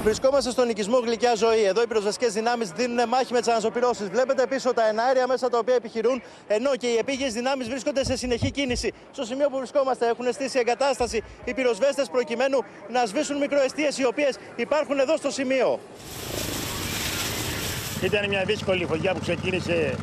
Βρισκόμαστε 0.04 0.52
στον 0.52 0.70
οικισμό 0.70 0.98
Γλυκιά 0.98 1.36
Ζωή. 1.36 1.64
Εδώ 1.64 1.82
οι 1.82 1.88
πυροσβεστικές 1.88 2.34
δυνάμεις 2.34 2.70
δίνουν 2.70 3.08
μάχη 3.08 3.34
με 3.34 3.40
τις 3.40 3.48
αναζωπηρώσει. 3.48 4.04
Βλέπετε 4.04 4.48
πίσω 4.48 4.74
τα 4.74 4.88
εναέρια 4.88 5.28
μέσα 5.28 5.50
τα 5.50 5.58
οποία 5.58 5.76
επιχειρούν, 5.76 6.22
ενώ 6.48 6.76
και 6.76 6.88
οι 6.88 6.98
επίγειες 6.98 7.34
δυνάμεις 7.34 7.70
βρίσκονται 7.70 8.04
σε 8.04 8.16
συνεχή 8.16 8.52
κίνηση. 8.52 8.94
Στο 9.12 9.26
σημείο 9.26 9.50
που 9.50 9.58
βρισκόμαστε 9.58 10.08
έχουν 10.08 10.34
στήσει 10.34 10.60
εγκατάσταση 10.60 11.24
οι 11.46 11.54
πυροσβέστες 11.54 12.10
προκειμένου 12.10 12.64
να 12.90 13.06
σβήσουν 13.06 13.38
μικροαιστείες 13.38 13.98
οι 13.98 14.06
οποίες 14.06 14.38
υπάρχουν 14.56 15.00
εδώ 15.00 15.18
στο 15.18 15.32
σημείο. 15.32 15.80
Ήταν 18.04 18.30
μια 18.30 18.44
δύσκολη 18.44 18.86
φωτιά 18.86 19.14
που 19.14 19.20
ξεκίνησε 19.20 19.96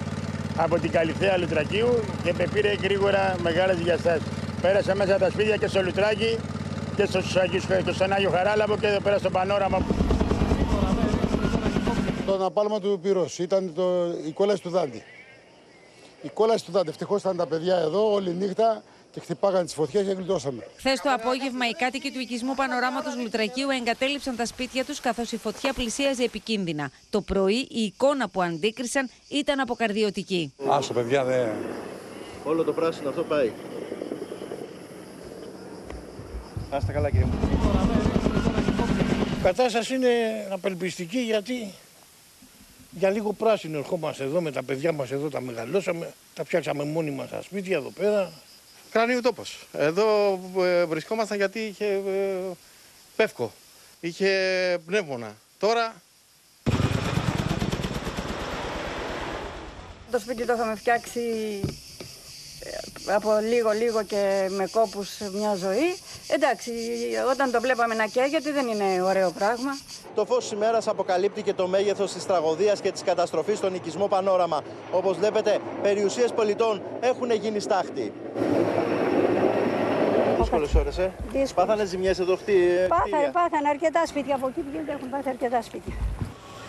από 0.56 0.78
την 0.78 0.90
Καλυθέα 0.90 1.38
Λουτρακίου 1.38 1.88
και 2.24 2.34
με 2.38 2.46
πήρε 2.52 2.72
γρήγορα 2.82 3.36
μεγάλες 3.42 3.76
διαστάσει. 3.76 4.22
Πέρασα 4.60 4.94
μέσα 4.94 5.18
τα 5.18 5.30
σπίτια 5.30 5.56
και 5.56 5.66
στο 5.66 5.82
Λουτράκι 5.82 6.38
και 6.96 7.04
στο, 7.04 7.20
και 7.84 7.92
στον 7.92 8.12
Άγιο 8.12 8.30
Χαράλαμπο 8.30 8.76
και 8.76 8.86
εδώ 8.86 9.00
πέρα 9.00 9.18
στο 9.18 9.30
Πανόραμα. 9.30 9.86
Το 12.26 12.34
αναπάλμα 12.34 12.80
του 12.80 12.98
πυρός 13.02 13.38
ήταν 13.38 13.72
το, 13.74 14.06
η 14.26 14.30
κόλαση 14.30 14.62
του 14.62 14.70
Δάντη. 14.70 15.02
Η 16.22 16.28
κόλαση 16.28 16.64
του 16.64 16.72
Δάντη. 16.72 16.88
Ευτυχώς 16.88 17.20
ήταν 17.20 17.36
τα 17.36 17.46
παιδιά 17.46 17.76
εδώ 17.76 18.12
όλη 18.12 18.34
νύχτα 18.34 18.82
και 19.12 19.20
χτυπάγαν 19.20 19.64
τις 19.64 19.74
φωτιές 19.74 20.06
και 20.06 20.12
γλιτώσαμε. 20.12 20.66
Χθες 20.76 21.00
το 21.00 21.10
απόγευμα, 21.12 21.68
οι 21.68 21.72
κάτοικοι 21.72 22.10
του 22.10 22.18
οικισμού 22.18 22.54
Πανοράματος 22.54 23.16
Λουτρακίου 23.16 23.70
εγκατέλειψαν 23.70 24.36
τα 24.36 24.46
σπίτια 24.46 24.84
τους 24.84 25.00
καθώς 25.00 25.32
η 25.32 25.36
φωτιά 25.36 25.72
πλησίαζε 25.72 26.24
επικίνδυνα. 26.24 26.90
Το 27.10 27.20
πρωί 27.20 27.66
η 27.70 27.82
εικόνα 27.82 28.28
που 28.28 28.42
αντίκρισαν 28.42 29.10
ήταν 29.28 29.60
αποκαρδιωτική. 29.60 30.54
Άσο, 30.68 30.92
παιδιά, 30.92 31.24
δεν. 31.24 31.48
Όλο 32.44 32.64
το 32.64 32.72
πράσινο 32.72 33.08
αυτό 33.08 33.22
πάει. 33.22 33.52
Να 36.70 36.76
είστε 36.76 36.92
καλά, 36.92 37.10
κύριε 37.10 37.26
μου. 37.26 37.32
Η 39.38 39.42
κατάσταση 39.42 39.94
είναι 39.94 40.08
απελπιστική 40.50 41.18
γιατί 41.18 41.72
για 42.90 43.10
λίγο 43.10 43.32
πράσινο 43.32 43.78
ερχόμαστε 43.78 44.24
εδώ 44.24 44.40
με 44.40 44.50
τα 44.50 44.62
παιδιά 44.62 44.92
μας 44.92 45.10
εδώ, 45.10 45.28
τα 45.28 45.40
μεγαλώσαμε, 45.40 46.12
τα 46.34 46.44
φτιάξαμε 46.44 46.84
μόνοι 46.84 47.10
μας 47.10 47.28
στα 47.28 47.42
σπίτια 47.42 47.76
εδώ 47.76 47.90
πέρα. 47.90 48.32
Κρανίου 48.90 49.20
τόπος. 49.20 49.66
Εδώ 49.72 50.40
ε, 50.58 50.84
βρισκόμασταν 50.84 51.36
γιατί 51.36 51.58
είχε 51.58 51.84
ε, 51.86 52.56
πεύκο, 53.16 53.52
είχε 54.00 54.30
πνεύμονα. 54.86 55.36
Τώρα 55.58 55.94
Το 60.10 60.18
σπίτι 60.18 60.46
το 60.46 60.52
είχαμε 60.52 60.74
φτιάξει 60.74 61.20
ε, 62.60 63.12
από 63.12 63.38
λίγο 63.48 63.70
λίγο 63.70 64.02
και 64.02 64.48
με 64.50 64.66
κόπους 64.72 65.08
μια 65.32 65.54
ζωή. 65.54 65.96
Εντάξει, 66.28 66.70
όταν 67.30 67.50
το 67.50 67.60
βλέπαμε 67.60 67.94
να 67.94 68.06
καίγεται 68.06 68.52
δεν 68.52 68.68
είναι 68.68 69.02
ωραίο 69.02 69.30
πράγμα. 69.30 69.78
Το 70.14 70.24
φως 70.24 70.42
της 70.42 70.52
ημέρας 70.52 70.88
αποκαλύπτει 70.88 71.42
και 71.42 71.54
το 71.54 71.66
μέγεθος 71.66 72.12
της 72.12 72.26
τραγωδίας 72.26 72.80
και 72.80 72.92
της 72.92 73.02
καταστροφής 73.02 73.58
στον 73.58 73.74
οικισμό 73.74 74.08
Πανόραμα. 74.08 74.62
Όπως 74.90 75.16
βλέπετε, 75.16 75.58
περιουσίες 75.82 76.32
πολιτών 76.32 76.82
έχουν 77.00 77.30
γίνει 77.30 77.60
στάχτη. 77.60 78.12
Δύσκολες 80.60 80.74
ώρες, 80.74 80.98
ε. 80.98 81.12
Δύσκολες. 81.22 81.52
Πάθανε 81.52 81.84
ζημιές 81.84 82.18
εδώ 82.18 82.36
χτί, 82.36 82.54
Πάθανε, 82.88 83.30
πάθανε 83.32 83.68
αρκετά 83.68 84.06
σπίτια 84.06 84.34
από 84.34 84.48
εκεί 84.48 84.60
που 84.60 84.84
έχουν 84.86 85.10
πάθει 85.10 85.28
αρκετά 85.28 85.62
σπίτια. 85.62 85.94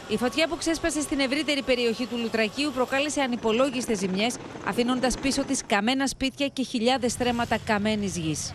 Η 0.08 0.18
φωτιά 0.18 0.48
που 0.48 0.58
ξέσπασε 0.58 1.02
στην 1.02 1.20
ευρύτερη 1.20 1.62
περιοχή 1.62 2.06
του 2.06 2.18
Λουτρακίου 2.18 2.72
προκάλεσε 2.72 3.22
ανυπολόγιστες 3.22 3.98
ζημιές, 3.98 4.38
αφήνοντας 4.68 5.18
πίσω 5.18 5.44
της 5.44 5.62
καμένα 5.66 6.08
σπίτια 6.08 6.48
και 6.48 6.64
χιλιάδες 6.64 7.12
στρέμματα 7.12 7.58
καμένης 7.66 8.18
γης. 8.18 8.54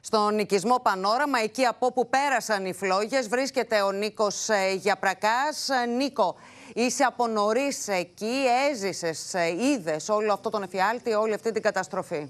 Στον 0.00 0.38
οικισμό 0.38 0.76
Πανόραμα, 0.82 1.38
εκεί 1.42 1.64
από 1.64 1.86
όπου 1.86 2.08
πέρασαν 2.08 2.66
οι 2.66 2.72
φλόγες, 2.72 3.28
βρίσκεται 3.28 3.82
ο 3.82 3.92
Νίκος 3.92 4.48
ε, 4.48 4.74
Γιαπρακάς. 4.74 5.68
Ε, 5.68 5.86
Νίκο, 5.86 6.36
είσαι 6.74 7.04
από 7.04 7.26
νωρίς 7.26 7.88
εκεί, 7.88 8.44
έζησες, 8.70 9.34
ε, 9.34 9.46
είδες 9.48 10.08
όλο 10.08 10.32
αυτό 10.32 10.50
τον 10.50 10.62
εφιάλτη, 10.62 11.12
όλη 11.12 11.34
αυτή 11.34 11.52
την 11.52 11.62
καταστροφή; 11.62 12.28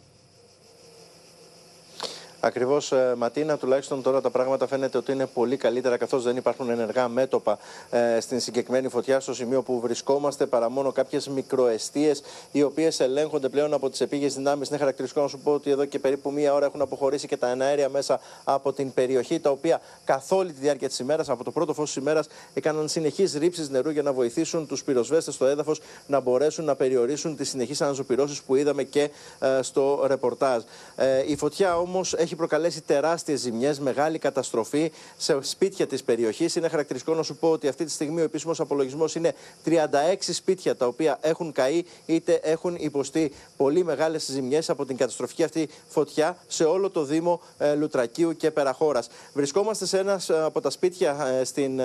Ακριβώς, 2.40 2.92
Ματίνα, 3.16 3.58
τουλάχιστον 3.58 4.02
τώρα 4.02 4.20
τα 4.20 4.30
πράγματα 4.30 4.66
φαίνεται 4.66 4.98
ότι 4.98 5.12
είναι 5.12 5.26
πολύ 5.26 5.56
καλύτερα 5.56 5.96
καθώς 5.96 6.22
δεν 6.22 6.36
υπάρχουν 6.36 6.70
ενεργά 6.70 7.08
μέτωπα 7.08 7.58
ε, 7.90 8.20
στην 8.20 8.40
συγκεκριμένη 8.40 8.88
φωτιά 8.88 9.20
στο 9.20 9.34
σημείο 9.34 9.62
που 9.62 9.80
βρισκόμαστε 9.80 10.46
παρά 10.46 10.70
μόνο 10.70 10.92
κάποιες 10.92 11.28
μικροαιστείες 11.28 12.22
οι 12.52 12.62
οποίες 12.62 13.00
ελέγχονται 13.00 13.48
πλέον 13.48 13.72
από 13.72 13.90
τις 13.90 14.00
επίγειες 14.00 14.34
δυνάμεις. 14.34 14.68
Είναι 14.68 14.78
χαρακτηριστικό 14.78 15.22
να 15.22 15.28
σου 15.28 15.38
πω 15.38 15.52
ότι 15.52 15.70
εδώ 15.70 15.84
και 15.84 15.98
περίπου 15.98 16.32
μία 16.32 16.54
ώρα 16.54 16.66
έχουν 16.66 16.80
αποχωρήσει 16.80 17.26
και 17.26 17.36
τα 17.36 17.48
εναέρια 17.48 17.88
μέσα 17.88 18.20
από 18.44 18.72
την 18.72 18.94
περιοχή, 18.94 19.40
τα 19.40 19.50
οποία 19.50 19.80
καθ' 20.04 20.32
όλη 20.32 20.52
τη 20.52 20.60
διάρκεια 20.60 20.88
της 20.88 20.98
ημέρας, 20.98 21.28
από 21.28 21.44
το 21.44 21.50
πρώτο 21.50 21.74
φως 21.74 21.92
της 21.92 22.02
ημέρας, 22.02 22.28
έκαναν 22.54 22.88
συνεχείς 22.88 23.34
ρήψεις 23.34 23.68
νερού 23.68 23.90
για 23.90 24.02
να 24.02 24.12
βοηθήσουν 24.12 24.66
τους 24.66 24.84
πυροσβέστες 24.84 25.34
στο 25.34 25.46
έδαφος 25.46 25.80
να 26.06 26.20
μπορέσουν 26.20 26.64
να 26.64 26.74
περιορίσουν 26.74 27.36
τις 27.36 27.48
συνεχείς 27.48 27.80
αναζωπηρώσεις 27.80 28.42
που 28.42 28.54
είδαμε 28.54 28.82
και 28.82 29.10
ε, 29.38 29.62
στο 29.62 30.04
ρεπορτάζ. 30.06 30.62
Ε, 30.96 31.24
η 31.26 31.36
φωτιά 31.36 31.78
όμως 31.78 32.14
έχει 32.14 32.29
έχει 32.30 32.38
προκαλέσει 32.38 32.80
τεράστιες 32.80 33.40
ζημιές, 33.40 33.80
μεγάλη 33.80 34.18
καταστροφή 34.18 34.92
σε 35.16 35.38
σπίτια 35.40 35.86
της 35.86 36.02
περιοχής. 36.02 36.54
Είναι 36.56 36.68
χαρακτηριστικό 36.68 37.14
να 37.14 37.22
σου 37.22 37.36
πω 37.36 37.50
ότι 37.50 37.68
αυτή 37.68 37.84
τη 37.84 37.90
στιγμή 37.90 38.20
ο 38.20 38.24
επίσημος 38.24 38.60
απολογισμός 38.60 39.14
είναι 39.14 39.34
36 39.64 39.70
σπίτια 40.18 40.76
τα 40.76 40.86
οποία 40.86 41.18
έχουν 41.20 41.52
καεί 41.52 41.84
είτε 42.06 42.40
έχουν 42.42 42.76
υποστεί 42.78 43.32
πολύ 43.56 43.84
μεγάλες 43.84 44.24
ζημιές 44.24 44.70
από 44.70 44.86
την 44.86 44.96
καταστροφική 44.96 45.42
αυτή 45.42 45.68
φωτιά 45.88 46.36
σε 46.46 46.64
όλο 46.64 46.90
το 46.90 47.04
Δήμο 47.04 47.40
ε, 47.58 47.74
Λουτρακίου 47.74 48.36
και 48.36 48.50
Περαχώρας. 48.50 49.08
Βρισκόμαστε 49.32 49.86
σε 49.86 49.98
ένας 49.98 50.28
ε, 50.28 50.42
από 50.42 50.60
τα 50.60 50.70
σπίτια 50.70 51.26
ε, 51.40 51.44
στην, 51.44 51.80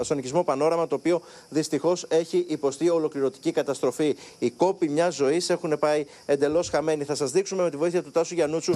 στον 0.00 0.18
οικισμό 0.18 0.44
Πανόραμα, 0.44 0.86
το 0.86 0.94
οποίο 0.94 1.22
δυστυχώς 1.48 2.06
έχει 2.08 2.46
υποστεί 2.48 2.90
ολοκληρωτική 2.90 3.52
καταστροφή. 3.52 4.16
Οι 4.38 4.50
κόποι 4.50 4.88
μιας 4.88 5.14
ζωής 5.14 5.50
έχουν 5.50 5.76
πάει 5.78 6.06
εντελώς 6.26 6.68
χαμένοι. 6.68 7.04
Θα 7.04 7.14
σας 7.14 7.30
δείξουμε 7.30 7.62
με 7.62 7.70
τη 7.70 7.76
βοήθεια 7.76 8.02
του 8.02 8.10
Τάσου 8.10 8.34
Γιανούτσου 8.34 8.74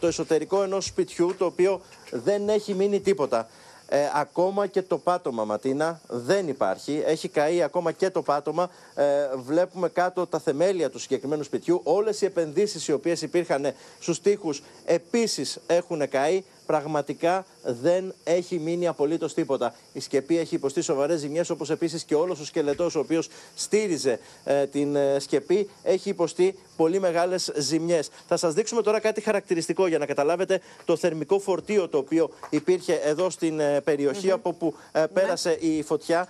το 0.00 0.06
εσωτερικό 0.06 0.30
ενός 0.62 0.84
σπιτιού, 0.84 1.34
το 1.38 1.44
οποίο 1.44 1.80
δεν 2.10 2.48
έχει 2.48 2.74
μείνει 2.74 3.00
τίποτα. 3.00 3.48
Ε, 3.94 4.10
ακόμα 4.14 4.66
και 4.66 4.82
το 4.82 4.98
πάτωμα, 4.98 5.44
Ματίνα, 5.44 6.00
δεν 6.08 6.48
υπάρχει. 6.48 7.02
Έχει 7.06 7.28
καεί 7.28 7.62
ακόμα 7.62 7.92
και 7.92 8.10
το 8.10 8.22
πάτωμα. 8.22 8.70
Ε, 8.94 9.04
βλέπουμε 9.36 9.88
κάτω 9.88 10.26
τα 10.26 10.38
θεμέλια 10.38 10.90
του 10.90 10.98
συγκεκριμένου 10.98 11.42
σπιτιού. 11.42 11.80
Όλες 11.84 12.20
οι 12.20 12.24
επενδύσεις 12.24 12.88
οι 12.88 12.92
οποίες 12.92 13.22
υπήρχαν 13.22 13.72
στους 14.00 14.20
τοίχους 14.20 14.62
επίσης 14.84 15.58
έχουν 15.66 16.08
καεί 16.08 16.42
πραγματικά 16.72 17.46
δεν 17.62 18.14
έχει 18.24 18.58
μείνει 18.58 18.86
απολύτως 18.86 19.34
τίποτα. 19.34 19.74
Η 19.92 20.00
σκεπή 20.00 20.38
έχει 20.38 20.54
υποστεί 20.54 20.80
σοβαρές 20.80 21.20
ζημιές, 21.20 21.50
όπως 21.50 21.70
επίσης 21.70 22.04
και 22.04 22.14
όλος 22.14 22.40
ο 22.40 22.44
σκελετός 22.44 22.94
ο 22.94 22.98
οποίος 22.98 23.28
στήριζε 23.54 24.18
ε, 24.44 24.66
την 24.66 24.96
ε, 24.96 25.18
σκεπή 25.18 25.68
έχει 25.82 26.08
υποστεί 26.08 26.58
πολύ 26.76 27.00
μεγάλες 27.00 27.52
ζημιές. 27.56 28.10
Θα 28.28 28.36
σας 28.36 28.54
δείξουμε 28.54 28.82
τώρα 28.82 29.00
κάτι 29.00 29.20
χαρακτηριστικό 29.20 29.86
για 29.86 29.98
να 29.98 30.06
καταλάβετε 30.06 30.60
το 30.84 30.96
θερμικό 30.96 31.38
φορτίο 31.38 31.88
το 31.88 31.98
οποίο 31.98 32.30
υπήρχε 32.50 32.94
εδώ 32.94 33.30
στην 33.30 33.60
ε, 33.60 33.80
περιοχή 33.80 34.30
από 34.30 34.48
όπου 34.48 34.74
ναι. 34.92 35.08
πέρασε 35.08 35.56
η 35.60 35.82
φωτιά 35.82 36.26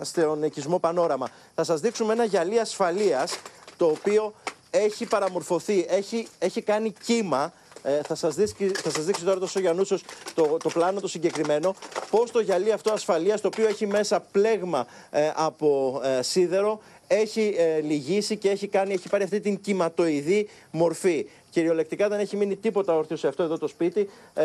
στον 0.00 0.42
οικισμό 0.42 0.78
Πανόραμα. 0.78 1.30
Θα 1.54 1.64
σας 1.64 1.80
δείξουμε 1.80 2.12
ένα 2.12 2.24
γυαλί 2.24 2.58
ασφαλείας 2.58 3.38
το 3.76 3.86
οποίο 3.86 4.32
έχει 4.70 5.06
παραμορφωθεί, 5.06 5.86
έχει, 5.88 6.26
έχει 6.38 6.62
κάνει 6.62 6.92
κύμα 7.04 7.52
ε, 7.86 8.00
θα 8.06 8.14
σας 8.14 8.34
δείξει, 8.34 8.68
θα 8.68 8.90
σας 8.90 9.04
δείξει 9.04 9.24
τώρα 9.24 9.38
το 9.38 9.46
Σογιανούσο 9.46 9.98
το, 10.34 10.56
το 10.62 10.68
πλάνο 10.68 11.00
το 11.00 11.08
συγκεκριμένο. 11.08 11.74
Πώς 12.10 12.30
το 12.30 12.40
γυαλί 12.40 12.72
αυτό 12.72 12.92
ασφαλείας, 12.92 13.40
το 13.40 13.46
οποίο 13.46 13.68
έχει 13.68 13.86
μέσα 13.86 14.20
πλέγμα 14.20 14.86
ε, 15.10 15.30
από 15.34 16.00
ε, 16.04 16.22
σίδερο, 16.22 16.80
έχει 17.06 17.54
ε, 17.58 17.80
λυγίσει 17.80 18.36
και 18.36 18.50
έχει, 18.50 18.66
κάνει, 18.66 18.92
έχει 18.92 19.08
πάρει 19.08 19.24
αυτή 19.24 19.40
την 19.40 19.60
κυματοειδή 19.60 20.48
μορφή. 20.70 21.26
Κυριολεκτικά 21.50 22.08
δεν 22.08 22.20
έχει 22.20 22.36
μείνει 22.36 22.56
τίποτα 22.56 22.96
όρθιο 22.96 23.16
σε 23.16 23.28
αυτό 23.28 23.42
εδώ 23.42 23.58
το 23.58 23.66
σπίτι. 23.66 24.10
Ε, 24.34 24.44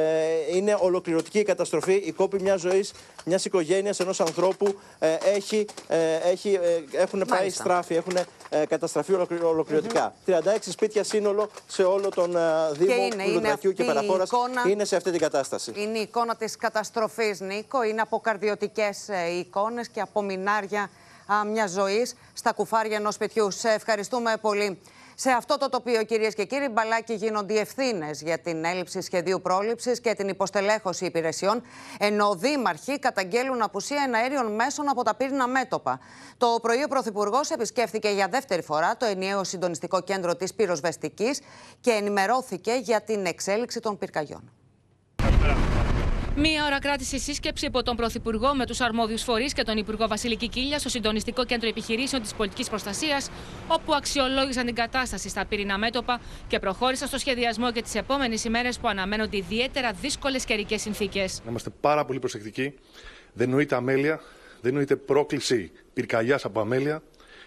είναι 0.55 0.77
ολοκληρωτική 0.79 1.39
η 1.39 1.43
καταστροφή. 1.43 1.93
Η 1.93 2.11
κόπη 2.11 2.41
μιας 2.41 2.59
ζωής, 2.61 2.93
μιας 3.25 3.45
οικογένειας, 3.45 3.99
ενός 3.99 4.19
ανθρώπου 4.19 4.75
ε, 4.99 5.15
έχει, 5.35 5.65
ε, 5.87 6.15
έχει, 6.31 6.53
ε, 6.53 7.01
έχουν 7.01 7.23
πάει 7.27 7.49
στράφη, 7.49 7.95
έχουν 7.95 8.17
ε, 8.49 8.65
καταστραφεί 8.65 9.13
ολοκληρωτικά. 9.43 10.13
36 10.25 10.31
σπίτια 10.59 11.03
σύνολο 11.03 11.49
σε 11.67 11.83
όλο 11.83 12.09
τον 12.09 12.35
ε, 12.35 12.41
Δήμο 12.71 13.07
του 13.09 13.33
Λουτρακιού 13.33 13.71
και 13.73 13.83
Περαχώρα 13.83 14.25
είναι 14.67 14.85
σε 14.85 14.95
αυτή 14.95 15.11
την 15.11 15.19
κατάσταση. 15.19 15.73
Είναι 15.75 15.97
η 15.97 16.01
εικόνα 16.01 16.35
της 16.35 16.57
καταστροφής, 16.57 17.39
Νίκο. 17.39 17.83
Είναι 17.83 18.01
αποκαρδιωτικές 18.01 19.09
ε, 19.09 19.37
εικόνες 19.37 19.87
και 19.87 20.01
απομεινάρια 20.01 20.89
μιας 21.51 21.71
ζωής 21.71 22.15
στα 22.33 22.51
κουφάρια 22.51 22.97
ενός 22.97 23.13
σπιτιού. 23.13 23.51
Σε 23.51 23.69
ευχαριστούμε 23.69 24.37
πολύ. 24.41 24.79
Σε 25.21 25.31
αυτό 25.31 25.57
το 25.57 25.69
τοπίο, 25.69 26.03
κυρίες 26.03 26.33
και 26.33 26.45
κύριοι, 26.45 26.69
μπαλάκι 26.69 27.13
γίνονται 27.13 27.53
οι 27.53 27.57
ευθύνες 27.57 28.21
για 28.21 28.39
την 28.39 28.65
έλλειψη 28.65 29.01
σχεδίου 29.01 29.41
πρόληψης 29.41 29.99
και 29.99 30.13
την 30.13 30.27
υποστελέχωση 30.27 31.05
υπηρεσιών, 31.05 31.61
ενώ 31.99 32.35
δήμαρχοι 32.35 32.99
καταγγέλουν 32.99 33.61
απουσία 33.61 34.03
εναέριων 34.05 34.55
μέσων 34.55 34.89
από 34.89 35.03
τα 35.03 35.15
πύρνα 35.15 35.47
μέτωπα. 35.47 35.99
Το 36.37 36.59
πρωί 36.61 36.83
ο 36.83 36.87
Πρωθυπουργός 36.87 37.49
επισκέφθηκε 37.49 38.09
για 38.09 38.27
δεύτερη 38.27 38.61
φορά 38.61 38.97
το 38.97 39.05
ενιαίο 39.05 39.43
συντονιστικό 39.43 40.01
κέντρο 40.01 40.35
της 40.35 40.53
πυροσβεστικής 40.53 41.41
και 41.81 41.91
ενημερώθηκε 41.91 42.73
για 42.73 43.01
την 43.01 43.25
εξέλιξη 43.25 43.79
των 43.79 43.97
πυρκαγιών. 43.97 44.58
Μία 46.41 46.65
ώρα 46.65 46.79
κράτησε 46.79 47.15
η 47.15 47.19
σύσκεψη 47.19 47.65
από 47.65 47.83
τον 47.83 47.95
Πρωθυπουργό 47.95 48.55
με 48.55 48.65
τους 48.65 48.81
αρμόδιους 48.81 49.23
φορείς 49.23 49.53
και 49.53 49.63
τον 49.63 49.77
Υπουργό 49.77 50.07
Βασίλη 50.07 50.35
Κικίλια 50.35 50.79
στο 50.79 50.89
Συντονιστικό 50.89 51.45
Κέντρο 51.45 51.67
Επιχειρήσεων 51.69 52.21
της 52.21 52.33
Πολιτικής 52.33 52.69
Προστασίας, 52.69 53.29
όπου 53.67 53.93
αξιολόγησαν 53.93 54.65
την 54.65 54.75
κατάσταση 54.75 55.29
στα 55.29 55.45
πύρινα 55.45 55.77
μέτωπα 55.77 56.21
και 56.47 56.59
προχώρησαν 56.59 57.07
στο 57.07 57.17
σχεδιασμό 57.17 57.69
για 57.69 57.81
τις 57.81 57.95
επόμενες 57.95 58.43
ημέρες 58.43 58.79
που 58.79 58.87
αναμένονται 58.87 59.37
ιδιαίτερα 59.37 59.91
δύσκολες 59.91 60.45
καιρικές 60.45 60.81
συνθήκες. 60.81 61.41
Να 61.43 61.49
είμαστε 61.49 61.69
πάρα 61.81 62.05
πολύ 62.05 62.19
προσεκτικοί. 62.19 62.73
Δεν 63.33 63.49
νοείται 63.49 63.75
αμέλεια, 63.75 64.21
δεν 64.61 64.73
νοείται 64.73 64.95
πρόκληση 64.95 65.71
πυρκαγιάς 65.93 66.45
από 66.45 66.59
αμέλεια, 66.59 67.01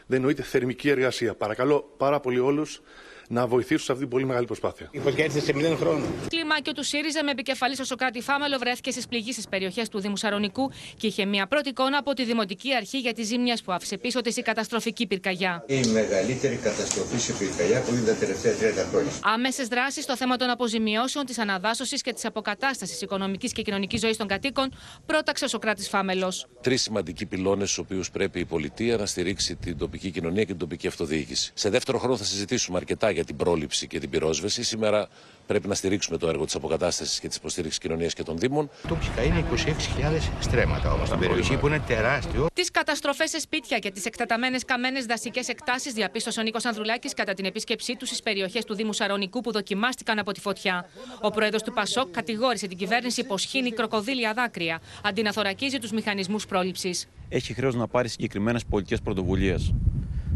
δεν 0.06 0.20
νοείται 0.20 0.42
θερμική 0.42 0.88
εργασία. 0.88 1.34
Παρακαλώ 1.34 1.94
πάρα 1.96 2.20
πολύ 2.20 2.38
όλους 2.38 2.82
να 3.28 3.46
βοηθήσουν 3.46 3.84
σε 3.84 3.92
αυτή 3.92 4.04
την 4.04 4.12
πολύ 4.12 4.24
μεγάλη 4.24 4.46
προσπάθεια. 4.46 4.88
Η 4.90 4.98
φωτιά 4.98 5.30
σε 5.30 5.52
μηδέν 5.54 5.76
χρόνο. 5.76 6.04
Κλιμάκιο 6.28 6.72
του 6.72 6.84
ΣΥΡΙΖΑ 6.84 7.24
με 7.24 7.30
επικεφαλής 7.30 7.76
στο 7.76 7.84
Σοκράτη 7.84 8.20
Φάμελο 8.20 8.58
βρέθηκε 8.58 8.90
στις 8.90 9.06
πληγήσεις 9.06 9.48
περιοχές 9.48 9.88
του 9.88 10.00
Δήμου 10.00 10.16
Σαρονικού 10.16 10.70
και 10.96 11.06
είχε 11.06 11.24
μια 11.24 11.46
πρώτη 11.46 11.68
εικόνα 11.68 11.98
από 11.98 12.12
τη 12.12 12.24
Δημοτική 12.24 12.74
Αρχή 12.74 12.98
για 12.98 13.12
τις 13.12 13.26
ζήμιε 13.26 13.54
που 13.64 13.72
άφησε 13.72 13.96
πίσω 13.98 14.20
της 14.20 14.36
η 14.36 14.42
καταστροφική 14.42 15.06
πυρκαγιά. 15.06 15.64
Η 15.66 15.80
μεγαλύτερη 15.86 16.56
καταστροφή 16.56 17.18
σε 17.18 17.32
πυρκαγιά 17.32 17.80
που 17.80 17.94
είδε 17.94 18.12
τα 18.12 18.18
τελευταία 18.18 18.52
30 18.52 18.88
χρόνια. 18.90 19.10
Άμεσες 19.22 19.68
δράσεις 19.68 20.02
στο 20.04 20.16
θέμα 20.16 20.36
των 20.36 20.50
αποζημιώσεων, 20.50 21.24
της 21.24 21.38
αναδάσωσης 21.38 22.02
και 22.02 22.12
της 22.12 22.24
αποκατάστασης 22.24 23.00
οικονομικής 23.00 23.52
και 23.52 23.62
κοινωνικής 23.62 24.00
ζωής 24.00 24.16
των 24.16 24.26
κατοίκων 24.26 24.72
πρόταξε 25.06 25.44
ο 25.44 25.48
Σοκράτης 25.48 25.88
Φάμελος. 25.88 26.46
Τρεις 26.60 26.82
σημαντικοί 26.82 27.26
πυλώνες, 27.26 27.70
στους 27.70 27.84
οποίους 27.84 28.10
πρέπει 28.10 28.40
η 28.40 28.44
πολιτεία 28.44 28.96
να 28.96 29.06
στηρίξει 29.06 29.56
την 29.56 29.78
τοπική 29.78 30.10
κοινωνία 30.10 30.40
και 30.40 30.50
την 30.50 30.58
τοπική 30.58 30.86
αυτοδιοίκηση. 30.86 31.50
Σε 31.54 31.70
δεύτερο 31.70 31.98
χρόνο 31.98 32.16
θα 32.16 32.24
συζητήσουμε 32.24 32.76
αρκετά 32.78 33.11
για 33.12 33.24
την 33.24 33.36
πρόληψη 33.36 33.86
και 33.86 33.98
την 33.98 34.10
πυρόσβεση. 34.10 34.62
Σήμερα 34.62 35.08
πρέπει 35.46 35.68
να 35.68 35.74
στηρίξουμε 35.74 36.18
το 36.18 36.28
έργο 36.28 36.44
της 36.44 36.54
αποκατάστασης 36.54 37.20
και 37.20 37.28
της 37.28 37.36
υποστήριξης 37.36 37.80
κοινωνίας 37.80 38.14
και 38.14 38.22
των 38.22 38.38
Δήμων. 38.38 38.70
Τόξικα 38.88 39.22
είναι 39.22 39.44
26.000 39.54 40.30
στρέμματα 40.40 40.92
όμως 40.92 41.08
στην 41.08 41.20
περιοχή 41.20 41.56
που 41.56 41.66
είναι 41.66 41.82
τεράστιο. 41.86 42.46
Τις 42.54 42.70
καταστροφές 42.70 43.30
σε 43.30 43.40
σπίτια 43.40 43.78
και 43.78 43.90
τις 43.90 44.04
εκτεταμένες 44.04 44.64
καμένες 44.64 45.06
δασικές 45.06 45.48
εκτάσεις 45.48 45.92
διαπίστωσε 45.92 46.40
ο 46.40 46.42
Νίκος 46.42 46.64
Ανδρουλάκης 46.64 47.14
κατά 47.14 47.34
την 47.34 47.44
επίσκεψή 47.44 47.96
του 47.96 48.06
στις 48.06 48.22
περιοχές 48.22 48.64
του 48.64 48.74
Δήμου 48.74 48.92
Σαρονικού 48.92 49.40
που 49.40 49.52
δοκιμάστηκαν 49.52 50.18
από 50.18 50.32
τη 50.32 50.40
φωτιά. 50.40 50.88
Ο 51.20 51.30
πρόεδρος 51.30 51.62
του 51.62 51.72
Πασόκ 51.72 52.10
κατηγόρησε 52.10 52.66
την 52.66 52.78
κυβέρνηση 52.78 53.24
πως 53.24 53.44
χύνει 53.44 53.72
κροκοδίλια 53.72 54.32
δάκρυα 54.32 54.80
αντί 55.02 55.22
να 55.22 55.32
θωρακίζει 55.32 55.78
τους 55.78 55.90
μηχανισμούς 55.90 56.46
πρόληψης. 56.46 57.08
Έχει 57.28 57.54
χρέος 57.54 57.74
να 57.74 57.86
πάρει 57.86 58.08
συγκεκριμένες 58.08 58.64
πολιτικές 58.64 59.00
πρωτοβουλίες 59.00 59.74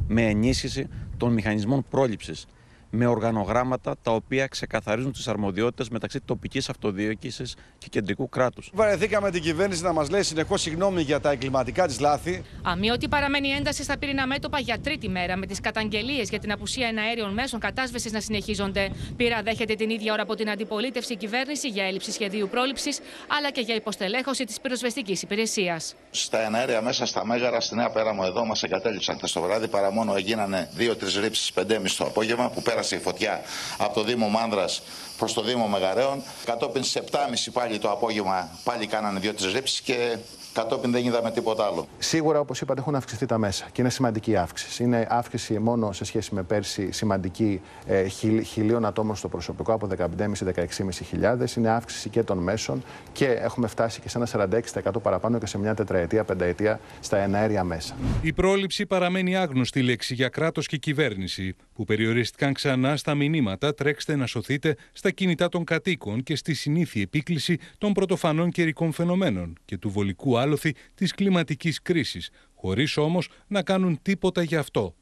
με 0.09 0.23
ενίσχυση 0.23 0.89
των 1.17 1.33
μηχανισμών 1.33 1.85
πρόληψης 1.91 2.47
με 2.91 3.07
οργανογράμματα 3.07 3.95
τα 4.03 4.11
οποία 4.13 4.47
ξεκαθαρίζουν 4.47 5.13
τις 5.13 5.29
αρμοδιότητες 5.29 5.89
μεταξύ 5.89 6.21
τοπικής 6.21 6.69
αυτοδιοίκησης 6.69 7.57
και 7.79 7.87
κεντρικού 7.91 8.29
κράτους. 8.29 8.71
Βαρεθήκαμε 8.75 9.31
την 9.31 9.43
κυβέρνηση 9.43 9.83
να 9.83 9.93
μας 9.93 10.11
λέει 10.11 10.23
συνεχώς 10.23 10.61
συγγνώμη 10.61 11.03
για 11.03 11.21
τα 11.21 11.31
εγκληματικά 11.31 11.87
της 11.87 12.01
λάθη. 12.01 12.43
Αμύωτη 12.63 13.09
παραμένει 13.09 13.49
ένταση 13.49 13.83
στα 13.83 13.99
πύρινα 13.99 14.27
μέτωπα 14.27 14.59
για 14.59 14.79
τρίτη 14.79 15.09
μέρα, 15.09 15.37
με 15.37 15.47
τις 15.47 15.61
καταγγελίες 15.61 16.29
για 16.29 16.39
την 16.39 16.53
απουσία 16.53 16.87
εναέριων 16.89 17.33
μέσων 17.33 17.61
κατάσβεσης 17.61 18.13
να 18.13 18.21
συνεχίζονται. 18.21 18.91
Πύρα 19.17 19.43
δέχεται 19.43 19.75
την 19.75 19.91
ίδια 19.91 20.13
ώρα 20.13 20.23
από 20.23 20.35
την 20.35 20.51
αντιπολίτευση 20.51 21.13
η 21.13 21.17
κυβέρνηση 21.17 21.69
για 21.69 21.85
έλλειψη 21.85 22.13
σχεδίου 22.13 22.49
πρόληψης, 22.49 23.01
αλλά 23.39 23.51
και 23.51 23.61
για 23.61 23.75
υποστελέχωση 23.75 24.45
της 24.45 24.61
πυροσβεστικής 24.61 25.23
υπηρεσίας. 25.23 25.95
Στα 26.11 26.41
εναέρια 26.41 26.83
μέσα 26.83 27.07
στα 27.07 27.27
Μέγαρα, 27.27 27.61
στη 27.61 27.75
Νέα 27.75 27.91
Πέραμο 27.91 28.23
εδώ, 28.27 28.45
μας 28.45 28.63
εγκατέλειψαν 28.63 29.17
χθε 29.17 29.27
το 29.33 29.41
βράδυ. 29.41 29.69
Παρά 29.69 29.91
μόνο 29.91 30.15
έγιναν 30.15 30.69
δύο-τρεις 30.75 31.17
ρήψεις 31.17 31.53
5.30 31.53 31.97
το 31.97 32.05
απόγευμα 32.05 32.51
που 32.51 32.63
πέρασε 32.77 32.97
η 32.97 32.99
φωτιά 32.99 33.43
από 33.79 33.95
το 33.95 34.03
Δήμο 34.03 34.29
Μάνδρας 34.29 34.83
προς 35.19 35.33
το 35.33 35.43
Δήμο 35.43 35.67
Μεγαρέων. 35.67 36.23
Κατόπιν 36.45 36.85
στις 36.85 37.03
7.30 37.11 37.19
πάλι 37.53 37.79
το 37.79 37.91
απόγευμα 37.91 38.51
πάλι 38.65 38.87
κάνανε 38.87 39.19
δύο-τρεις 39.19 39.53
ρήψεις 39.53 39.81
και 39.81 40.17
Κατόπιν 40.57 40.91
δεν 40.91 41.05
είδαμε 41.05 41.31
τίποτα 41.31 41.65
άλλο. 41.67 41.87
Σίγουρα, 41.99 42.41
όπως 42.41 42.61
είπατε, 42.61 42.81
έχουν 42.81 42.95
αυξηθεί 42.95 43.27
τα 43.27 43.39
μέσα 43.39 43.69
και 43.73 43.81
είναι 43.81 43.91
σημαντική 43.91 44.37
αύξηση. 44.37 44.83
Είναι 44.83 45.07
αύξηση 45.11 45.59
μόνο 45.59 45.93
σε 45.93 46.05
σχέση 46.05 46.35
με 46.35 46.43
πέρσι 46.43 46.93
σημαντική 46.93 47.61
ε, 47.87 48.07
χιλίων 48.45 48.85
ατόμων 48.85 49.17
στο 49.17 49.29
προσωπικό 49.29 49.73
από 49.73 49.89
15.500-16.500. 49.99 51.57
Είναι 51.57 51.69
αύξηση 51.69 52.09
και 52.09 52.23
των 52.23 52.39
μέσων 52.39 52.83
και 53.13 53.27
έχουμε 53.27 53.67
φτάσει 53.67 54.01
και 54.01 54.09
σε 54.09 54.19
ένα 54.19 54.51
46% 54.85 55.03
παραπάνω 55.03 55.39
και 55.39 55.47
σε 55.47 55.59
μια 55.59 55.75
τετραετία, 55.75 56.25
πενταετία 56.25 56.81
στα 57.01 57.19
εναέρια 57.19 57.65
μέσα. 57.65 57.97
Η 58.23 58.33
πρόληψη 58.33 58.87
παραμένει 58.87 59.37
άγνωστη 59.37 59.83
λέξη 59.83 60.15
για 60.15 60.29
κράτος 60.29 60.67
και 60.67 60.77
κυβέρνηση, 60.77 61.57
που 61.75 61.85
περιορίστηκαν 61.85 62.53
ξανά 62.53 62.97
στα 62.97 63.15
μηνύματα 63.15 63.75
τρέξτε 63.75 64.17
να 64.17 64.27
σωθείτε 64.27 64.77
στα 64.93 65.11
κινητά 65.11 65.49
των 65.49 65.65
κατοίκων 65.65 66.23
και 66.23 66.37
στη 66.37 66.55
συνήθεια 66.55 67.03
επίκληση 67.03 67.59
των 67.79 67.93
πρωτοφανών 67.93 68.51
καιρικών 68.51 68.93
φαινομένων 68.93 69.59
και 69.65 69.79
του 69.79 69.91
βολικού 69.91 70.37
άλοθη 70.47 70.75
της 70.95 71.15
κλιματικής 71.15 71.83
κρίσης, 71.83 72.31
χωρίς 72.55 72.97
όμως 72.97 73.29
να 73.47 73.63
κάνουν 73.63 73.99
τίποτα 74.03 74.43
γι' 74.43 74.57
αυτό. 74.57 74.95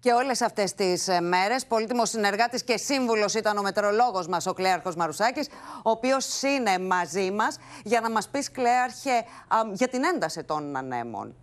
Και 0.00 0.12
όλες 0.12 0.40
αυτές 0.40 0.74
τις 0.74 1.08
ε, 1.08 1.20
μέρες, 1.20 1.66
πολύτιμος 1.66 2.08
συνεργάτης 2.08 2.62
και 2.64 2.76
σύμβουλος 2.76 3.34
ήταν 3.34 3.56
ο 3.58 3.62
μετεωρολόγο 3.62 4.24
μας, 4.28 4.46
ο 4.46 4.52
Κλέαρχος 4.52 4.96
Μαρουσάκης, 4.96 5.48
ο 5.82 5.90
οποίος 5.90 6.42
είναι 6.42 6.78
μαζί 6.78 7.30
μας 7.30 7.58
για 7.84 8.00
να 8.00 8.10
μας 8.10 8.28
πει, 8.28 8.38
Κλέαρχε, 8.50 9.24
για 9.72 9.88
την 9.88 10.04
ένταση 10.14 10.44
των 10.44 10.76
ανέμων. 10.76 11.34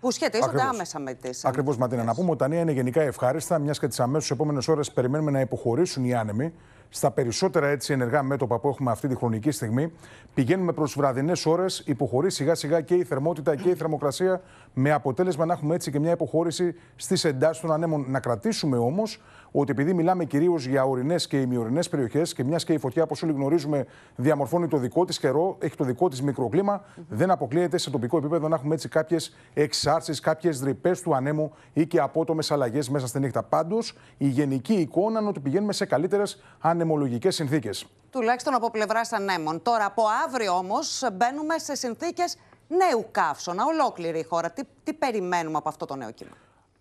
Που 0.00 0.10
σχετίζονται 0.10 0.50
Ακριβώς. 0.50 0.74
άμεσα 0.74 0.98
με 0.98 1.14
τις. 1.14 1.44
Ακριβώς, 1.44 1.76
Ματίνα. 1.76 2.04
Να 2.04 2.14
πούμε 2.14 2.30
ότι 2.30 2.38
τα 2.38 2.48
νέα 2.48 2.60
είναι 2.60 2.72
γενικά 2.72 3.00
ευχάριστα, 3.00 3.58
μιας 3.58 3.78
και 3.78 3.88
τις 3.88 4.00
αμέσως 4.00 4.30
επόμενες 4.30 4.68
ώρες 4.68 4.92
περιμένουμε 4.92 5.30
να 5.30 5.40
υποχωρήσουν 5.40 6.04
οι 6.04 6.14
άνεμοι 6.14 6.52
στα 6.90 7.10
περισσότερα 7.10 7.68
έτσι 7.68 7.92
ενεργά 7.92 8.22
μέτωπα 8.22 8.58
που 8.58 8.68
έχουμε 8.68 8.90
αυτή 8.90 9.08
τη 9.08 9.14
χρονική 9.14 9.50
στιγμή. 9.50 9.92
Πηγαίνουμε 10.34 10.72
προς 10.72 10.94
βραδινές 10.94 11.46
ώρες, 11.46 11.82
υποχωρεί 11.86 12.30
σιγά 12.30 12.54
σιγά 12.54 12.80
και 12.80 12.94
η 12.94 13.04
θερμότητα 13.04 13.56
και 13.56 13.68
η 13.68 13.74
θερμοκρασία, 13.74 14.42
με 14.74 14.92
αποτέλεσμα 14.92 15.44
να 15.44 15.52
έχουμε 15.52 15.74
έτσι 15.74 15.90
και 15.90 15.98
μια 15.98 16.10
υποχώρηση 16.10 16.74
στις 16.96 17.24
εντάσεις 17.24 17.62
των 17.62 17.72
ανέμων. 17.72 18.04
Να 18.08 18.20
κρατήσουμε 18.20 18.76
όμως 18.76 19.20
ότι 19.52 19.70
επειδή 19.70 19.92
μιλάμε 19.92 20.24
κυρίως 20.24 20.66
για 20.66 20.84
ορεινές 20.84 21.26
και 21.26 21.40
ημιορεινές 21.40 21.88
περιοχές 21.88 22.34
και 22.34 22.44
μιας 22.44 22.64
και 22.64 22.72
η 22.72 22.78
φωτιά, 22.78 23.02
όπως 23.02 23.22
όλοι 23.22 23.32
γνωρίζουμε, 23.32 23.86
διαμορφώνει 24.16 24.68
το 24.68 24.76
δικό 24.76 25.04
της 25.04 25.18
καιρό, 25.18 25.56
έχει 25.60 25.76
το 25.76 25.84
δικό 25.84 26.08
της 26.08 26.22
μικροκλίμα, 26.22 26.84
δεν 27.08 27.30
αποκλείεται 27.30 27.78
σε 27.78 27.90
τοπικό 27.90 28.16
επίπεδο 28.16 28.48
να 28.48 28.54
έχουμε 28.54 28.74
έτσι 28.74 28.88
κάποιες 28.88 29.36
εξάρσεις, 29.54 30.20
κάποιες 30.20 30.60
ρηπές 30.60 31.00
του 31.00 31.14
ανέμου 31.14 31.52
ή 31.72 31.86
και 31.86 32.00
απότομες 32.00 32.50
αλλαγές 32.50 32.88
μέσα 32.88 33.06
στη 33.06 33.18
νύχτα. 33.20 33.42
Πάντως, 33.42 33.96
η 34.16 34.26
γενική 34.26 34.74
εικόνα 34.74 35.20
είναι 35.20 35.28
ότι 35.28 35.40
πηγαίνουμε 35.40 35.72
σε 35.72 35.84
καλύτερες 35.84 36.42
ανεμολογικές 36.58 37.34
συνθήκες. 37.34 37.86
Τουλάχιστον 38.10 38.54
από 38.54 38.70
πλευράς 38.70 39.12
ανέμων. 39.12 39.62
Τώρα, 39.62 39.84
από 39.84 40.02
αύριο 40.26 40.52
όμως, 40.52 41.08
μπαίνουμε 41.12 41.58
σε 41.58 41.74
συνθήκες 41.74 42.36
νέου 42.68 43.06
καύσωνα, 43.10 43.64
ολόκληρη 43.64 44.18
η 44.18 44.22
χώρα. 44.22 44.50
Τι, 44.50 44.62
τι 44.84 44.92
περιμένουμε 44.92 45.56
από 45.56 45.68
αυτό 45.68 45.86
το 45.86 45.96
νέο 45.96 46.10
κύμα; 46.10 46.30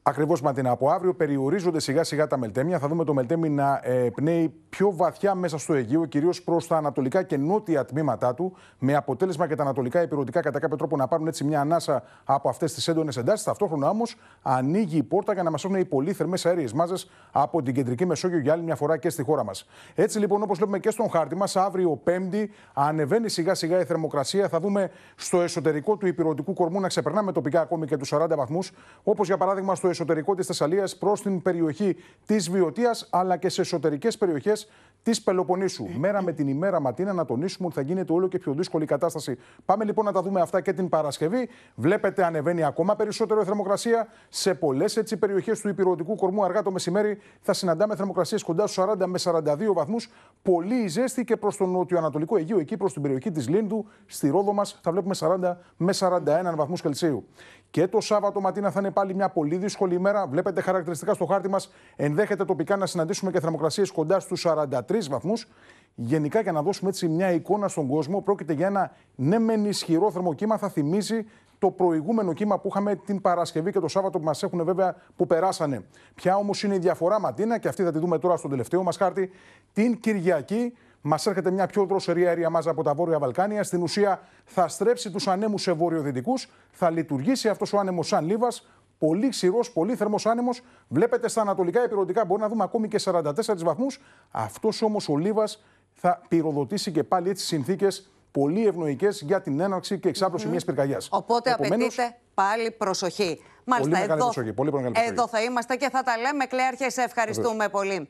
Ακριβώς, 0.03 0.41
Ματίνα. 0.41 0.71
Από 0.71 0.89
αύριο 0.89 1.13
περιορίζονται 1.13 1.79
σιγά 1.79 2.03
σιγά 2.03 2.27
τα 2.27 2.37
μελτέμια. 2.37 2.79
Θα 2.79 2.87
δούμε 2.87 3.03
το 3.03 3.13
μελτέμι 3.13 3.49
να 3.49 3.79
ε, 3.83 4.09
πνέει 4.09 4.53
πιο 4.69 4.91
βαθιά 4.95 5.35
μέσα 5.35 5.57
στο 5.57 5.73
Αιγαίο, 5.73 6.05
κυρίως 6.05 6.43
προς 6.43 6.67
τα 6.67 6.77
ανατολικά 6.77 7.23
και 7.23 7.37
νότια 7.37 7.85
τμήματά 7.85 8.33
του, 8.33 8.53
με 8.79 8.95
αποτέλεσμα 8.95 9.47
και 9.47 9.55
τα 9.55 9.63
ανατολικά 9.63 10.01
υπηρετικά 10.01 10.41
κατά 10.41 10.59
κάποιο 10.59 10.77
τρόπο 10.77 10.95
να 10.95 11.07
πάρουν 11.07 11.27
έτσι 11.27 11.43
μια 11.43 11.61
ανάσα 11.61 12.03
από 12.23 12.49
αυτές 12.49 12.73
τις 12.73 12.87
έντονες 12.87 13.17
εντάσεις. 13.17 13.45
Ταυτόχρονα 13.45 13.89
όμως 13.89 14.15
ανοίγει 14.41 14.97
η 14.97 15.03
πόρτα 15.03 15.33
για 15.33 15.43
να 15.43 15.51
μας 15.51 15.63
έρθουν 15.63 15.79
οι 15.79 15.85
πολύ 15.85 16.13
θερμές 16.13 16.45
αέριες 16.45 16.73
μάζες 16.73 17.09
από 17.31 17.61
την 17.61 17.73
κεντρική 17.73 18.05
Μεσόγειο 18.05 18.39
για 18.39 18.53
άλλη 18.53 18.63
μια 18.63 18.75
φορά 18.75 18.97
και 18.97 19.09
στη 19.09 19.23
χώρα 19.23 19.43
μας. 19.43 19.65
Έτσι 19.95 20.19
λοιπόν, 20.19 20.41
όπως 20.41 20.57
βλέπουμε 20.57 20.79
και 20.79 20.89
στον 20.89 21.09
χάρτη 21.09 21.35
μας, 21.35 21.55
αύριο 21.55 21.95
Πέμπτη 22.03 22.51
ανεβαίνει 22.73 23.29
σιγά 23.29 23.53
σιγά 23.53 23.79
η 23.79 23.83
θερμοκρασία. 23.83 24.47
Θα 24.47 24.59
δούμε 24.59 24.89
στο 25.15 25.41
εσωτερικό 25.41 25.97
του 25.97 26.07
υπηρετικού 26.07 26.53
κορμού 26.53 26.79
να 26.79 26.87
ξεπερνάμε 26.87 27.31
τοπικά 27.31 27.61
ακόμη 27.61 27.85
και 27.85 27.97
τους 27.97 28.13
40 28.13 28.27
βαθμούς, 28.35 28.71
όπως 29.03 29.27
για 29.27 29.37
παράδειγμα 29.37 29.75
στο 29.75 29.88
εσωτερικό 29.89 30.35
της 30.35 30.45
Θεσσαλίας 30.45 30.97
προς 30.97 31.21
την 31.21 31.41
περιοχή 31.41 31.95
της 32.25 32.49
Βιωτία, 32.49 32.95
αλλά 33.09 33.37
και 33.37 33.49
σε 33.49 33.61
εσωτερικές 33.61 34.17
περιοχές 34.17 34.67
της 35.03 35.21
Πελοποννήσου. 35.21 35.87
Μέρα 35.97 36.21
με 36.21 36.31
την 36.31 36.47
ημέρα 36.47 36.79
Ματίνα 36.79 37.13
να 37.13 37.25
τονίσουμε 37.25 37.67
ότι 37.67 37.75
θα 37.75 37.81
γίνεται 37.81 38.13
όλο 38.13 38.27
και 38.27 38.37
πιο 38.37 38.53
δύσκολη 38.53 38.83
η 38.83 38.87
κατάσταση. 38.87 39.37
Πάμε 39.65 39.83
λοιπόν 39.83 40.05
να 40.05 40.11
τα 40.11 40.21
δούμε 40.21 40.41
αυτά 40.41 40.61
και 40.61 40.73
την 40.73 40.89
Παρασκευή. 40.89 41.49
Βλέπετε 41.75 42.23
ανεβαίνει 42.25 42.63
ακόμα 42.63 42.95
περισσότερο 42.95 43.41
η 43.41 43.43
θερμοκρασία. 43.43 44.07
Σε 44.29 44.53
πολλές 44.53 45.03
περιοχές 45.19 45.59
του 45.59 45.69
υπηρετικού 45.69 46.15
κορμού 46.15 46.43
αργά 46.43 46.61
το 46.61 46.71
μεσημέρι 46.71 47.17
θα 47.41 47.53
συναντάμε 47.53 47.95
θερμοκρασίες 47.95 48.43
κοντά 48.43 48.67
στους 48.67 48.83
40 48.83 49.05
με 49.05 49.19
42 49.23 49.73
βαθμούς. 49.73 50.09
Πολύ 50.41 50.87
ζέστη 50.87 51.23
και 51.23 51.37
προς 51.37 51.57
το 51.57 51.65
νότιο-ανατολικό 51.65 52.37
Αιγαίο, 52.37 52.59
εκεί 52.59 52.77
προς 52.77 52.93
την 52.93 53.01
περιοχή 53.01 53.31
της 53.31 53.49
Λίνδου, 53.49 53.85
στη 54.05 54.29
Ρόδο 54.29 54.53
μας 54.53 54.79
θα 54.81 54.91
βλέπουμε 54.91 55.15
40 55.19 55.57
με 55.77 55.93
41 55.93 56.55
βαθμούς 56.55 56.81
Κελσίου. 56.81 57.27
Και 57.71 57.87
το 57.87 58.01
Σάββατο 58.01 58.39
Ματίνα 58.39 58.71
θα 58.71 58.79
είναι 58.79 58.91
πάλι 58.91 59.15
μια 59.15 59.29
πολύ 59.29 59.57
δύσκολη 59.57 59.78
ημέρα. 59.87 60.27
Βλέπετε 60.27 60.61
χαρακτηριστικά 60.61 61.13
στο 61.13 61.25
χάρτη 61.25 61.49
μας. 61.49 61.71
Ενδέχεται 61.95 62.45
τοπικά 62.45 62.75
να 62.75 62.85
συναντήσουμε 62.85 63.31
και 63.31 63.39
θερμοκρασίες 63.39 63.91
κοντά 63.91 64.19
στους 64.19 64.45
43 64.47 65.09
βαθμούς. 65.09 65.47
Γενικά, 65.95 66.41
για 66.41 66.51
να 66.51 66.61
δώσουμε 66.61 66.89
έτσι 66.89 67.07
μια 67.07 67.31
εικόνα 67.31 67.67
στον 67.67 67.87
κόσμο, 67.87 68.21
πρόκειται 68.21 68.53
για 68.53 68.67
ένα 68.67 68.91
ναι, 69.15 69.39
μεν 69.39 69.65
ισχυρό 69.65 70.11
θερμοκύμα. 70.11 70.57
Θα 70.57 70.69
θυμίζει 70.69 71.25
το 71.59 71.71
προηγούμενο 71.71 72.33
κύμα 72.33 72.59
που 72.59 72.67
είχαμε 72.67 72.95
την 72.95 73.21
Παρασκευή 73.21 73.71
και 73.71 73.79
το 73.79 73.87
Σάββατο 73.87 74.19
που 74.19 74.25
μας 74.25 74.43
έχουν 74.43 74.63
βέβαια 74.63 74.95
που 75.15 75.27
περάσανε. 75.27 75.83
Ποια 76.15 76.35
όμως 76.35 76.63
είναι 76.63 76.75
η 76.75 76.79
διαφορά, 76.79 77.19
Ματίνα, 77.19 77.57
και 77.57 77.67
αυτή 77.67 77.83
θα 77.83 77.91
τη 77.91 77.99
δούμε 77.99 78.19
τώρα 78.19 78.37
στον 78.37 78.49
τελευταίο 78.49 78.83
μας 78.83 78.97
χάρτη. 78.97 79.29
Την 79.73 79.99
Κυριακή 79.99 80.73
Μας 81.01 81.25
έρχεται 81.25 81.51
μια 81.51 81.65
πιο 81.65 81.85
δροσερή 81.85 82.27
αέρια 82.27 82.49
μάζα 82.49 82.71
από 82.71 82.83
τα 82.83 82.93
βόρεια 82.93 83.19
Βαλκάνια. 83.19 83.63
Στην 83.63 83.81
ουσία 83.81 84.21
θα 84.45 84.67
στρέψει 84.67 85.11
τους 85.11 85.27
ανέμους 85.27 85.61
σε 85.61 85.71
βορειοδυτικού. 85.71 86.33
Θα 86.71 86.89
λειτουργήσει 86.89 87.49
αυτός 87.49 87.73
ο 87.73 87.79
άνεμος 87.79 88.07
σαν 88.07 88.25
λίβας. 88.25 88.69
Πολύ 88.99 89.29
ξηρός, 89.29 89.71
πολύ 89.71 89.95
θερμός 89.95 90.25
άνεμος. 90.25 90.61
Βλέπετε 90.87 91.27
στα 91.27 91.41
ανατολικά 91.41 91.83
επιρροτικά 91.83 92.25
μπορεί 92.25 92.41
να 92.41 92.47
δούμε 92.47 92.63
ακόμη 92.63 92.87
και 92.87 92.99
44 93.03 93.63
βαθμούς. 93.63 93.99
Αυτός 94.31 94.81
όμως 94.81 95.09
ο 95.09 95.17
λίβας 95.17 95.63
θα 95.93 96.21
πυροδοτήσει 96.27 96.91
και 96.91 97.03
πάλι 97.03 97.29
έτσι 97.29 97.45
συνθήκες 97.45 98.09
πολύ 98.31 98.67
ευνοϊκές 98.67 99.21
για 99.21 99.41
την 99.41 99.59
έναρξη 99.59 99.99
και 99.99 100.07
εξάπλωση 100.09 100.45
mm. 100.47 100.49
μιας 100.49 100.65
πυρκαγιά. 100.65 101.01
Οπότε 101.09 101.51
Επομένως, 101.51 101.73
απαιτείται 101.73 102.17
πάλι 102.33 102.71
προσοχή. 102.71 103.41
Μάλιστα, 103.63 103.91
πολύ 103.91 104.11
εδώ, 104.11 104.15
προσοχή, 104.15 104.53
πολύ 104.53 104.91
εδώ 104.93 105.27
θα 105.27 105.41
είμαστε 105.41 105.75
και 105.75 105.89
θα 105.89 106.03
τα 106.03 106.17
λέμε. 106.17 106.45
Κλέαρχε, 106.45 106.89
σε 106.89 107.01
ευχαριστούμε 107.01 107.69
πολύ. 107.69 108.09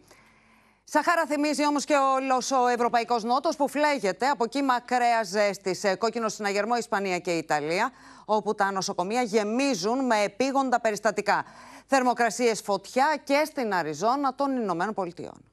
Σαχάρα 0.92 1.26
θυμίζει 1.26 1.66
όμως 1.66 1.86
και 1.86 1.96
όλος 1.96 2.52
ο 2.52 2.68
Ευρωπαϊκός 2.68 3.24
Νότος 3.24 3.56
που 3.56 3.68
φλέγεται 3.68 4.28
από 4.28 4.48
κύμα 4.48 4.74
ακραία 4.74 5.24
ζέστης 5.24 5.80
σε 5.80 5.96
κόκκινο 5.96 6.30
συναγερμό 6.30 6.76
Ισπανία 6.76 7.20
και 7.20 7.32
Ιταλία, 7.32 7.92
όπου 8.32 8.56
τα 8.56 8.72
νοσοκομεία 8.72 9.22
γεμίζουν 9.22 10.06
με 10.06 10.16
επίγοντα 10.24 10.82
περιστατικά. 10.82 11.46
Θερμοκρασίες 11.86 12.62
φωτιά 12.62 13.22
και 13.24 13.44
στην 13.46 13.74
Αριζόνα 13.74 14.36
των 14.36 14.56
Ηνωμένων 14.62 14.94
Πολιτειών. 14.94 15.44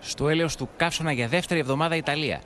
Στο 0.00 0.28
έλεος 0.28 0.56
του 0.56 0.68
καύσωνα 0.76 1.12
για 1.12 1.28
δεύτερη 1.28 1.60
εβδομάδα 1.60 1.96
Ιταλία. 1.96 2.40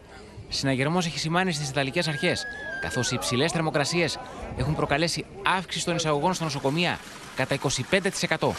Συναγερμός 0.48 1.06
έχει 1.06 1.18
σημάνει 1.18 1.52
στις 1.52 1.68
Ιταλικές 1.68 2.08
αρχές, 2.08 2.44
καθώς 2.80 3.10
οι 3.10 3.14
υψηλές 3.14 3.52
θερμοκρασίες 3.52 4.18
έχουν 4.56 4.74
προκαλέσει 4.74 5.26
αύξηση 5.58 5.84
των 5.84 5.96
εισαγωγών 5.96 6.34
στα 6.34 6.44
νοσοκομεία 6.44 6.98
κατά 7.36 7.54
25%. 7.54 8.50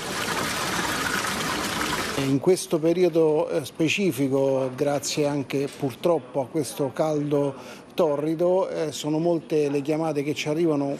In 2.18 2.38
questo 2.40 2.78
periodo 2.78 3.48
eh, 3.48 3.64
specifico, 3.64 4.70
grazie 4.74 5.26
anche 5.26 5.68
purtroppo 5.78 6.40
a 6.40 6.46
questo 6.46 6.90
caldo 6.92 7.54
torrido, 7.94 8.68
eh, 8.68 8.92
sono 8.92 9.18
molte 9.18 9.68
le 9.68 9.80
chiamate 9.80 10.22
che 10.22 10.34
ci 10.34 10.48
arrivano. 10.48 10.96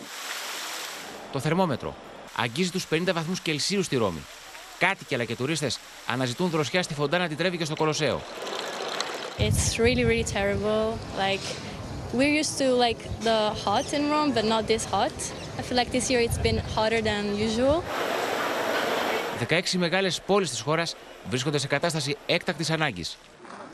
Το 1.33 1.41
θερμόμετρο 1.41 1.95
αγγίζει 2.37 2.71
τους 2.71 2.87
50 2.91 3.13
βαθμούς 3.13 3.41
Κελσίου 3.41 3.83
στη 3.83 3.97
Ρώμη. 3.97 4.21
Κάτοικοι 4.79 5.15
αλλά 5.15 5.25
και 5.25 5.37
τουρίστες 5.37 5.79
αναζητούν 6.07 6.51
δροσιά 6.51 6.83
στη 6.83 6.95
Φοντάνα 6.95 7.29
τη 7.29 7.35
Τρέβη 7.35 7.57
και 7.57 7.65
στο 7.65 7.75
Κολοσσέο. 7.75 8.21
It's 9.39 9.79
really, 9.79 10.05
really 10.05 10.25
terrible. 10.25 10.97
Like, 11.19 11.45
we're 12.13 12.35
used 12.43 12.57
to 12.59 12.67
like 12.87 13.03
the 13.29 13.39
hot 13.65 13.93
in 13.93 14.03
Rome, 14.09 14.31
but 14.33 14.45
not 14.45 14.67
this 14.69 14.85
hot. 14.85 15.17
I 15.59 15.63
feel 15.63 15.77
like 15.81 15.91
this 15.91 16.09
year 16.11 16.21
it's 16.21 16.39
been 16.39 16.59
hotter 16.75 17.01
than 17.03 17.25
usual. 17.49 17.83
16 19.48 19.78
μεγάλες 19.78 20.22
πόλεις 20.22 20.50
της 20.50 20.62
χώρας 20.62 20.96
βρίσκονται 21.30 21.58
σε 21.58 21.68
κατάσταση 21.68 22.18
έκτακτης 22.26 22.70
ανάγκης. 22.70 23.18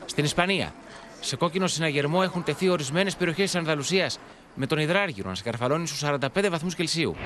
Στην 0.04 0.24
Ισπανία, 0.24 0.74
σε 1.20 1.36
κόκκινο 1.36 1.66
συναγερμό 1.66 2.20
έχουν 2.22 2.44
τεθεί 2.44 2.68
ορισμένες 2.68 3.16
περιοχές 3.16 3.44
της 3.44 3.54
Ανδαλουσίας 3.54 4.18
με 4.54 4.66
τον 4.66 4.78
υδράργυρο 4.78 5.28
να 5.28 5.34
σκαρφαλώνει 5.34 5.86
στους 5.86 5.98
45 5.98 6.50
βαθμούς 6.50 6.74
Κελσίου. 6.74 7.16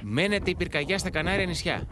Μένεται 0.00 0.50
η 0.50 0.54
πυρκαγιά 0.54 0.98
στα 0.98 1.10
Κανάρια 1.10 1.46
νησιά. 1.46 1.86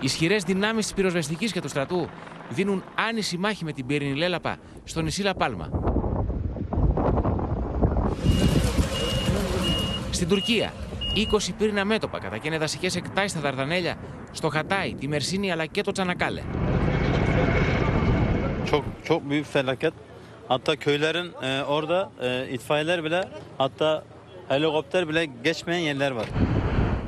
Ισχυρές 0.00 0.42
δυνάμεις 0.42 0.84
της 0.84 0.94
πυροσβεστικής 0.94 1.52
και 1.52 1.60
του 1.60 1.68
στρατού 1.68 2.08
δίνουν 2.48 2.84
άνηση 2.94 3.36
μάχη 3.36 3.64
με 3.64 3.72
την 3.72 3.86
πυρηνηλέλαπα 3.86 4.56
στο 4.84 5.00
νησί 5.00 5.22
Λαπάλμα. 5.22 5.68
Στην 10.10 10.28
Τουρκία, 10.28 10.72
20 11.16 11.22
πύρινα 11.58 11.84
μέτωπα 11.84 12.18
κατακαίνε 12.18 12.58
δασικέ 12.58 12.86
εκτάσει 12.86 13.28
στα 13.28 13.40
Δαρδανέλια, 13.40 13.96
στο 14.32 14.48
Χατάι, 14.48 14.94
τη 14.94 15.08
Μερσίνη 15.08 15.52
αλλά 15.52 15.66
και 15.66 15.82
το 15.82 15.92
Τσανακάλε. 15.92 16.42
Çok 18.70 18.84
çok 19.08 19.20
büyük 19.28 19.46
felaket. 19.46 19.94
Hatta 20.48 20.76
köylerin 20.76 21.28
e, 21.42 21.62
orada 21.62 22.10
e, 22.20 22.48
itfaiyeler 22.54 23.04
bile 23.04 23.20
hatta 23.58 24.04
helikopter 24.48 25.08
bile 25.08 25.24
geçmeyen 25.44 25.82
yerler 25.88 26.10
var. 26.10 26.28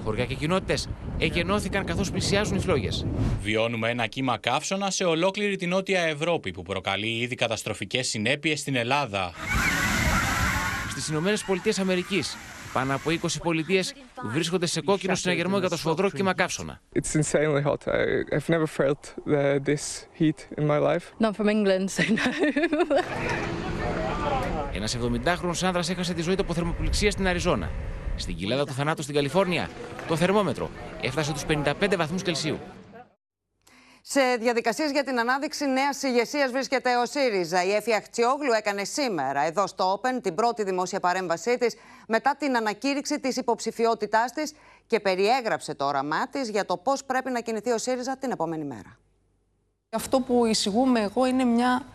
Χωριά 0.04 0.24
και 0.24 0.34
κοινότητες 0.34 0.88
εκενώθηκαν 1.18 1.84
καθώς 1.84 2.10
πλησιάζουν 2.10 2.56
οι 2.56 2.60
φλόγες. 2.60 3.06
Βιώνουμε 3.42 3.90
ένα 3.90 4.06
κύμα 4.06 4.38
καύσωνα 4.38 4.90
σε 4.90 5.04
ολόκληρη 5.04 5.56
την 5.56 5.68
Νότια 5.68 6.00
Ευρώπη 6.00 6.50
που 6.50 6.62
προκαλεί 6.62 7.18
ήδη 7.18 7.34
καταστροφικές 7.34 8.08
συνέπειες 8.08 8.60
στην 8.60 8.76
Ελλάδα. 8.76 9.32
Στις 10.90 11.08
Ηνωμένες 11.08 11.44
Πολιτείες 11.44 11.78
Αμερικής, 11.78 12.36
πάνω 12.76 12.94
από 12.94 13.10
20 13.10 13.16
πολιτείες 13.42 13.94
βρίσκονται 14.22 14.66
σε 14.66 14.80
κόκκινο 14.80 15.14
συναγερμό 15.14 15.58
για 15.58 15.68
το 15.68 15.76
σφοδρό 15.76 16.10
κύμα 16.10 16.34
καύσωνα. 16.34 16.80
It's 16.94 17.20
insanely 17.20 17.62
hot. 17.64 17.78
I've 18.32 18.48
never 18.48 18.66
felt 18.66 19.14
this 19.64 19.84
heat 20.18 20.38
in 20.58 20.66
my 20.66 20.78
life. 20.78 21.04
Not 21.20 21.34
from 21.36 21.48
England, 21.48 21.86
so 21.96 22.02
no. 22.02 22.30
Ένας 24.72 24.96
70χρονο 24.96 25.54
άνδρας 25.62 25.90
έχασε 25.90 26.14
τη 26.14 26.22
ζωή 26.22 26.34
του 26.34 26.42
από 26.42 26.54
θερμοπληξία 26.54 27.10
στην 27.10 27.26
Αριζόνα. 27.26 27.70
Στην 28.16 28.36
κοιλάδα 28.36 28.64
του 28.64 28.72
θανάτου 28.72 29.02
στην 29.02 29.14
Καλιφόρνια, 29.14 29.68
το 30.08 30.16
θερμόμετρο 30.16 30.70
έφτασε 31.00 31.32
του 31.32 31.40
55 31.48 31.96
βαθμούς 31.96 32.22
Κελσίου. 32.22 32.58
Σε 34.08 34.36
διαδικασίες 34.36 34.90
για 34.90 35.04
την 35.04 35.18
ανάδειξη 35.18 35.66
νέας 35.66 36.02
ηγεσίας 36.02 36.50
βρίσκεται 36.50 36.96
ο 36.96 37.06
ΣΥΡΙΖΑ. 37.06 37.64
Η 37.64 37.72
Έφη 37.74 37.94
Αχτσιόγλου 37.94 38.52
έκανε 38.56 38.84
σήμερα 38.84 39.40
εδώ 39.40 39.66
στο 39.66 40.00
Open 40.00 40.22
την 40.22 40.34
πρώτη 40.34 40.64
δημόσια 40.64 41.00
παρέμβασή 41.00 41.58
της 41.58 41.74
μετά 42.08 42.36
την 42.38 42.56
ανακήρυξη 42.56 43.20
της 43.20 43.36
υποψηφιότητάς 43.36 44.32
της 44.32 44.52
και 44.86 45.00
περιέγραψε 45.00 45.74
το 45.74 45.84
όραμά 45.84 46.28
της 46.28 46.48
για 46.48 46.64
το 46.64 46.76
πώς 46.76 47.04
πρέπει 47.04 47.30
να 47.30 47.40
κινηθεί 47.40 47.70
ο 47.70 47.78
ΣΥΡΙΖΑ 47.78 48.16
την 48.16 48.30
επόμενη 48.30 48.64
μέρα. 48.64 48.98
Αυτό 49.90 50.20
που 50.20 50.44
εισηγούμε 50.44 51.00
εγώ 51.00 51.26
είναι 51.26 51.44
μια 51.44 51.86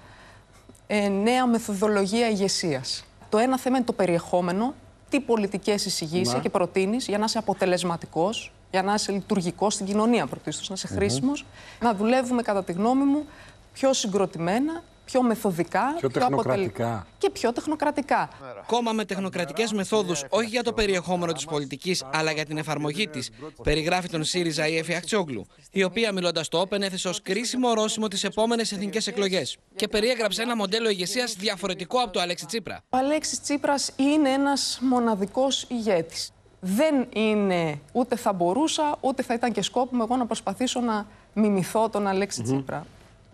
ε, 0.88 1.08
νέα 1.08 1.48
μεθοδολογία 1.48 2.30
ηγεσίας. 2.30 3.06
Το 3.30 3.38
ένα 3.38 3.58
θέμα 3.58 3.78
είναι 3.78 3.86
το 3.86 3.94
περιεχόμενο, 3.94 4.74
τι 5.10 5.20
πολιτικές 5.20 5.86
εισηγήσεις 5.86 6.40
και 6.42 6.50
προτείνεις 6.50 7.08
για 7.08 7.18
να 7.18 7.26
είσαι 7.26 7.38
αποτελεσματικός, 7.38 8.52
για 8.72 8.84
να 8.84 8.94
είσαι 8.94 9.12
λειτουργικός 9.12 9.74
στην 9.74 9.86
κοινωνία 9.86 10.26
πρωτίστως, 10.28 10.70
να 10.70 10.76
είσαι 10.76 10.88
mm 10.92 10.96
χρήσιμος. 10.96 11.46
Να 11.80 11.94
δουλεύουμε, 11.94 12.42
κατά 12.42 12.64
τη 12.64 12.72
γνώμη 12.72 13.04
μου, 13.04 13.26
πιο 13.74 13.94
συγκροτημένα, 13.94 14.84
πιο 15.06 15.22
μεθοδικά, 15.22 15.96
πιο, 15.98 16.10
τεχνοκρατικά. 16.10 17.08
και 17.18 17.30
πιο 17.30 17.54
τεχνοκρατικά. 17.54 18.30
Κόμμα 18.66 18.92
με 18.92 19.06
τεχνοκρατικές 19.06 19.72
μεθόδους, 19.72 20.24
όχι 20.30 20.50
για 20.50 20.64
το 20.64 20.74
περιεχόμενο 20.74 21.32
της 21.32 21.46
πολιτικής, 21.46 22.04
αλλά 22.14 22.32
για 22.32 22.46
την 22.46 22.58
εφαρμογή 22.58 23.08
της, 23.08 23.30
περιγράφει 23.64 24.10
τον 24.10 24.24
ΣΥΡΙΖΑ 24.24 24.68
η 24.68 24.78
Εφη 24.78 24.94
Αχτσόγλου, 24.94 25.46
η 25.72 25.84
οποία 25.84 26.12
μιλώντας 26.12 26.46
στο 26.46 26.60
Όπεν 26.60 26.82
έθεσε 26.82 27.08
ως 27.08 27.22
κρίσιμο 27.22 27.70
ορόσημο 27.70 28.08
τις 28.08 28.24
επόμενες 28.24 28.72
εθνικές 28.72 29.08
εκλογές 29.08 29.58
και 29.76 29.88
περιέγραψε 29.88 30.42
ένα 30.42 30.56
μοντέλο 30.56 30.90
ηγεσίας 30.90 31.36
διαφορετικό 31.36 32.00
από 32.00 32.12
το 32.12 32.20
Αλέξη 32.20 32.46
Τσίπρα. 32.46 32.84
Ο 32.90 32.98
Αλέξης 32.98 33.42
Τσίπρας 33.42 33.92
είναι 33.96 34.30
ένας 34.30 34.80
μοναδικός 34.82 35.66
ηγέτης. 35.70 36.32
Δεν 36.64 37.08
είναι 37.14 37.80
ούτε 37.92 38.16
θα 38.16 38.34
μπορούσα, 38.34 38.98
ούτε 39.02 39.24
θα 39.24 39.34
ήταν 39.34 39.52
και 39.52 39.62
σκόπιμο 39.62 40.06
εγώ 40.06 40.18
να 40.18 40.26
προσπαθήσω 40.26 40.80
να 40.80 41.06
μιμηθώ 41.34 41.90
τον 41.90 42.08
Αλέξη 42.08 42.42
Τσίπρα 42.42 42.86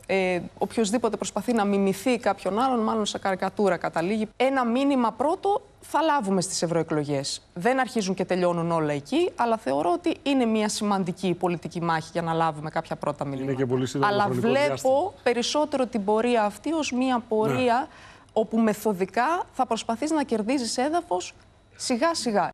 ε, 0.07 0.39
οποιοδήποτε 0.57 1.15
προσπαθεί 1.15 1.53
να 1.53 1.65
μιμηθεί 1.65 2.17
κάποιον 2.17 2.59
άλλον, 2.59 2.79
μάλλον 2.79 3.05
σε 3.05 3.17
καρικατούρα 3.17 3.77
καταλήγει. 3.77 4.27
Ένα 4.37 4.65
μήνυμα 4.65 5.11
πρώτο 5.11 5.61
θα 5.81 6.01
λάβουμε 6.01 6.41
στις 6.41 6.61
ευρωεκλογές. 6.61 7.41
Δεν 7.53 7.79
αρχίζουν 7.79 8.13
και 8.15 8.25
τελειώνουν 8.25 8.71
όλα 8.71 8.93
εκεί, 8.93 9.31
αλλά 9.35 9.57
θεωρώ 9.57 9.91
ότι 9.91 10.17
είναι 10.23 10.45
μια 10.45 10.69
σημαντική 10.69 11.33
πολιτική 11.33 11.81
μάχη 11.81 12.09
για 12.11 12.21
να 12.21 12.33
λάβουμε 12.33 12.69
κάποια 12.69 12.95
πρώτα 12.95 13.25
μηνύματα. 13.25 13.51
Είναι 13.51 13.61
και 13.61 13.65
πολύ 13.65 13.87
αλλά 13.99 14.27
βλέπω 14.29 14.51
διάστημα. 14.51 15.13
περισσότερο 15.23 15.85
την 15.85 16.03
πορεία 16.03 16.43
αυτή 16.43 16.73
ως 16.73 16.91
μια 16.91 17.23
πορεία 17.27 17.79
ναι. 17.79 17.87
όπου 18.33 18.57
μεθοδικά 18.57 19.43
θα 19.53 19.65
προσπαθείς 19.65 20.11
να 20.11 20.23
κερδίζεις 20.23 20.77
έδαφος 20.77 21.33
σιγά 21.75 22.13
σιγά. 22.13 22.49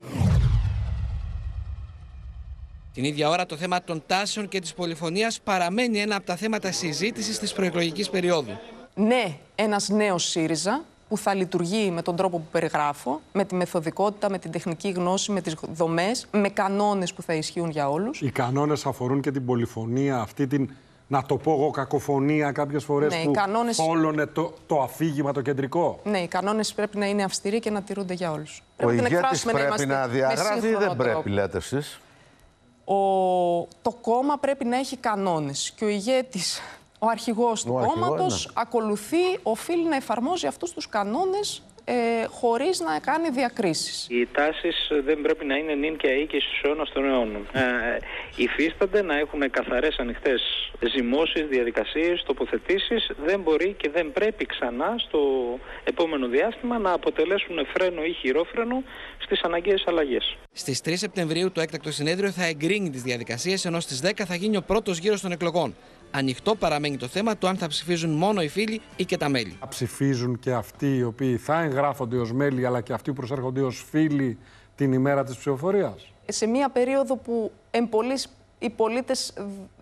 Την 2.93 3.03
ίδια 3.03 3.29
ώρα 3.29 3.45
το 3.45 3.55
θέμα 3.55 3.83
των 3.83 4.03
τάσεων 4.07 4.47
και 4.47 4.59
της 4.59 4.73
πολυφωνίας 4.73 5.39
παραμένει 5.43 5.99
ένα 5.99 6.15
από 6.15 6.25
τα 6.25 6.35
θέματα 6.35 6.71
συζήτησης 6.71 7.39
της 7.39 7.53
προεκλογικής 7.53 8.09
περίοδου. 8.09 8.57
Ναι, 8.95 9.37
ένας 9.55 9.89
νέος 9.89 10.23
ΣΥΡΙΖΑ 10.29 10.83
που 11.09 11.17
θα 11.17 11.33
λειτουργεί 11.33 11.91
με 11.91 12.01
τον 12.01 12.15
τρόπο 12.15 12.37
που 12.37 12.47
περιγράφω, 12.51 13.21
με 13.31 13.45
τη 13.45 13.55
μεθοδικότητα, 13.55 14.29
με 14.29 14.37
την 14.37 14.51
τεχνική 14.51 14.89
γνώση, 14.89 15.31
με 15.31 15.41
τις 15.41 15.55
δομές, 15.73 16.27
με 16.31 16.49
κανόνες 16.49 17.13
που 17.13 17.21
θα 17.21 17.33
ισχύουν 17.33 17.69
για 17.69 17.89
όλους. 17.89 18.21
Οι 18.21 18.31
κανόνες 18.31 18.85
αφορούν 18.85 19.21
και 19.21 19.31
την 19.31 19.45
πολυφωνία, 19.45 20.19
αυτή 20.19 20.47
την, 20.47 20.69
να 21.07 21.23
το 21.23 21.37
πω 21.37 21.51
εγώ, 21.51 21.69
κακοφωνία 21.69 22.51
κάποιες 22.51 22.83
φορές 22.83 23.13
ναι, 23.13 23.23
που 23.23 23.31
κανόνες... 23.31 23.79
όλωνε 23.79 24.25
το, 24.25 24.53
το 24.67 24.81
αφήγημα 24.81 25.33
το 25.33 25.41
κεντρικό. 25.41 25.99
Ναι, 26.03 26.19
οι 26.19 26.27
κανόνες 26.27 26.73
πρέπει 26.73 26.97
να 26.97 27.05
είναι 27.05 27.23
αυστηροί 27.23 27.59
και 27.59 27.69
να 27.69 27.81
τηρούνται 27.81 28.13
για 28.13 28.31
όλους. 28.31 28.63
Ο 28.83 28.91
ηγέτης 28.91 29.43
πρέπει 29.43 29.85
να, 29.85 29.99
να 29.99 30.07
διαγράφει 30.07 30.67
ή 30.67 30.75
δεν 30.75 30.95
πρέπει, 30.95 31.29
λέτε 31.29 31.57
εσείς; 31.57 31.99
Ο, 32.85 32.95
το 33.81 33.91
κόμμα 34.01 34.37
πρέπει 34.37 34.65
να 34.65 34.77
έχει 34.77 34.97
κανόνες 34.97 35.73
και 35.75 35.85
ο 35.85 35.87
ηγέτης, 35.87 36.59
ο 36.99 37.07
αρχηγός 37.07 37.63
του 37.63 37.73
κόμματος, 37.73 38.45
ναι. 38.45 38.53
ακολουθεί, 38.55 39.39
οφείλει 39.43 39.87
να 39.87 39.95
εφαρμόζει 39.95 40.47
αυτούς 40.47 40.71
τους 40.71 40.89
κανόνες 40.89 41.63
ε, 41.85 42.25
χωρίς 42.29 42.79
να 42.79 42.99
κάνει 42.99 43.29
διακρίσεις. 43.29 44.07
Οι 44.09 44.27
τάσεις 44.31 44.91
δεν 45.05 45.21
πρέπει 45.21 45.45
να 45.45 45.55
είναι 45.55 45.73
νυν 45.73 45.97
και 45.97 46.07
αή 46.07 46.25
και 46.25 46.39
στους 46.39 46.61
αιώνας 46.63 46.89
των 46.91 47.05
αιώνων. 47.05 47.47
Ε, 47.51 47.61
υφίστανται 48.35 49.01
να 49.01 49.17
έχουν 49.17 49.49
καθαρές 49.49 49.95
ανοιχτές 49.97 50.41
ζυμώσεις, 50.95 51.47
διαδικασίες, 51.47 52.23
τοποθετήσεις. 52.25 53.11
Δεν 53.25 53.39
μπορεί 53.39 53.75
και 53.77 53.89
δεν 53.89 54.11
πρέπει 54.11 54.45
ξανά 54.45 54.95
στο 54.97 55.19
επόμενο 55.83 56.27
διάστημα 56.27 56.77
να 56.77 56.91
αποτελέσουν 56.91 57.65
φρένο 57.73 58.03
ή 58.03 58.13
χειρόφρενο 58.13 58.83
στις 59.17 59.41
αναγκαίες 59.41 59.83
αλλαγές. 59.87 60.37
Στις 60.51 60.81
3 60.81 60.91
Σεπτεμβρίου 60.95 61.51
το 61.51 61.61
έκτακτο 61.61 61.91
συνέδριο 61.91 62.31
θα 62.31 62.45
εγκρίνει 62.45 62.89
τις 62.89 63.01
διαδικασίες 63.01 63.65
ενώ 63.65 63.79
στις 63.79 64.01
10 64.03 64.11
θα 64.25 64.35
γίνει 64.35 64.57
ο 64.57 64.61
πρώτος 64.61 64.97
γύρος 64.97 65.21
των 65.21 65.31
εκλογών. 65.31 65.75
Ανοιχτό 66.15 66.55
παραμένει 66.55 66.97
το 66.97 67.07
θέμα 67.07 67.37
του 67.37 67.47
αν 67.47 67.57
θα 67.57 67.67
ψηφίζουν 67.67 68.11
μόνο 68.11 68.41
οι 68.41 68.47
φίλοι 68.47 68.81
ή 68.95 69.05
και 69.05 69.17
τα 69.17 69.29
μέλη. 69.29 69.57
Θα 69.59 69.67
ψηφίζουν 69.67 70.39
και 70.39 70.51
αυτοί 70.51 70.95
οι 70.95 71.03
οποίοι 71.03 71.37
θα 71.37 71.61
εγγράφονται 71.61 72.17
ως 72.17 72.33
μέλη 72.33 72.65
αλλά 72.65 72.81
και 72.81 72.93
αυτοί 72.93 73.09
που 73.09 73.15
προσέρχονται 73.15 73.61
ως 73.61 73.85
φίλοι 73.89 74.37
την 74.75 74.93
ημέρα 74.93 75.23
της 75.23 75.37
ψηφοφορίας. 75.37 76.11
Σε 76.25 76.45
μια 76.45 76.69
περίοδο 76.69 77.15
που 77.15 77.51
εμπολείς 77.71 78.27
οι 78.59 78.69
πολίτες 78.69 79.33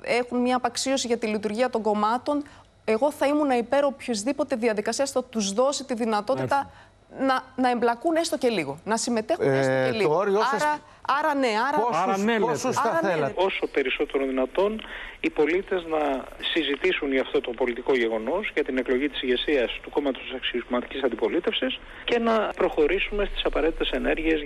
έχουν 0.01 0.41
μια 0.41 0.55
απαξίωση 0.55 1.07
για 1.07 1.17
τη 1.17 1.27
λειτουργία 1.27 1.69
των 1.69 1.81
κομμάτων, 1.81 2.43
εγώ 2.85 3.11
θα 3.11 3.25
ήμουν 3.25 3.49
υπέρ 3.49 3.83
οποιοδήποτε 3.83 4.55
διαδικασίας 4.55 5.11
θα 5.11 5.23
τους 5.23 5.53
δώσει 5.53 5.83
τη 5.83 5.93
δυνατότητα 5.93 6.71
να, 7.19 7.43
να 7.55 7.69
εμπλακούν 7.69 8.15
έστω 8.15 8.37
και 8.37 8.49
λίγο, 8.49 8.79
να 8.85 8.97
συμμετέχουν 8.97 9.45
ε, 9.45 9.59
έστω 9.59 9.91
και 9.91 9.97
λίγο. 9.97 10.19
άρα, 10.19 10.79
άρα 11.07 11.35
ναι, 11.35 11.47
άρα, 11.67 11.77
πόσους, 11.77 12.01
άρα 12.01 12.17
ναι, 12.17 12.39
πόσους 12.39 12.77
άρα 12.77 12.99
θα 13.01 13.17
ναι, 13.17 13.31
Όσο 13.35 13.67
περισσότερο 13.67 14.25
δυνατόν 14.25 14.81
οι 15.19 15.29
πολίτες 15.29 15.83
να 15.85 16.25
συζητήσουν 16.53 17.11
για 17.11 17.21
αυτό 17.21 17.41
το 17.41 17.51
πολιτικό 17.51 17.95
γεγονός, 17.95 18.51
για 18.53 18.63
την 18.63 18.77
εκλογή 18.77 19.09
της 19.09 19.21
ηγεσίας 19.21 19.79
του 19.81 19.89
κόμματος 19.89 20.21
της 20.21 20.33
αξιωματικής 20.33 21.03
αντιπολίτευσης 21.03 21.79
και 22.03 22.19
να 22.19 22.53
προχωρήσουμε 22.55 23.25
στις 23.25 23.43
απαραίτητες 23.45 23.89
ενέργειες. 23.89 24.45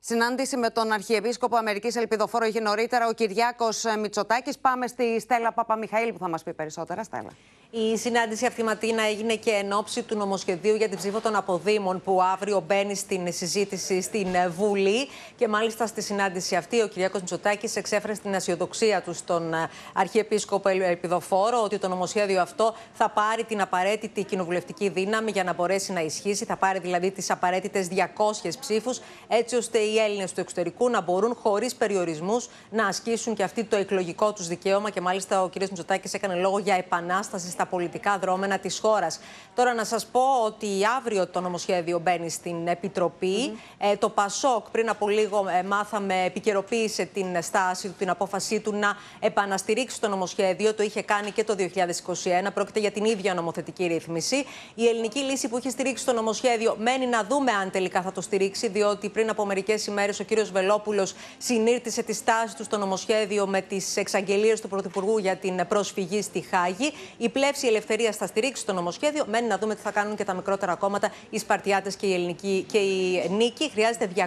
Συνάντηση 0.00 0.56
με 0.56 0.70
τον 0.70 0.92
Αρχιεπίσκοπο 0.92 1.56
Αμερικής 1.56 1.96
Ελπιδοφόρο 1.96 2.44
είχε 2.44 2.60
νωρίτερα 2.60 3.06
ο 3.08 3.12
Κυριάκος 3.12 3.84
Μητσοτάκης. 3.98 4.58
Πάμε 4.58 4.86
στη 4.86 5.20
Στέλλα 5.20 5.52
Παπαμιχαήλ 5.52 6.12
που 6.12 6.18
θα 6.18 6.28
μας 6.28 6.42
πει 6.42 6.54
περισσότερα. 6.54 7.04
Στέλλα. 7.04 7.30
Η 7.76 7.96
συνάντηση 7.96 8.46
αυτή, 8.46 8.62
Ματίνα, 8.62 9.02
έγινε 9.02 9.34
και 9.34 9.50
εν 9.50 9.72
ώψη 9.72 10.02
του 10.02 10.16
νομοσχεδίου 10.16 10.74
για 10.74 10.88
την 10.88 10.98
ψήφο 10.98 11.20
των 11.20 11.36
αποδήμων 11.36 12.02
που 12.02 12.22
αύριο 12.22 12.64
μπαίνει 12.66 12.94
στην 12.94 13.32
συζήτηση 13.32 14.00
στην 14.00 14.28
Βουλή. 14.56 15.08
Και 15.36 15.48
μάλιστα 15.48 15.86
στη 15.86 16.02
συνάντηση 16.02 16.56
αυτή 16.56 16.82
ο 16.82 16.88
κ. 16.88 17.14
Μητσοτάκης 17.14 17.76
εξέφρασε 17.76 18.20
την 18.20 18.34
αισιοδοξία 18.34 19.02
του 19.02 19.12
στον 19.12 19.54
Αρχιεπίσκοπο 19.92 20.68
Ελπιδοφόρο 20.68 21.62
ότι 21.62 21.78
το 21.78 21.88
νομοσχέδιο 21.88 22.40
αυτό 22.40 22.74
θα 22.92 23.10
πάρει 23.10 23.44
την 23.44 23.60
απαραίτητη 23.60 24.24
κοινοβουλευτική 24.24 24.88
δύναμη 24.88 25.30
για 25.30 25.44
να 25.44 25.52
μπορέσει 25.54 25.92
να 25.92 26.00
ισχύσει. 26.00 26.44
Θα 26.44 26.56
πάρει 26.56 26.78
δηλαδή 26.78 27.10
τις 27.10 27.30
απαραίτητες 27.30 27.88
200 27.88 28.48
ψήφους, 28.60 29.00
έτσι 29.28 29.56
ώστε 29.56 29.78
οι 29.78 29.98
Έλληνες 29.98 30.32
του 30.32 30.40
εξωτερικού 30.40 30.90
να 30.90 31.00
μπορούν 31.00 31.34
χωρίς 31.42 31.74
περιορισμούς 31.74 32.48
να 32.70 32.86
ασκήσουν 32.86 33.34
και 33.34 33.42
αυτοί 33.42 33.64
το 33.64 33.76
εκλογικό 33.76 34.32
τους 34.32 34.46
δικαίωμα. 34.46 34.90
Και 34.90 35.00
μάλιστα 35.00 35.42
ο 35.42 35.48
κ. 35.48 35.54
Μητσοτάκης 35.56 36.14
έκανε 36.14 36.34
λόγο 36.34 36.58
για 36.58 36.74
επανάσταση 36.74 37.50
στα 37.50 37.62
πολιτικά 37.66 38.18
δρόμενα 38.18 38.58
της 38.58 38.78
χώρας. 38.78 39.20
Τώρα 39.54 39.74
να 39.74 39.84
σας 39.84 40.06
πω 40.06 40.20
ότι 40.44 40.66
αύριο 40.96 41.26
το 41.26 41.40
νομοσχέδιο 41.40 41.98
μπαίνει 41.98 42.30
στην 42.30 42.66
Επιτροπή. 42.66 43.58
Ε, 43.78 43.96
το 43.96 44.08
ΠΑΣΟΚ 44.08 44.70
πριν 44.70 44.88
από 44.88 45.08
λίγο 45.08 45.44
ε, 45.58 45.62
μάθαμε, 45.62 46.24
επικαιροποίησε 46.24 47.04
την 47.04 47.42
στάση 47.42 47.88
του, 47.88 47.94
την 47.98 48.10
απόφασή 48.10 48.60
του 48.60 48.74
να 48.74 48.96
επαναστηρίξει 49.20 50.00
το 50.00 50.08
νομοσχέδιο. 50.08 50.74
Το 50.74 50.82
είχε 50.82 51.02
κάνει 51.02 51.30
και 51.30 51.44
το 51.44 51.56
2021. 51.58 52.52
Πρόκειται 52.54 52.80
για 52.80 52.90
την 52.90 53.04
ίδια 53.04 53.34
νομοθετική 53.34 53.86
ρύθμιση. 53.86 54.44
Η 54.74 54.86
ελληνική 54.86 55.18
λύση 55.18 55.48
που 55.48 55.58
είχε 55.58 55.70
στηρίξει 55.70 56.04
το 56.04 56.12
νομοσχέδιο 56.12 56.76
μένει 56.78 57.06
να 57.06 57.24
δούμε 57.24 57.50
αν 57.52 57.70
τελικά 57.70 58.02
θα 58.02 58.12
το 58.12 58.20
στηρίξει, 58.20 58.68
διότι 58.68 59.08
πριν 59.08 59.30
από 59.30 59.44
μερικές 59.44 59.86
ημέρες 59.86 60.20
ο 60.20 60.24
κύριος 60.24 60.50
Βελόπουλος 60.50 61.14
συνήρτησε 61.38 62.02
τη 62.02 62.12
στάση 62.12 62.56
του 62.56 62.64
στο 62.64 62.76
νομοσχέδιο 62.76 63.46
με 63.46 63.60
τις 63.60 63.96
εξαγγελίες 63.96 64.60
του 64.60 64.68
Πρωθυπουργού 64.68 65.18
για 65.18 65.36
την 65.36 65.66
προσφυγή 65.68 66.22
στη 66.22 66.40
Χάγη. 66.40 66.92
Η 67.16 67.28
η 67.62 67.66
Ελευθερία 67.66 68.12
θα 68.12 68.26
στηρίξει 68.26 68.66
το 68.66 68.72
νομοσχέδιο. 68.72 69.24
Μένει 69.28 69.46
να 69.46 69.58
δούμε 69.58 69.74
τι 69.74 69.80
θα 69.80 69.90
κάνουν 69.90 70.16
και 70.16 70.24
τα 70.24 70.34
μικρότερα 70.34 70.74
κόμματα, 70.74 71.12
οι 71.30 71.38
Σπαρτιάτες 71.38 71.96
και 71.96 72.06
η 72.06 72.14
Ελληνική 72.14 72.66
και 72.68 72.78
η 72.78 73.28
Νίκη. 73.30 73.70
Χρειάζεται 73.70 74.10
200 74.16 74.20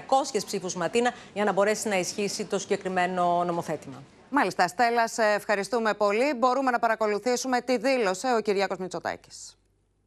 ψήφους 0.46 0.76
Ματίνα 0.76 1.14
για 1.34 1.44
να 1.44 1.52
μπορέσει 1.52 1.88
να 1.88 2.00
ισχύσει 2.00 2.46
το 2.46 2.60
συγκεκριμένο 2.60 3.44
νομοθέτημα. 3.44 4.04
Μάλιστα, 4.30 4.68
Στέλλα, 4.68 5.08
σε 5.08 5.24
ευχαριστούμε 5.24 5.94
πολύ. 5.94 6.34
Μπορούμε 6.38 6.72
να 6.72 6.80
παρακολουθήσουμε 6.80 7.62
τι 7.62 7.78
δήλωσε 7.78 8.28
ο 8.38 8.42
Κυριάκος 8.42 8.78
Μητσοτάκης. 8.78 9.58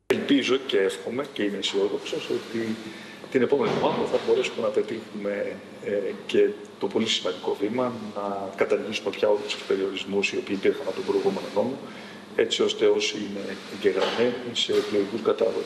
Ελπίζω 0.06 0.56
και 0.56 0.78
εύχομαι 0.78 1.26
και 1.32 1.42
είμαι 1.42 1.58
αισιόδοξος 1.58 2.30
ότι 2.30 2.76
την 3.30 3.42
επόμενη 3.42 3.72
εβδομάδα 3.74 4.04
θα 4.12 4.18
μπορέσουμε 4.26 4.66
να 4.66 4.68
πετύχουμε 4.68 5.56
ε, 5.84 5.90
και 6.26 6.48
το 6.78 6.86
πολύ 6.86 7.06
σημαντικό 7.06 7.56
βήμα 7.60 7.92
να 8.14 8.48
καταργήσουμε 8.56 9.10
πια 9.10 9.28
όλους 9.28 9.54
τους 9.54 9.62
περιορισμούς 9.62 10.32
οι 10.32 10.36
οποίοι 10.36 10.56
υπήρχαν 10.58 10.86
από 10.86 10.96
τον 10.96 11.04
προηγούμενο 11.04 11.46
νόμο 11.54 11.76
έτσι 12.44 12.62
ώστε 12.62 12.86
όσοι 12.86 13.16
είναι 13.16 13.56
εγγεγραμμένοι 13.74 14.50
σε 14.52 14.72
εκλογικούς 14.72 15.22
κατάλογου 15.22 15.62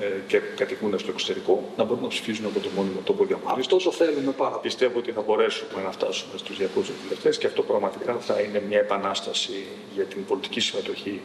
ε, 0.00 0.04
και 0.26 0.38
κατοικούν 0.56 0.98
στο 0.98 1.10
εξωτερικό 1.10 1.72
να 1.76 1.84
μπορούν 1.84 2.02
να 2.02 2.08
ψηφίζουν 2.08 2.46
από 2.46 2.60
το 2.60 2.68
μόνιμο 2.76 3.00
τόπο 3.04 3.24
διαμονή. 3.24 3.60
Αυτό 3.60 3.76
το 3.76 3.90
θέλουμε 3.90 4.32
πάρα 4.32 4.56
Πιστεύω 4.56 4.98
ότι 4.98 5.10
θα 5.12 5.20
μπορέσουμε 5.20 5.82
να 5.84 5.92
φτάσουμε 5.92 6.38
στους 6.38 6.56
200 6.58 6.64
βουλευτές 7.02 7.38
και 7.38 7.46
αυτό 7.46 7.62
πραγματικά 7.62 8.14
θα 8.14 8.40
είναι 8.40 8.62
μια 8.68 8.78
επανάσταση 8.78 9.66
για 9.94 10.04
την 10.04 10.24
πολιτική 10.24 10.60
συμμετοχή 10.60 11.20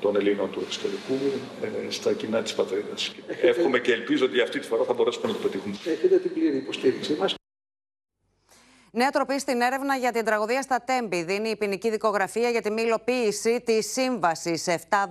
των 0.00 0.16
Ελλήνων 0.16 0.50
του 0.50 0.60
εξωτερικού 0.66 1.14
ε, 1.62 1.90
στα 1.90 2.12
κοινά 2.12 2.42
της 2.42 2.54
πατρίδας. 2.54 3.12
Εύχομαι 3.42 3.78
και 3.78 3.92
ελπίζω 3.92 4.24
ότι 4.24 4.40
αυτή 4.40 4.58
τη 4.58 4.66
φορά 4.66 4.84
θα 4.84 4.92
μπορέσουμε 4.92 5.26
να 5.26 5.32
το 5.32 5.38
πετύχουμε. 5.38 5.76
Έχετε 5.84 6.16
την 6.16 6.32
πλήρη 6.32 6.56
υποστήριξή 6.56 7.16
μας. 7.20 7.34
Νέα 8.96 9.10
τροπή 9.10 9.38
στην 9.38 9.60
έρευνα 9.60 9.96
για 9.96 10.12
την 10.12 10.24
τραγωδία 10.24 10.62
στα 10.62 10.80
Τέμπη 10.84 11.22
δίνει 11.22 11.48
η 11.48 11.56
ποινική 11.56 11.90
δικογραφία 11.90 12.48
για 12.48 12.62
τη 12.62 12.70
μη 12.70 12.82
υλοποίηση 12.82 13.60
της 13.60 13.92
σύμβασης 13.92 14.66
717 14.68 15.10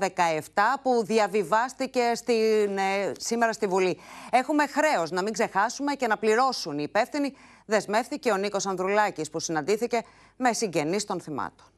που 0.81 1.03
διαβιβάστηκε 1.05 2.11
στην, 2.15 2.77
ε, 2.77 3.11
σήμερα 3.17 3.53
στη 3.53 3.67
Βουλή. 3.67 3.99
Έχουμε 4.31 4.67
χρέος 4.67 5.11
να 5.11 5.21
μην 5.21 5.33
ξεχάσουμε 5.33 5.93
και 5.93 6.07
να 6.07 6.17
πληρώσουν 6.17 6.79
οι 6.79 6.83
υπεύθυνοι. 6.87 7.33
Δεσμεύθηκε 7.65 8.31
ο 8.31 8.37
Νίκος 8.37 8.65
Ανδρουλάκης 8.65 9.29
που 9.29 9.39
συναντήθηκε 9.39 10.01
με 10.37 10.53
συγγενείς 10.53 11.05
των 11.05 11.21
θυμάτων. 11.21 11.72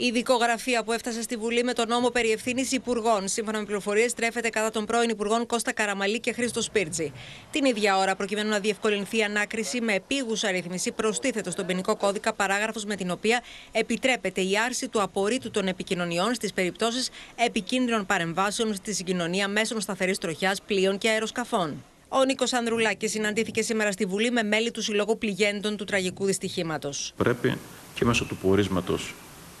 Η 0.00 0.10
δικογραφία 0.10 0.82
που 0.82 0.92
έφτασε 0.92 1.22
στη 1.22 1.36
Βουλή 1.36 1.64
με 1.64 1.72
τον 1.72 1.88
νόμο 1.88 2.08
περί 2.08 2.30
ευθύνης 2.30 2.72
υπουργών, 2.72 3.28
σύμφωνα 3.28 3.58
με 3.58 3.64
πληροφορίες, 3.64 4.14
τρέφεται 4.14 4.48
κατά 4.48 4.70
των 4.70 4.84
πρώην 4.84 5.08
υπουργών 5.10 5.46
Κώστα 5.46 5.72
Καραμαλή 5.72 6.20
και 6.20 6.32
Χρήστο 6.32 6.62
Σπίρτζη. 6.62 7.12
Την 7.50 7.64
ίδια 7.64 7.98
ώρα, 7.98 8.16
προκειμένου 8.16 8.48
να 8.48 8.58
διευκολυνθεί 8.58 9.16
η 9.16 9.22
ανάκριση 9.22 9.80
με 9.80 9.94
επίγουσα 9.94 10.50
ρύθμιση, 10.50 10.92
προστίθεται 10.92 11.50
στον 11.50 11.66
ποινικό 11.66 11.96
κώδικα 11.96 12.32
παράγραφος 12.32 12.84
με 12.84 12.96
την 12.96 13.10
οποία 13.10 13.42
επιτρέπεται 13.72 14.40
η 14.40 14.58
άρση 14.66 14.88
του 14.88 15.02
απορρίτου 15.02 15.50
των 15.50 15.68
επικοινωνιών 15.68 16.34
στις 16.34 16.52
περιπτώσεις 16.52 17.10
επικίνδυνων 17.36 18.06
παρεμβάσεων 18.06 18.74
στη 18.74 18.94
συγκοινωνία 18.94 19.48
μέσω 19.48 19.80
σταθερής 19.80 20.18
τροχιάς 20.18 20.62
πλοίων 20.62 20.98
και 20.98 21.08
αεροσκαφών. 21.08 21.84
Ο 22.08 22.24
Νίκος 22.24 22.52
Ανδρουλάκης 22.52 23.10
συναντήθηκε 23.10 23.62
σήμερα 23.62 23.92
στη 23.92 24.04
Βουλή 24.04 24.30
με 24.30 24.42
μέλη 24.42 24.70
του 24.70 24.82
Συλλόγου 24.82 25.18
Πληγέντων 25.18 25.76
του 25.76 25.84
τραγικού 25.84 26.24
δυστυχήματος. 26.24 27.12
Πρέπει 27.16 27.58
και 27.94 28.04
μέσω 28.04 28.24
του 28.24 28.36
πορίσματος 28.36 29.14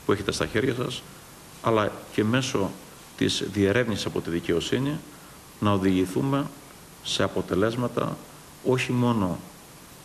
που 0.08 0.14
έχετε 0.14 0.32
στα 0.32 0.46
χέρια 0.46 0.74
σας, 0.74 1.02
αλλά 1.62 1.92
και 2.12 2.24
μέσω 2.24 2.70
της 3.16 3.44
διερεύνησης 3.52 4.06
από 4.06 4.20
τη 4.20 4.30
δικαιοσύνη 4.30 4.98
να 5.60 5.70
οδηγηθούμε 5.70 6.46
σε 7.04 7.22
αποτελέσματα 7.22 8.16
όχι 8.64 8.92
μόνο 8.92 9.38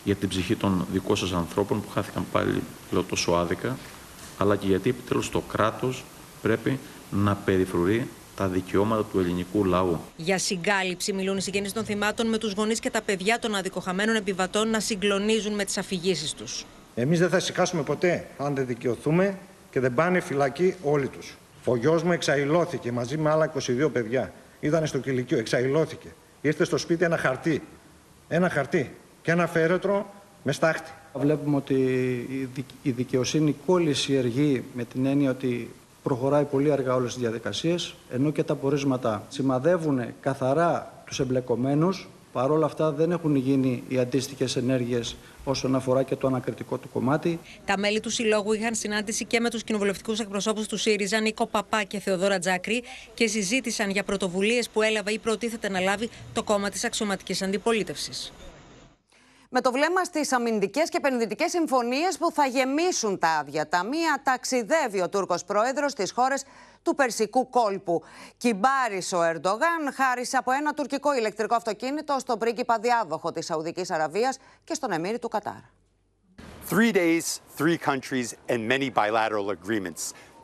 για 0.04 0.14
την 0.14 0.28
ψυχή 0.28 0.56
των 0.56 0.86
δικών 0.92 1.16
σας 1.16 1.32
ανθρώπων 1.32 1.80
που 1.82 1.88
χάθηκαν 1.90 2.26
πάλι 2.32 2.62
λέω, 2.90 3.02
τόσο 3.02 3.32
άδικα, 3.32 3.76
αλλά 4.38 4.56
και 4.56 4.66
γιατί 4.66 4.90
επιτέλους 4.90 5.30
το 5.30 5.40
κράτος 5.40 6.04
πρέπει 6.42 6.78
να 7.10 7.34
περιφρουρεί 7.34 8.08
τα 8.36 8.48
δικαιώματα 8.48 9.04
του 9.04 9.18
ελληνικού 9.18 9.64
λαού. 9.64 10.00
Για 10.16 10.38
συγκάλυψη 10.38 11.12
μιλούν 11.12 11.36
οι 11.36 11.40
συγγενείς 11.40 11.72
των 11.72 11.84
θυμάτων 11.84 12.28
με 12.28 12.38
τους 12.38 12.52
γονείς 12.52 12.80
και 12.80 12.90
τα 12.90 13.02
παιδιά 13.02 13.38
των 13.38 13.54
αδικοχαμένων 13.54 14.16
επιβατών 14.16 14.68
να 14.68 14.80
συγκλονίζουν 14.80 15.54
με 15.54 15.64
τις 15.64 15.78
αφηγήσεις 15.78 16.32
τους. 16.32 16.64
Εμείς 16.94 17.18
δεν 17.18 17.28
θα 17.28 17.40
σηκάσουμε 17.40 17.82
ποτέ 17.82 18.28
αν 18.38 18.54
δεν 18.54 18.66
δικαιωθούμε 18.66 19.38
και 19.74 19.80
δεν 19.80 19.94
πάνε 19.94 20.20
φυλακή 20.20 20.74
όλοι 20.82 21.08
τους. 21.08 21.36
Ο 21.64 21.76
γιος 21.76 22.02
μου 22.02 22.12
εξαϊλώθηκε 22.12 22.92
μαζί 22.92 23.16
με 23.16 23.30
άλλα 23.30 23.52
22 23.86 23.88
παιδιά. 23.92 24.32
Ήταν 24.60 24.86
στο 24.86 24.98
κηλικείο, 24.98 25.38
εξαϊλώθηκε. 25.38 26.08
Ήρθε 26.40 26.64
στο 26.64 26.76
σπίτι 26.76 27.04
ένα 27.04 27.16
χαρτί. 27.16 27.62
Ένα 28.28 28.48
χαρτί 28.48 28.94
και 29.22 29.30
ένα 29.30 29.46
φέρετρο 29.46 30.12
με 30.42 30.52
στάχτη. 30.52 30.90
Βλέπουμε 31.14 31.56
ότι 31.56 31.74
η 32.82 32.90
δικαιοσύνη 32.90 33.56
κόλλησε 33.66 34.16
εργή 34.16 34.64
με 34.74 34.84
την 34.84 35.06
έννοια 35.06 35.30
ότι 35.30 35.70
προχωράει 36.02 36.44
πολύ 36.44 36.72
αργά 36.72 36.94
όλες 36.94 37.12
τις 37.12 37.22
διαδικασίες, 37.22 37.94
ενώ 38.10 38.30
και 38.30 38.42
τα 38.42 38.54
πορίσματα 38.54 39.22
σημαδεύουν 39.28 40.00
καθαρά 40.20 41.02
τους 41.06 41.20
εμπλεκομένους, 41.20 42.08
παρόλα 42.34 42.66
αυτά 42.66 42.92
δεν 42.92 43.10
έχουν 43.10 43.36
γίνει 43.36 43.82
οι 43.88 43.98
αντίστοιχες 43.98 44.56
ενέργειες 44.56 45.16
όσον 45.44 45.74
αφορά 45.74 46.02
και 46.02 46.16
το 46.16 46.26
ανακριτικό 46.26 46.78
του 46.78 46.88
κομμάτι. 46.92 47.40
Τα 47.64 47.78
μέλη 47.78 48.00
του 48.00 48.10
Συλλόγου 48.10 48.52
είχαν 48.52 48.74
συνάντηση 48.74 49.24
και 49.24 49.40
με 49.40 49.50
τους 49.50 49.64
κοινοβουλευτικούς 49.64 50.20
εκπροσώπους 50.20 50.66
του 50.66 50.76
ΣΥΡΙΖΑ, 50.76 51.20
Νίκο 51.20 51.46
Παπά 51.46 51.82
και 51.82 51.98
Θεοδόρα 51.98 52.38
Τζάκρη, 52.38 52.82
και 53.14 53.26
συζήτησαν 53.26 53.90
για 53.90 54.04
πρωτοβουλίες 54.04 54.68
που 54.68 54.82
έλαβε 54.82 55.12
ή 55.12 55.18
προτίθεται 55.18 55.68
να 55.68 55.80
λάβει 55.80 56.10
το 56.32 56.42
κόμμα 56.42 56.68
της 56.70 56.84
αξιωματικής 56.84 57.42
αντιπολίτευσης. 57.42 58.32
Με 59.56 59.60
το 59.60 59.72
βλέμμα 59.72 60.04
στις 60.04 60.32
αμυντικές 60.32 60.88
και 60.88 60.96
επενδυτικές 60.96 61.50
συμφωνίες 61.50 62.18
που 62.18 62.32
θα 62.32 62.46
γεμίσουν 62.46 63.18
τα 63.18 63.28
άδεια 63.28 63.68
ταμεία, 63.68 64.20
ταξιδεύει 64.22 65.00
ο 65.00 65.08
Τούρκος 65.08 65.44
πρόεδρος 65.44 65.92
στις 65.92 66.12
χώρες 66.12 66.44
του 66.84 66.94
Περσικού 66.94 67.48
κόλπου. 67.48 68.02
Κυμπάρισε 68.36 69.16
ο 69.16 69.22
Ερντογάν 69.22 69.92
χάρισε 69.94 70.36
από 70.36 70.52
ένα 70.52 70.74
τουρκικό 70.74 71.14
ηλεκτρικό 71.14 71.54
αυτοκίνητο 71.54 72.16
στον 72.18 72.38
πρίγκιπα 72.38 72.78
διάδοχο 72.78 73.32
της 73.32 73.46
Σαουδικής 73.46 73.90
Αραβίας 73.90 74.38
και 74.64 74.74
στον 74.74 74.92
Εμμύρη 74.92 75.18
του 75.18 75.28
Κατάρ. 75.28 75.62
Three 76.70 76.92
days, 76.92 77.40
three 77.58 77.78
countries 77.90 78.28
and 78.48 78.60
many 78.74 78.88
bilateral 78.88 79.50
agreements. 79.50 80.02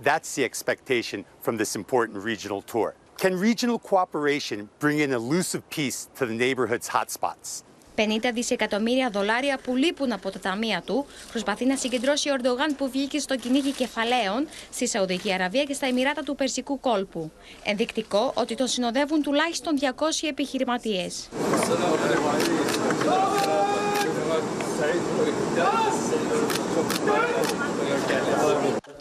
That's 0.09 0.35
the 0.37 0.45
expectation 0.51 1.25
from 1.45 1.55
this 1.57 1.75
important 1.83 2.17
regional 2.31 2.63
tour. 2.73 2.89
Can 3.23 3.35
regional 3.49 3.79
cooperation 3.91 4.59
bring 4.79 4.99
an 5.07 5.13
elusive 5.21 5.63
peace 5.77 5.99
to 6.19 6.23
the 6.31 6.37
neighborhood's 6.45 6.89
hotspots? 6.97 7.63
50 8.01 8.31
δισεκατομμύρια 8.35 9.11
δολάρια 9.11 9.59
που 9.63 9.77
λείπουν 9.77 10.13
από 10.13 10.31
τα 10.31 10.39
ταμεία 10.39 10.83
του, 10.87 11.07
προσπαθεί 11.31 11.65
να 11.65 11.77
συγκεντρώσει 11.77 12.29
ο 12.29 12.33
Ορντογάν 12.33 12.77
που 12.77 12.91
βγήκε 12.91 13.19
στο 13.19 13.37
κυνήγι 13.37 13.73
κεφαλαίων 13.73 14.49
στη 14.73 14.89
Σαουδική 14.89 15.33
Αραβία 15.33 15.65
και 15.65 15.75
στα 15.75 15.87
Εμμυράτα 15.87 16.23
του 16.23 16.35
Περσικού 16.35 16.81
κόλπου. 16.81 17.31
Ενδεικτικό 17.65 18.33
ότι 18.35 18.55
τον 18.55 18.67
συνοδεύουν 18.67 19.23
τουλάχιστον 19.23 19.79
200 19.81 20.29
επιχειρηματίες. 20.29 21.29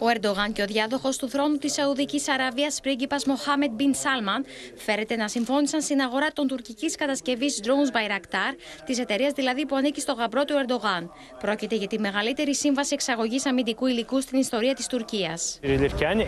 Ο 0.02 0.08
Ερντογάν 0.08 0.52
και 0.52 0.62
ο 0.62 0.66
διάδοχος 0.66 1.16
του 1.16 1.28
θρόνου 1.28 1.56
της 1.56 1.72
Σαουδικής 1.72 2.28
Αραβίας, 2.28 2.80
πρίγκιπας 2.80 3.24
Μοχάμετ 3.24 3.70
Μπιν 3.70 3.94
Σάλμαν, 3.94 4.44
φέρεται 4.76 5.16
να 5.16 5.28
συμφώνησαν 5.28 5.80
στην 5.80 6.00
αγορά 6.00 6.28
των 6.32 6.46
τουρκικής 6.46 6.96
κατασκευής 6.96 7.60
drones 7.64 7.96
Bayraktar, 7.96 8.54
της 8.86 8.98
εταιρείας 8.98 9.32
δηλαδή 9.32 9.66
που 9.66 9.76
ανήκει 9.76 10.00
στο 10.00 10.12
γαμπρό 10.12 10.44
του 10.44 10.54
Ερντογάν. 10.56 11.10
Πρόκειται 11.40 11.74
για 11.74 11.86
τη 11.86 11.98
μεγαλύτερη 11.98 12.54
σύμβαση 12.54 12.94
εξαγωγής 12.94 13.46
αμυντικού 13.46 13.86
υλικού 13.86 14.20
στην 14.20 14.38
ιστορία 14.38 14.74
της 14.74 14.86
Τουρκίας. 14.86 15.58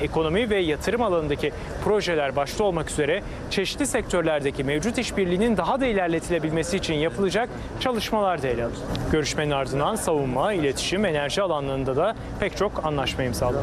ekonomi 0.03 0.51
ve 0.51 0.59
yatırım 0.59 1.03
alanındaki 1.03 1.53
projeler 1.85 2.37
başta 2.37 2.65
olmak 2.65 2.91
üzere 2.91 3.23
çeşitli 3.51 3.87
sektörlerdeki 3.87 4.65
mevcut 4.65 4.99
işbirliğinin 4.99 5.57
daha 5.57 5.81
da 5.81 5.87
ilerletilebilmesi 5.87 6.77
için 6.77 6.95
yapılacak 6.95 7.49
çalışmalar 7.81 8.43
da 8.43 8.49
ele 8.49 8.65
alındı. 8.65 8.79
Görüşmenin 9.13 9.51
ardından 9.51 9.95
savunma, 9.95 10.53
iletişim, 10.53 11.05
enerji 11.05 11.43
alanlarında 11.43 11.97
da 11.97 12.15
pek 12.41 12.57
çok 12.57 12.87
anlaşma 12.87 13.25
imzalandı. 13.25 13.62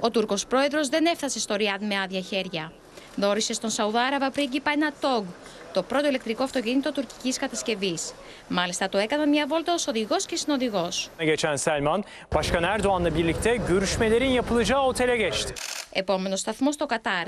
Ο 0.00 0.10
Τούρκος 0.10 0.46
πρόεδρος 0.46 0.88
δεν 0.88 1.04
έφτασε 1.06 1.38
στο 1.38 1.54
Ριάντ 1.54 1.82
με 1.82 2.00
άδεια 2.00 2.20
χέρια. 2.20 2.72
Δόρισε 3.16 3.52
στον 3.52 3.70
Σαουδάραβα 3.70 4.30
πρίγκιπα 4.30 4.70
ένα 4.70 4.92
TOG, 5.00 5.24
το 5.72 5.82
πρώτο 5.82 6.08
ηλεκτρικό 6.08 6.42
αυτοκίνητο 6.42 6.92
τουρκικής 6.92 7.38
κατασκευής. 7.38 8.12
Μάλιστα 8.48 8.88
το 8.88 8.98
έκαναν 8.98 9.28
μια 9.28 9.46
βόλτα 9.48 9.72
ως 9.72 9.86
οδηγός 9.86 10.26
και 10.26 10.36
συνοδηγός. 10.36 11.08
Geçen 11.18 11.56
Selman, 11.64 12.00
Başkan 12.34 12.64
Erdoğan'la 12.74 13.14
birlikte 13.14 13.56
görüşmelerin 13.56 14.30
yapılacağı 14.30 14.82
otele 14.82 15.16
geçti. 15.16 15.52
Επόμενο 15.92 16.36
σταθμό 16.36 16.72
στο 16.72 16.86
Κατάρ. 16.86 17.26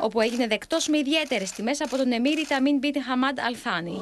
Όπου 0.00 0.20
έγινε 0.20 0.46
δεκτός 0.46 0.88
με 0.88 0.98
ιδιαίτερες 0.98 1.50
τιμές 1.50 1.80
από 1.80 1.96
τον 1.96 2.12
Εμμύρη 2.12 2.46
Ταμίν 2.48 2.78
Μπιν 2.78 3.02
Χαμάντ 3.02 3.38
Αλθάνη. 3.46 4.00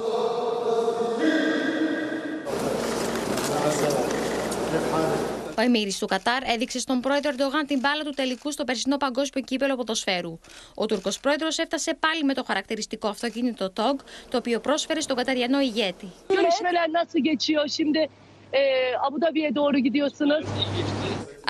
Ο 5.59 5.61
Εμμύρης 5.61 5.99
του 5.99 6.07
Κατάρ 6.07 6.43
έδειξε 6.43 6.79
στον 6.79 7.01
πρόεδρο 7.01 7.31
Ερντογάν 7.31 7.67
την 7.67 7.79
μπάλα 7.79 8.03
του 8.03 8.11
τελικού 8.11 8.51
στο 8.53 8.65
περσινό 8.65 8.97
παγκόσμιο 8.97 9.45
κύπελο 9.45 9.77
ποδοσφαίρου. 9.77 10.39
Ο 10.75 10.87
Τούρκος 10.87 11.21
πρόεδρος 11.21 11.59
έφτασε 11.59 11.95
πάλι 11.95 12.25
με 12.25 12.35
το 12.35 12.45
χαρακτηριστικό 12.47 13.09
αυτοκίνητο 13.09 13.73
TOG, 13.77 13.95
το 14.29 14.37
οποίο 14.37 14.61
πρόσφερε 14.61 15.01
στον 15.01 15.17
Καταριανό 15.17 15.61
ηγέτη. 15.61 16.13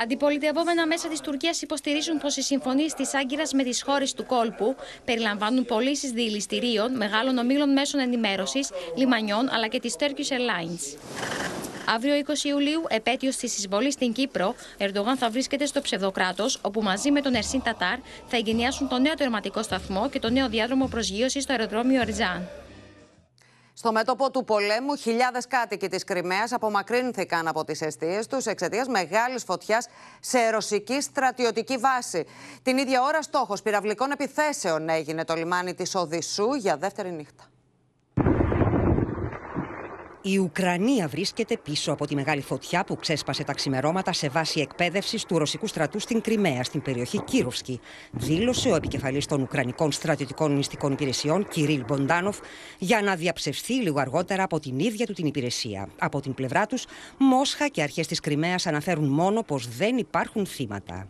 Αντιπολιτευόμενα 0.03 0.87
μέσα 0.87 1.09
της 1.09 1.21
Τουρκίας 1.21 1.63
υποστηρίζουν 1.63 2.19
πως 2.19 2.37
οι 2.37 2.43
συμφωνίες 2.43 2.95
της 2.95 3.15
Άγκυρας 3.15 3.53
με 3.53 3.63
τις 3.63 3.83
χώρες 3.83 4.13
του 4.15 4.27
κόλπου 4.27 4.77
περιλαμβάνουν 5.05 5.65
πωλήσεις 5.65 6.11
διηληστηρίων, 6.11 6.97
μεγάλων 6.97 7.39
ομίλων 7.39 7.73
μέσων 7.73 8.01
ενημέρωσης, 8.01 8.71
λιμανιών 8.97 9.49
αλλά 9.49 9.67
και 9.67 9.81
της 9.81 9.97
Turkish 9.99 10.33
Airlines. 10.33 10.99
Αύριο 11.87 12.15
20 12.15 12.45
Ιουλίου, 12.45 12.83
επέτειο 12.89 13.31
τη 13.31 13.47
εισβολή 13.47 13.91
στην 13.91 14.13
Κύπρο, 14.13 14.55
Ερντογάν 14.79 15.17
θα 15.17 15.31
βρίσκεται 15.31 15.67
στο 15.67 15.81
ψευδοκράτος, 15.81 16.59
όπου 16.63 16.83
μαζί 16.83 17.11
με 17.11 17.21
τον 17.21 17.35
Ερσίν 17.35 17.63
Τατάρ 17.63 17.99
θα 18.27 18.37
εγκαινιάσουν 18.37 18.89
το 18.89 18.99
νέο 18.99 19.15
τερματικό 19.15 19.63
σταθμό 19.63 20.09
και 20.09 20.19
το 20.19 20.31
νέο 20.31 20.49
διάδρομο 20.49 20.87
προσγείωσης 20.87 21.43
στο 21.43 21.53
αεροδρόμιο 21.53 22.01
Ερζάν. 22.01 22.64
Στο 23.77 23.93
μέτωπο 23.93 24.31
του 24.31 24.45
πολέμου, 24.45 24.97
χιλιάδες 24.97 25.47
κάτοικοι 25.47 25.89
της 25.89 26.05
Κρυμαίας 26.05 26.53
απομακρύνθηκαν 26.53 27.49
από 27.49 27.65
τις 27.65 27.81
αιστείες 27.81 28.27
τους 28.27 28.47
εξαιτίας 28.47 28.89
μεγάλης 28.89 29.45
φωτιάς 29.45 29.87
σε 30.21 30.51
ρωσική 30.51 31.01
στρατιωτική 31.01 31.77
βάση. 31.77 32.27
Την 32.63 32.79
ίδια 32.79 33.03
ώρα, 33.03 33.23
στόχος 33.23 33.63
πυραυλικών 33.63 34.11
επιθέσεων 34.11 34.89
έγινε 34.89 35.25
το 35.25 35.35
λιμάνι 35.35 35.75
της 35.75 35.95
Οδυσσού 35.95 36.55
για 36.55 36.77
δεύτερη 36.77 37.11
νύχτα. 37.11 37.45
Η 40.27 40.39
Ουκρανία 40.39 41.09
βρίσκεται 41.09 41.57
πίσω 41.57 41.93
από 41.93 42.07
τη 42.07 42.15
μεγάλη 42.15 42.43
φωτιά 42.43 42.85
που 42.85 42.97
ξέσπασε 42.97 43.45
τα 43.45 43.53
ξημερώματα 43.53 44.13
σε 44.13 44.29
βάση 44.29 44.61
εκπαίδευσης 44.61 45.25
του 45.25 45.39
ρωσικού 45.39 45.67
στρατού 45.67 45.99
στην 45.99 46.21
Κρυμαία, 46.21 46.65
στην 46.65 46.83
περιοχή 46.83 47.23
Κύροφσκι, 47.23 47.81
δήλωσε 48.11 48.69
ο 48.69 48.75
επικεφαλής 48.75 49.27
των 49.27 49.41
Ουκρανικών 49.43 49.93
Στρατιωτικών 49.93 50.53
Μυστικών 50.53 50.93
Υπηρεσιών, 50.93 51.49
Κυρίλ 51.49 51.85
Μποντάνοφ, 51.87 52.39
για 52.79 53.03
να 53.03 53.15
διαψευθεί 53.15 53.73
λίγο 53.73 54.01
αργότερα 54.01 54.43
από 54.43 54.61
την 54.61 54.79
ίδια 54.79 55.07
του 55.07 55.13
την 55.13 55.27
υπηρεσία. 55.27 55.89
Από 55.99 56.21
την 56.21 56.35
πλευρά 56.35 56.67
τους, 56.67 56.85
Μόσχα 57.19 57.69
και 57.69 57.83
αρχές 57.83 58.07
της 58.07 58.21
Κρυμαίας 58.21 58.67
αναφέρουν 58.67 59.09
μόνο 59.09 59.43
πως 59.43 59.69
δεν 59.69 59.97
υπάρχουν 59.97 60.47
θύματα. 60.47 61.09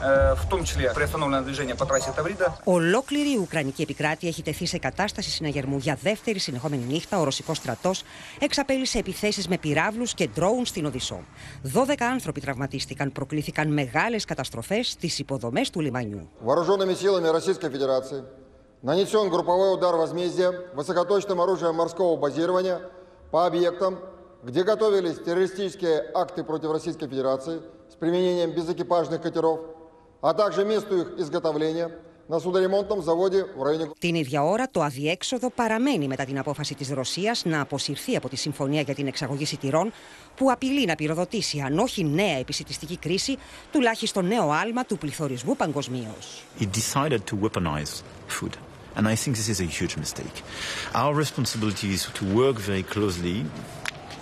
э, 0.02 0.34
в 0.34 0.48
том 0.48 0.64
числе 0.64 0.92
приостановлено 0.94 1.42
движение 1.42 1.74
по 1.74 1.86
трассе 1.86 2.12
Таврида. 2.16 2.58
Ολόκληρη 2.64 3.32
η 3.32 3.36
Ουκρανική 3.36 3.82
επικράτεια 3.82 4.28
έχει 4.28 4.42
τεθεί 4.42 4.66
σε 4.66 4.78
κατάσταση 4.78 5.30
συναγερμού. 5.30 5.78
Για 5.78 5.98
δεύτερη 6.02 6.38
συνεχόμενη 6.38 6.84
νύχτα, 6.84 7.18
ο 7.20 7.24
ρωσικό 7.24 7.54
στρατό 7.54 7.92
εξαπέλυσε 8.38 8.98
επιθέσει 8.98 9.48
με 9.48 9.58
πυράβλου 9.58 10.04
και 10.14 10.28
ντρόουν 10.28 10.66
στην 10.66 10.86
Οδυσσό. 10.86 11.20
12 11.74 11.94
άνθρωποι 12.12 12.40
τραυματίστηκαν, 12.40 13.12
προκλήθηκαν 13.12 13.72
μεγάλε 13.72 14.16
καταστροφέ 14.16 14.82
στι 14.82 15.10
υποδομέ 15.18 15.62
του 15.72 15.80
λιμανιού. 15.80 16.30
Вооруженными 16.40 16.94
силами 16.94 17.28
Российской 17.28 17.70
Федерации 17.70 18.22
нанесен 18.82 19.28
групповой 19.30 19.74
удар 19.74 19.96
возмездия 19.96 20.52
высокоточным 20.74 21.40
оружием 21.40 21.74
морского 21.74 22.16
базирования 22.16 22.80
по 23.30 23.46
объектам, 23.46 23.98
где 24.42 24.62
готовились 24.62 25.18
террористические 25.18 26.10
акты 26.14 26.44
против 26.44 26.70
Российской 26.70 27.08
Федерации 27.08 27.60
с 27.90 27.94
применением 27.94 28.52
безэкипажных 28.52 29.20
катеров, 29.20 29.60
а 30.20 30.34
также 30.34 30.64
месту 30.64 30.96
их 30.96 31.18
изготовления 31.18 31.90
на 32.28 32.38
судоремонтном 32.40 33.02
заводе 33.02 33.44
в 33.56 33.62
районе 33.62 33.90
Την 33.98 34.14
ίδια 34.14 34.42
ώρα, 34.42 34.68
το 34.70 34.82
αδιέξοδο 34.82 35.50
παραμένει 35.50 36.06
μετά 36.06 36.24
την 36.24 36.38
απόφαση 36.38 36.74
τη 36.74 36.94
Ρωσία 36.94 37.36
να 37.44 37.60
αποσυρθεί 37.60 38.16
από 38.16 38.28
τη 38.28 38.36
Συμφωνία 38.36 38.80
για 38.80 38.94
την 38.94 39.06
Εξαγωγή 39.06 39.44
Σιτηρών, 39.44 39.92
που 40.36 40.50
απειλεί 40.50 40.84
να 40.84 40.94
πυροδοτήσει, 40.94 41.60
αν 41.60 41.78
όχι 41.78 42.04
νέα 42.04 42.38
επισητιστική 42.38 42.96
κρίση, 42.96 43.38
τουλάχιστον 43.72 44.26
νέο 44.26 44.50
άλμα 44.50 44.84
του 44.84 44.98
πληθωρισμού 44.98 45.56
παγκοσμίω. 45.56 46.14
And 48.95 49.07
I 49.07 49.15
think 49.15 49.37
this 49.37 49.49
is 49.49 49.59
a 49.59 49.65
huge 49.65 49.97
mistake. 49.97 50.43
Our 50.93 51.13
responsibility 51.13 51.93
is 51.93 52.05
to 52.13 52.25
work 52.25 52.57
very 52.57 52.83
closely 52.83 53.45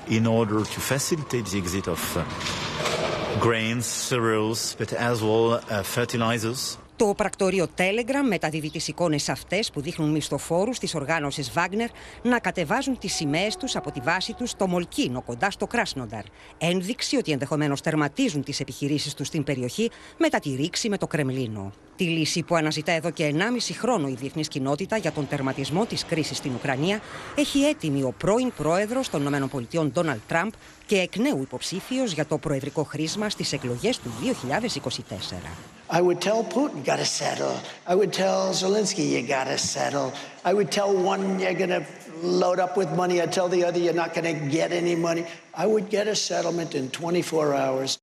in 0.07 0.25
order 0.27 0.63
to 0.63 0.79
facilitate 0.79 1.45
the 1.45 1.57
exit 1.57 1.87
of 1.87 2.17
uh, 2.17 3.39
grains, 3.39 3.85
cereals, 3.85 4.75
but 4.77 4.93
as 4.93 5.21
well 5.21 5.53
uh, 5.53 5.83
fertilizers. 5.83 6.77
Το 7.01 7.13
πρακτορείο 7.17 7.67
Telegram 7.77 8.27
μεταδίδει 8.27 8.69
τις 8.69 8.87
εικόνες 8.87 9.29
αυτές 9.29 9.71
που 9.71 9.81
δείχνουν 9.81 10.09
μισθοφόρους 10.11 10.79
της 10.79 10.95
οργάνωσης 10.95 11.51
Wagner 11.55 11.89
να 12.21 12.39
κατεβάζουν 12.39 12.97
τις 12.97 13.13
σημαίες 13.13 13.55
τους 13.55 13.75
από 13.75 13.91
τη 13.91 13.99
βάση 13.99 14.33
τους 14.33 14.49
στο 14.49 14.67
Μολκίνο, 14.67 15.21
κοντά 15.21 15.51
στο 15.51 15.67
Κράσνονταρ. 15.67 16.23
Ένδειξη 16.57 17.15
ότι 17.17 17.31
ενδεχομένως 17.31 17.81
τερματίζουν 17.81 18.43
τις 18.43 18.59
επιχειρήσεις 18.59 19.13
τους 19.13 19.27
στην 19.27 19.43
περιοχή 19.43 19.89
μετά 20.17 20.39
τη 20.39 20.55
ρήξη 20.55 20.89
με 20.89 20.97
το 20.97 21.07
Κρεμλίνο. 21.07 21.71
Τη 21.95 22.03
λύση 22.03 22.43
που 22.43 22.55
αναζητά 22.55 22.91
εδώ 22.91 23.09
και 23.09 23.33
1,5 23.33 23.73
χρόνο 23.77 24.07
η 24.07 24.13
διεθνής 24.13 24.47
κοινότητα 24.47 24.97
για 24.97 25.11
τον 25.11 25.27
τερματισμό 25.27 25.85
της 25.85 26.05
κρίσης 26.05 26.37
στην 26.37 26.51
Ουκρανία 26.55 26.99
έχει 27.35 27.59
έτοιμη 27.63 28.03
ο 28.03 28.13
πρώην 28.17 28.51
πρόεδρος 28.57 29.09
των 29.09 29.33
ΗΠΑ 29.33 29.83
Ντόναλτ 29.83 30.21
Τραμπ 30.27 30.51
και 30.85 30.97
εκ 30.97 31.15
νέου 31.15 31.41
υποψήφιος 31.41 32.11
για 32.11 32.25
το 32.25 32.37
προεδρικό 32.37 32.83
χρήσμα 32.83 33.29
στις 33.29 33.53
εκλογές 33.53 33.99
του 33.99 34.11
2024. 34.21 35.80
I 35.93 35.99
would 35.99 36.21
tell 36.21 36.41
Putin, 36.41 36.77
you 36.77 36.83
gotta 36.83 37.03
settle. 37.03 37.59
I 37.85 37.95
would 37.95 38.13
tell 38.13 38.53
Zelensky, 38.53 39.09
you 39.09 39.27
gotta 39.27 39.57
settle. 39.57 40.13
I 40.45 40.53
would 40.53 40.71
tell 40.71 40.95
one, 40.95 41.37
you're 41.37 41.53
gonna 41.53 41.85
load 42.21 42.59
up 42.59 42.77
with 42.77 42.89
money. 42.93 43.21
I'd 43.21 43.33
tell 43.33 43.49
the 43.49 43.65
other, 43.65 43.77
you're 43.77 43.93
not 43.93 44.13
gonna 44.13 44.33
get 44.33 44.71
any 44.71 44.95
money. 44.95 45.25
I 45.53 45.67
would 45.67 45.89
get 45.89 46.07
a 46.07 46.15
settlement 46.15 46.75
in 46.75 46.91
24 46.91 47.53
hours. 47.53 47.99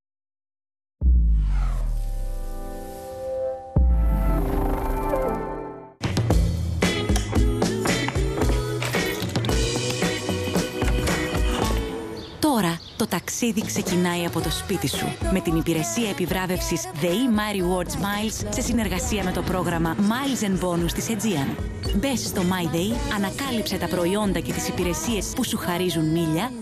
Ταξίδι 13.28 13.64
ξεκινάει 13.66 14.26
από 14.26 14.40
το 14.40 14.50
σπίτι 14.50 14.88
σου 14.88 15.06
με 15.32 15.40
την 15.40 15.56
υπηρεσία 15.56 16.08
επιβράβευσης 16.08 16.86
The 17.00 17.06
E-My 17.06 17.56
Rewards 17.56 17.92
Miles 17.92 18.46
σε 18.48 18.60
συνεργασία 18.60 19.24
με 19.24 19.32
το 19.32 19.42
πρόγραμμα 19.42 19.96
Miles 19.98 20.44
and 20.44 20.64
Bonus 20.64 20.92
της 20.92 21.06
Aegean. 21.08 21.62
Μπες 21.96 22.26
στο 22.26 22.42
My 22.42 22.74
Day, 22.74 23.14
ανακάλυψε 23.16 23.76
τα 23.76 23.86
προϊόντα 23.88 24.40
και 24.40 24.52
τις 24.52 24.68
υπηρεσίες 24.68 25.32
που 25.36 25.44
σου 25.44 25.56
χαρίζουν 25.56 26.04
μίλια 26.04 26.52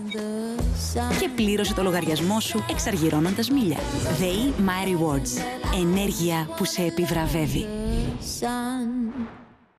και 1.19 1.29
πλήρωσε 1.35 1.73
το 1.73 1.83
λογαριασμό 1.83 2.39
σου 2.39 2.65
εξαργυρώνοντας 2.69 3.49
μίλια. 3.49 3.77
The 4.19 4.49
E-My 4.49 4.87
Rewards. 4.87 5.41
Ενέργεια 5.81 6.49
που 6.57 6.65
σε 6.65 6.81
επιβραβεύει. 6.81 7.65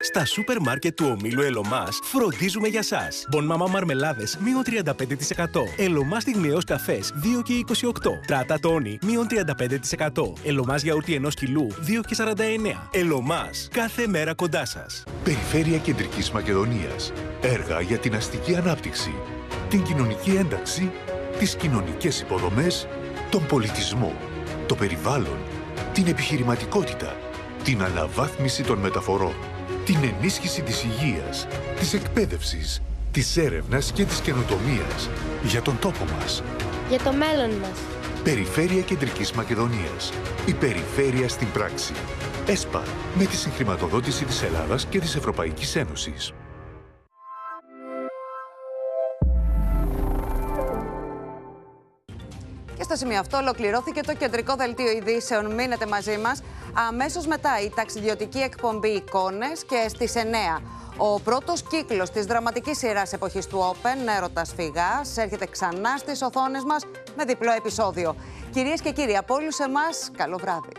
Στα 0.00 0.24
σούπερ 0.24 0.60
μάρκετ 0.60 0.96
του 0.96 1.16
ομίλου 1.18 1.42
Ελωμάς 1.42 1.98
φροντίζουμε 2.02 2.68
για 2.68 2.82
σας. 2.82 3.24
Μπον 3.30 3.44
μάμα 3.44 3.66
μαρμελάδες 3.66 4.38
μείον 4.40 4.62
35%. 4.62 5.62
Ελωμάς 5.76 6.22
στιγμιαίος 6.22 6.64
καφές 6.64 7.12
2 7.14 7.42
και 7.42 7.52
28. 7.52 8.20
Τράτα 8.26 8.58
τόνι 8.58 8.98
μείον 9.02 9.26
35%. 9.26 10.32
Ελωμάς 10.44 10.82
γιαούρτι 10.82 11.14
ενός 11.14 11.34
κιλού 11.34 11.66
2 11.86 12.00
και 12.06 12.14
49. 12.14 12.88
Ελωμάς 12.90 13.68
κάθε 13.72 14.06
μέρα 14.06 14.34
κοντά 14.34 14.64
σας. 14.64 15.04
Περιφέρεια 15.24 15.78
Κεντρικής 15.78 16.30
Μακεδονίας. 16.30 17.12
Έργα 17.40 17.80
για 17.80 17.98
την 17.98 18.14
αστική 18.14 18.56
ανάπτυξη, 18.56 19.14
την 19.68 19.82
κοινωνική 19.82 20.30
ένταξη, 20.30 20.90
τις 21.38 21.54
κοινωνικές 21.54 22.20
υποδομές, 22.20 22.88
τον 23.30 23.46
πολιτισμό, 23.46 24.14
το 24.66 24.74
περιβάλλον, 24.74 25.38
την 25.92 26.06
επιχειρηματικότητα, 26.06 27.16
την 27.64 27.82
αναβάθμιση 27.82 28.62
των 28.62 28.78
μεταφορών, 28.78 29.34
την 29.88 30.14
ενίσχυση 30.18 30.62
της 30.62 30.84
υγείας, 30.84 31.46
της 31.78 31.94
εκπαίδευσης, 31.94 32.82
της 33.10 33.36
έρευνας 33.36 33.92
και 33.92 34.04
της 34.04 34.20
καινοτομίας 34.20 35.08
για 35.42 35.62
τον 35.62 35.78
τόπο 35.78 36.04
μας. 36.04 36.42
Για 36.88 36.98
το 36.98 37.12
μέλλον 37.12 37.50
μας. 37.50 37.78
Περιφέρεια 38.24 38.82
Κεντρικής 38.82 39.32
Μακεδονίας. 39.32 40.12
Η 40.46 40.52
περιφέρεια 40.54 41.28
στην 41.28 41.50
πράξη. 41.52 41.92
ΕΣΠΑ 42.46 42.82
με 43.18 43.24
τη 43.24 43.36
συγχρηματοδότηση 43.36 44.24
της 44.24 44.42
Ελλάδας 44.42 44.86
και 44.86 45.00
της 45.00 45.16
Ευρωπαϊκής 45.16 45.76
Ένωσης. 45.76 46.32
Στο 52.88 52.96
σημείο 52.96 53.18
αυτό 53.18 53.36
ολοκληρώθηκε 53.36 54.00
το 54.00 54.14
κεντρικό 54.14 54.54
δελτίο 54.54 54.90
ειδήσεων. 54.90 55.54
Μείνετε 55.54 55.86
μαζί 55.86 56.18
μας. 56.18 56.42
Αμέσως 56.88 57.26
μετά 57.26 57.60
η 57.60 57.70
ταξιδιωτική 57.74 58.38
εκπομπή 58.38 58.88
Εικόνες 58.88 59.64
και 59.64 59.88
στις 59.88 60.14
9. 60.14 60.62
Ο 60.96 61.20
πρώτος 61.20 61.62
κύκλος 61.62 62.10
της 62.10 62.24
δραματικής 62.24 62.78
σειράς 62.78 63.12
εποχής 63.12 63.46
του 63.46 63.58
Open, 63.58 64.16
Έρωτας 64.16 64.52
Φυγάς, 64.56 65.16
έρχεται 65.16 65.46
ξανά 65.46 65.96
στις 65.96 66.22
οθόνες 66.22 66.64
μας 66.64 66.84
με 67.16 67.24
διπλό 67.24 67.52
επεισόδιο. 67.52 68.16
Κυρίες 68.50 68.80
και 68.80 68.90
κύριοι, 68.90 69.16
από 69.16 69.34
όλους 69.34 69.58
εμάς, 69.58 70.10
καλό 70.16 70.36
βράδυ. 70.36 70.72